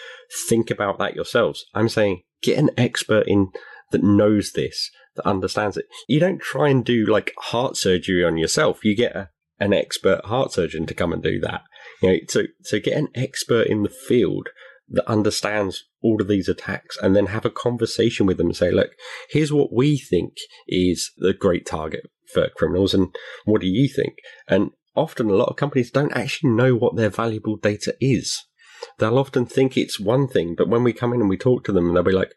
think 0.49 0.71
about 0.71 0.99
that 1.01 1.15
yourselves. 1.15 1.67
I'm 1.75 1.91
saying 1.91 2.23
get 2.43 2.59
an 2.59 2.71
expert 2.79 3.27
in 3.27 3.51
that 3.91 4.03
knows 4.03 4.53
this 4.53 4.91
that 5.21 5.29
understands 5.29 5.77
it. 5.77 5.87
You 6.09 6.21
don't 6.21 6.41
try 6.41 6.69
and 6.69 6.85
do 6.85 7.05
like 7.07 7.33
heart 7.39 7.77
surgery 7.77 8.25
on 8.25 8.37
yourself. 8.37 8.85
You 8.85 8.97
get 8.97 9.15
a, 9.15 9.31
an 9.59 9.73
expert 9.73 10.25
heart 10.27 10.53
surgeon 10.53 10.87
to 10.87 10.95
come 10.95 11.13
and 11.13 11.23
do 11.23 11.39
that. 11.41 11.63
You 12.03 12.11
know, 12.11 12.19
so 12.29 12.43
so 12.63 12.79
get 12.79 12.97
an 12.97 13.09
expert 13.15 13.67
in 13.67 13.83
the 13.83 13.89
field 13.89 14.49
that 14.89 15.09
understands 15.09 15.85
all 16.03 16.21
of 16.21 16.29
these 16.29 16.49
attacks 16.49 16.99
and 17.01 17.15
then 17.15 17.27
have 17.27 17.45
a 17.45 17.51
conversation 17.51 18.27
with 18.27 18.39
them 18.39 18.49
and 18.49 18.57
say, 18.57 18.71
look, 18.71 18.91
here's 19.31 19.53
what 19.53 19.73
we 19.73 19.97
think 19.97 20.35
is 20.67 21.13
the 21.19 21.33
great 21.33 21.65
target 21.65 22.11
for 22.33 22.49
criminals 22.57 22.93
and 22.93 23.15
what 23.45 23.61
do 23.61 23.69
you 23.69 23.89
think? 23.89 24.15
And 24.49 24.71
often 24.97 25.31
a 25.31 25.35
lot 25.35 25.49
of 25.49 25.57
companies 25.57 25.91
don't 25.91 26.13
actually 26.13 26.51
know 26.51 26.75
what 26.75 26.97
their 26.97 27.11
valuable 27.11 27.57
data 27.57 27.95
is 28.01 28.47
they'll 28.99 29.19
often 29.19 29.47
think 29.47 29.77
it's 29.77 30.01
one 30.01 30.29
thing, 30.29 30.55
but 30.57 30.69
when 30.69 30.85
we 30.85 30.93
come 30.93 31.13
in 31.13 31.21
and 31.21 31.29
we 31.29 31.37
talk 31.37 31.65
to 31.65 31.73
them, 31.73 31.93
they'll 31.93 32.03
be 32.03 32.13
like, 32.13 32.35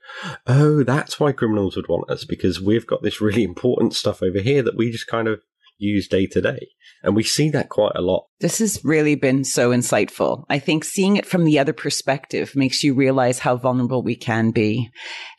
oh, 0.47 0.83
that's 0.83 1.19
why 1.19 1.31
criminals 1.31 1.75
would 1.75 1.87
want 1.87 2.09
us 2.09 2.25
because 2.25 2.61
we've 2.61 2.87
got 2.87 3.03
this 3.03 3.21
really 3.21 3.43
important 3.43 3.93
stuff 3.93 4.21
over 4.21 4.39
here 4.39 4.61
that 4.63 4.77
we 4.77 4.91
just 4.91 5.07
kind 5.07 5.27
of 5.27 5.41
use 5.77 6.07
day 6.07 6.25
to 6.27 6.41
day. 6.41 6.69
And 7.03 7.15
we 7.15 7.23
see 7.23 7.49
that 7.49 7.69
quite 7.69 7.91
a 7.95 8.01
lot. 8.01 8.27
This 8.39 8.59
has 8.59 8.79
really 8.83 9.15
been 9.15 9.43
so 9.43 9.71
insightful. 9.71 10.45
I 10.49 10.59
think 10.59 10.85
seeing 10.85 11.17
it 11.17 11.25
from 11.25 11.43
the 11.43 11.59
other 11.59 11.73
perspective 11.73 12.55
makes 12.55 12.83
you 12.83 12.93
realize 12.93 13.39
how 13.39 13.57
vulnerable 13.57 14.01
we 14.01 14.15
can 14.15 14.51
be. 14.51 14.89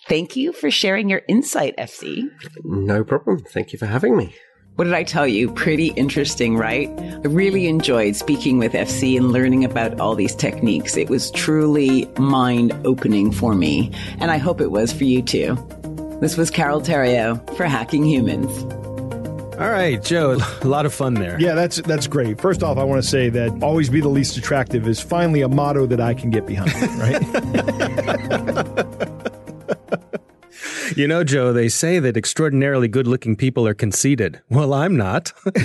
Thank 0.06 0.36
you 0.36 0.52
for 0.52 0.70
sharing 0.70 1.08
your 1.08 1.22
insight, 1.26 1.74
FC. 1.78 2.24
No 2.64 3.02
problem. 3.02 3.42
Thank 3.48 3.72
you 3.72 3.78
for 3.78 3.86
having 3.86 4.16
me. 4.16 4.34
What 4.76 4.86
did 4.86 4.94
I 4.94 5.04
tell 5.04 5.26
you? 5.26 5.52
Pretty 5.52 5.88
interesting, 5.90 6.56
right? 6.56 6.88
I 6.98 7.28
really 7.28 7.68
enjoyed 7.68 8.16
speaking 8.16 8.58
with 8.58 8.72
FC 8.72 9.16
and 9.16 9.30
learning 9.30 9.64
about 9.64 10.00
all 10.00 10.16
these 10.16 10.34
techniques. 10.34 10.96
It 10.96 11.08
was 11.08 11.30
truly 11.30 12.06
mind 12.18 12.72
opening 12.84 13.30
for 13.30 13.54
me, 13.54 13.92
and 14.18 14.32
I 14.32 14.38
hope 14.38 14.60
it 14.60 14.72
was 14.72 14.92
for 14.92 15.04
you 15.04 15.22
too. 15.22 15.54
This 16.20 16.36
was 16.36 16.50
Carole 16.50 16.80
Theriault 16.80 17.56
for 17.56 17.66
Hacking 17.66 18.04
Humans. 18.04 18.64
All 19.60 19.70
right, 19.70 20.02
Joe, 20.02 20.38
a 20.62 20.66
lot 20.66 20.86
of 20.86 20.92
fun 20.92 21.14
there. 21.14 21.40
Yeah, 21.40 21.54
that's 21.54 21.76
that's 21.76 22.08
great. 22.08 22.40
First 22.40 22.64
off, 22.64 22.76
I 22.76 22.82
want 22.82 23.00
to 23.00 23.08
say 23.08 23.28
that 23.28 23.62
always 23.62 23.88
be 23.88 24.00
the 24.00 24.08
least 24.08 24.36
attractive 24.36 24.88
is 24.88 25.00
finally 25.00 25.42
a 25.42 25.48
motto 25.48 25.86
that 25.86 26.00
I 26.00 26.14
can 26.14 26.30
get 26.30 26.46
behind, 26.46 26.72
right? 26.98 27.22
you 30.96 31.08
know, 31.08 31.24
Joe, 31.24 31.52
they 31.52 31.68
say 31.68 31.98
that 31.98 32.16
extraordinarily 32.16 32.88
good-looking 32.88 33.36
people 33.36 33.66
are 33.66 33.74
conceited. 33.74 34.40
Well, 34.48 34.72
I'm 34.72 34.96
not. 34.96 35.32
right? 35.46 35.62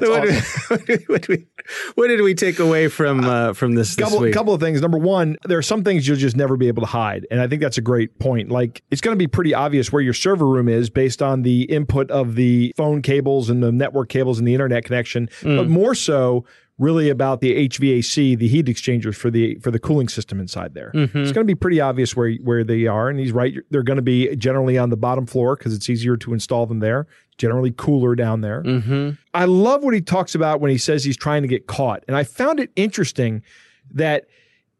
what, 0.00 0.28
awesome. 0.28 0.84
did, 0.86 1.04
what, 1.08 1.22
did 1.22 1.28
we, 1.28 1.46
what, 1.94 2.08
did 2.08 2.20
we, 2.22 2.34
take 2.34 2.58
away 2.58 2.88
from 2.88 3.24
uh, 3.24 3.52
from 3.52 3.74
this, 3.74 3.94
couple, 3.96 4.20
this 4.20 4.34
couple 4.34 4.54
of 4.54 4.60
things. 4.60 4.80
Number 4.80 4.98
one, 4.98 5.36
there 5.44 5.58
are 5.58 5.62
some 5.62 5.84
things 5.84 6.06
you'll 6.06 6.16
just 6.16 6.36
never 6.36 6.56
be 6.56 6.68
able 6.68 6.82
to 6.82 6.88
hide, 6.88 7.26
and 7.30 7.40
I 7.40 7.48
think 7.48 7.62
that's 7.62 7.78
a 7.78 7.82
great 7.82 8.18
point. 8.18 8.50
Like 8.50 8.82
it's 8.90 9.00
going 9.00 9.14
to 9.14 9.18
be 9.18 9.26
pretty 9.26 9.54
obvious 9.54 9.92
where 9.92 10.02
your 10.02 10.14
server 10.14 10.46
room 10.46 10.68
is 10.68 10.90
based 10.90 11.22
on 11.22 11.42
the 11.42 11.62
input 11.64 12.10
of 12.10 12.34
the 12.34 12.72
phone 12.76 13.02
cables 13.02 13.50
and 13.50 13.62
the 13.62 13.72
network 13.72 14.08
cables 14.08 14.38
and 14.38 14.46
the 14.46 14.54
internet 14.54 14.84
connection, 14.84 15.28
mm. 15.40 15.56
but 15.56 15.68
more 15.68 15.94
so 15.94 16.44
really 16.78 17.10
about 17.10 17.40
the 17.40 17.68
HVAC, 17.68 18.38
the 18.38 18.48
heat 18.48 18.68
exchangers 18.68 19.16
for 19.16 19.30
the 19.30 19.56
for 19.56 19.70
the 19.70 19.78
cooling 19.78 20.08
system 20.08 20.40
inside 20.40 20.74
there. 20.74 20.90
Mm-hmm. 20.94 21.18
It's 21.18 21.32
going 21.32 21.46
to 21.46 21.50
be 21.50 21.54
pretty 21.54 21.80
obvious 21.80 22.16
where 22.16 22.32
where 22.36 22.64
they 22.64 22.86
are, 22.86 23.08
and 23.08 23.18
he's 23.18 23.32
right. 23.32 23.54
They're 23.70 23.82
going 23.82 23.96
to 23.96 24.02
be 24.02 24.34
generally 24.36 24.78
on 24.78 24.90
the 24.90 24.96
bottom 24.96 25.26
floor 25.26 25.56
because 25.56 25.74
it's 25.74 25.88
easier 25.88 26.16
to 26.18 26.32
install 26.32 26.66
them 26.66 26.80
there. 26.80 27.06
Generally 27.38 27.74
cooler 27.76 28.14
down 28.14 28.40
there. 28.40 28.62
Mm-hmm. 28.62 29.10
I 29.34 29.44
love 29.46 29.82
what 29.82 29.94
he 29.94 30.00
talks 30.00 30.34
about 30.34 30.60
when 30.60 30.70
he 30.70 30.78
says 30.78 31.04
he's 31.04 31.16
trying 31.16 31.42
to 31.42 31.48
get 31.48 31.66
caught, 31.66 32.04
and 32.08 32.16
I 32.16 32.24
found 32.24 32.60
it 32.60 32.70
interesting 32.76 33.42
that 33.90 34.26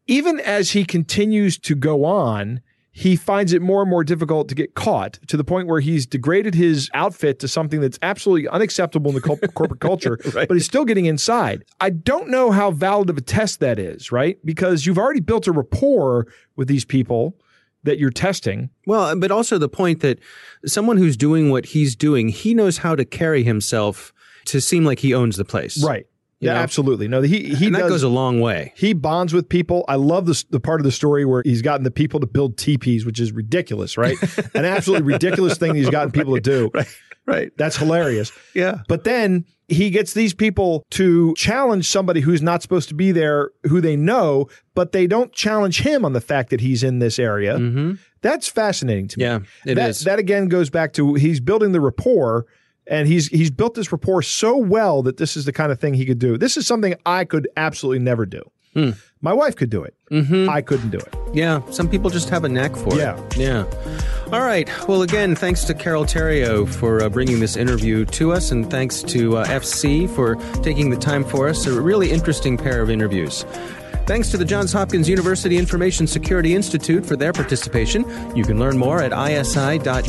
even 0.07 0.39
as 0.39 0.71
he 0.71 0.83
continues 0.83 1.57
to 1.59 1.75
go 1.75 2.05
on 2.05 2.61
he 2.95 3.15
finds 3.15 3.53
it 3.53 3.61
more 3.61 3.81
and 3.81 3.89
more 3.89 4.03
difficult 4.03 4.47
to 4.47 4.55
get 4.55 4.75
caught 4.75 5.13
to 5.27 5.35
the 5.35 5.43
point 5.43 5.67
where 5.67 5.79
he's 5.79 6.05
degraded 6.05 6.53
his 6.53 6.91
outfit 6.93 7.39
to 7.39 7.47
something 7.47 7.81
that's 7.81 7.97
absolutely 8.03 8.47
unacceptable 8.47 9.09
in 9.09 9.15
the 9.15 9.21
corporate 9.55 9.79
culture, 9.79 10.19
right. 10.33 10.47
but 10.47 10.53
he's 10.53 10.65
still 10.65 10.85
getting 10.85 11.05
inside. 11.05 11.65
I 11.81 11.89
don't 11.89 12.29
know 12.29 12.51
how 12.51 12.69
valid 12.69 13.09
of 13.09 13.17
a 13.17 13.21
test 13.21 13.59
that 13.61 13.79
is, 13.79 14.11
right? 14.11 14.37
Because 14.45 14.85
you've 14.85 14.99
already 14.99 15.21
built 15.21 15.47
a 15.47 15.51
rapport 15.51 16.27
with 16.55 16.67
these 16.67 16.85
people 16.85 17.35
that 17.81 17.97
you're 17.97 18.11
testing. 18.11 18.69
Well, 18.85 19.15
but 19.15 19.31
also 19.31 19.57
the 19.57 19.67
point 19.67 20.01
that 20.01 20.19
someone 20.67 20.97
who's 20.97 21.17
doing 21.17 21.49
what 21.49 21.65
he's 21.65 21.95
doing, 21.95 22.29
he 22.29 22.53
knows 22.53 22.77
how 22.77 22.95
to 22.95 23.05
carry 23.05 23.43
himself 23.43 24.13
to 24.45 24.61
seem 24.61 24.85
like 24.85 24.99
he 24.99 25.15
owns 25.15 25.37
the 25.37 25.45
place. 25.45 25.83
Right 25.83 26.05
yeah, 26.43 26.53
know? 26.53 26.59
absolutely. 26.59 27.07
No, 27.07 27.21
he 27.21 27.53
he 27.55 27.67
and 27.67 27.75
that 27.75 27.81
does, 27.81 27.89
goes 27.89 28.03
a 28.03 28.09
long 28.09 28.39
way. 28.39 28.73
He 28.75 28.93
bonds 28.93 29.33
with 29.33 29.47
people. 29.49 29.85
I 29.87 29.95
love 29.95 30.25
the 30.25 30.43
the 30.49 30.59
part 30.59 30.79
of 30.79 30.85
the 30.85 30.91
story 30.91 31.25
where 31.25 31.41
he's 31.43 31.61
gotten 31.61 31.83
the 31.83 31.91
people 31.91 32.19
to 32.19 32.27
build 32.27 32.57
teepees, 32.57 33.05
which 33.05 33.19
is 33.19 33.31
ridiculous, 33.31 33.97
right? 33.97 34.17
An 34.55 34.65
absolutely 34.65 35.11
ridiculous 35.13 35.57
thing 35.57 35.75
he's 35.75 35.89
gotten 35.89 36.11
people 36.11 36.33
right, 36.33 36.43
to 36.43 36.49
do. 36.49 36.71
Right, 36.73 36.87
right. 37.25 37.51
That's 37.57 37.77
hilarious. 37.77 38.31
yeah. 38.53 38.79
But 38.87 39.03
then 39.03 39.45
he 39.67 39.89
gets 39.89 40.13
these 40.13 40.33
people 40.33 40.85
to 40.91 41.33
challenge 41.35 41.89
somebody 41.89 42.21
who's 42.21 42.41
not 42.41 42.61
supposed 42.61 42.89
to 42.89 42.95
be 42.95 43.11
there, 43.11 43.51
who 43.63 43.81
they 43.81 43.95
know, 43.95 44.47
but 44.75 44.91
they 44.91 45.07
don't 45.07 45.31
challenge 45.33 45.81
him 45.81 46.05
on 46.05 46.13
the 46.13 46.21
fact 46.21 46.49
that 46.49 46.61
he's 46.61 46.83
in 46.83 46.99
this 46.99 47.17
area. 47.19 47.57
Mm-hmm. 47.57 47.93
That's 48.21 48.47
fascinating 48.47 49.07
to 49.09 49.19
me. 49.19 49.25
Yeah, 49.25 49.39
it 49.65 49.75
that, 49.75 49.89
is. 49.89 50.01
That 50.01 50.19
again 50.19 50.47
goes 50.47 50.69
back 50.69 50.93
to 50.93 51.15
he's 51.15 51.39
building 51.39 51.71
the 51.71 51.81
rapport 51.81 52.45
and 52.87 53.07
he's 53.07 53.27
he's 53.27 53.51
built 53.51 53.75
this 53.75 53.91
rapport 53.91 54.21
so 54.21 54.57
well 54.57 55.03
that 55.03 55.17
this 55.17 55.37
is 55.37 55.45
the 55.45 55.53
kind 55.53 55.71
of 55.71 55.79
thing 55.79 55.93
he 55.93 56.05
could 56.05 56.19
do. 56.19 56.37
This 56.37 56.57
is 56.57 56.67
something 56.67 56.95
I 57.05 57.25
could 57.25 57.47
absolutely 57.55 57.99
never 57.99 58.25
do. 58.25 58.43
Hmm. 58.73 58.91
My 59.21 59.33
wife 59.33 59.55
could 59.55 59.69
do 59.69 59.83
it. 59.83 59.95
Mm-hmm. 60.11 60.49
I 60.49 60.61
couldn't 60.61 60.89
do 60.89 60.97
it. 60.97 61.15
Yeah, 61.31 61.61
some 61.69 61.87
people 61.87 62.09
just 62.09 62.29
have 62.29 62.43
a 62.43 62.49
knack 62.49 62.75
for 62.75 62.95
yeah. 62.95 63.17
it. 63.17 63.37
Yeah. 63.37 63.65
Yeah. 63.85 64.33
All 64.33 64.41
right. 64.41 64.69
Well, 64.87 65.03
again, 65.03 65.35
thanks 65.35 65.63
to 65.65 65.73
Carole 65.73 66.05
Theriault 66.05 66.73
for 66.73 67.03
uh, 67.03 67.09
bringing 67.09 67.39
this 67.39 67.55
interview 67.55 68.03
to 68.05 68.33
us, 68.33 68.51
and 68.51 68.69
thanks 68.69 69.01
to 69.03 69.37
uh, 69.37 69.45
FC 69.45 70.09
for 70.09 70.35
taking 70.61 70.89
the 70.89 70.97
time 70.97 71.23
for 71.23 71.47
us. 71.47 71.65
A 71.67 71.81
really 71.81 72.11
interesting 72.11 72.57
pair 72.57 72.81
of 72.81 72.89
interviews. 72.89 73.45
Thanks 74.05 74.29
to 74.31 74.37
the 74.37 74.43
Johns 74.43 74.73
Hopkins 74.73 75.07
University 75.07 75.57
Information 75.57 76.07
Security 76.07 76.55
Institute 76.55 77.05
for 77.05 77.15
their 77.15 77.31
participation. 77.31 78.03
You 78.35 78.43
can 78.43 78.59
learn 78.59 78.77
more 78.77 79.01
at 79.01 79.13
isi.jhu.edu. 79.13 80.03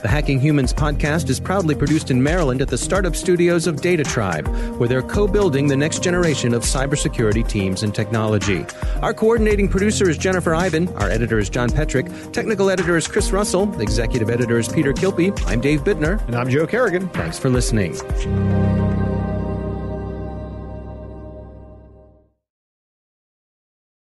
The 0.00 0.08
Hacking 0.08 0.40
Humans 0.40 0.72
podcast 0.72 1.28
is 1.28 1.38
proudly 1.38 1.74
produced 1.74 2.10
in 2.10 2.22
Maryland 2.22 2.62
at 2.62 2.68
the 2.68 2.78
startup 2.78 3.14
studios 3.14 3.66
of 3.66 3.82
Data 3.82 4.02
Tribe, 4.02 4.48
where 4.78 4.88
they're 4.88 5.02
co 5.02 5.28
building 5.28 5.66
the 5.66 5.76
next 5.76 6.02
generation 6.02 6.54
of 6.54 6.62
cybersecurity 6.62 7.46
teams 7.46 7.82
and 7.82 7.94
technology. 7.94 8.64
Our 9.02 9.12
coordinating 9.12 9.68
producer 9.68 10.08
is 10.08 10.16
Jennifer 10.16 10.54
Eiben. 10.54 10.88
Our 10.96 11.10
editor 11.10 11.38
is 11.38 11.50
John 11.50 11.68
Petrik. 11.68 12.32
Technical 12.32 12.70
editor 12.70 12.96
is 12.96 13.06
Chris 13.06 13.30
Russell. 13.30 13.78
Executive 13.78 14.30
editor 14.30 14.58
is 14.58 14.68
Peter 14.68 14.94
Kilpe. 14.94 15.38
I'm 15.46 15.60
Dave 15.60 15.84
Bittner. 15.84 16.26
And 16.26 16.34
I'm 16.34 16.48
Joe 16.48 16.66
Carrigan. 16.66 17.10
Thanks 17.10 17.38
for 17.38 17.50
listening. 17.50 17.94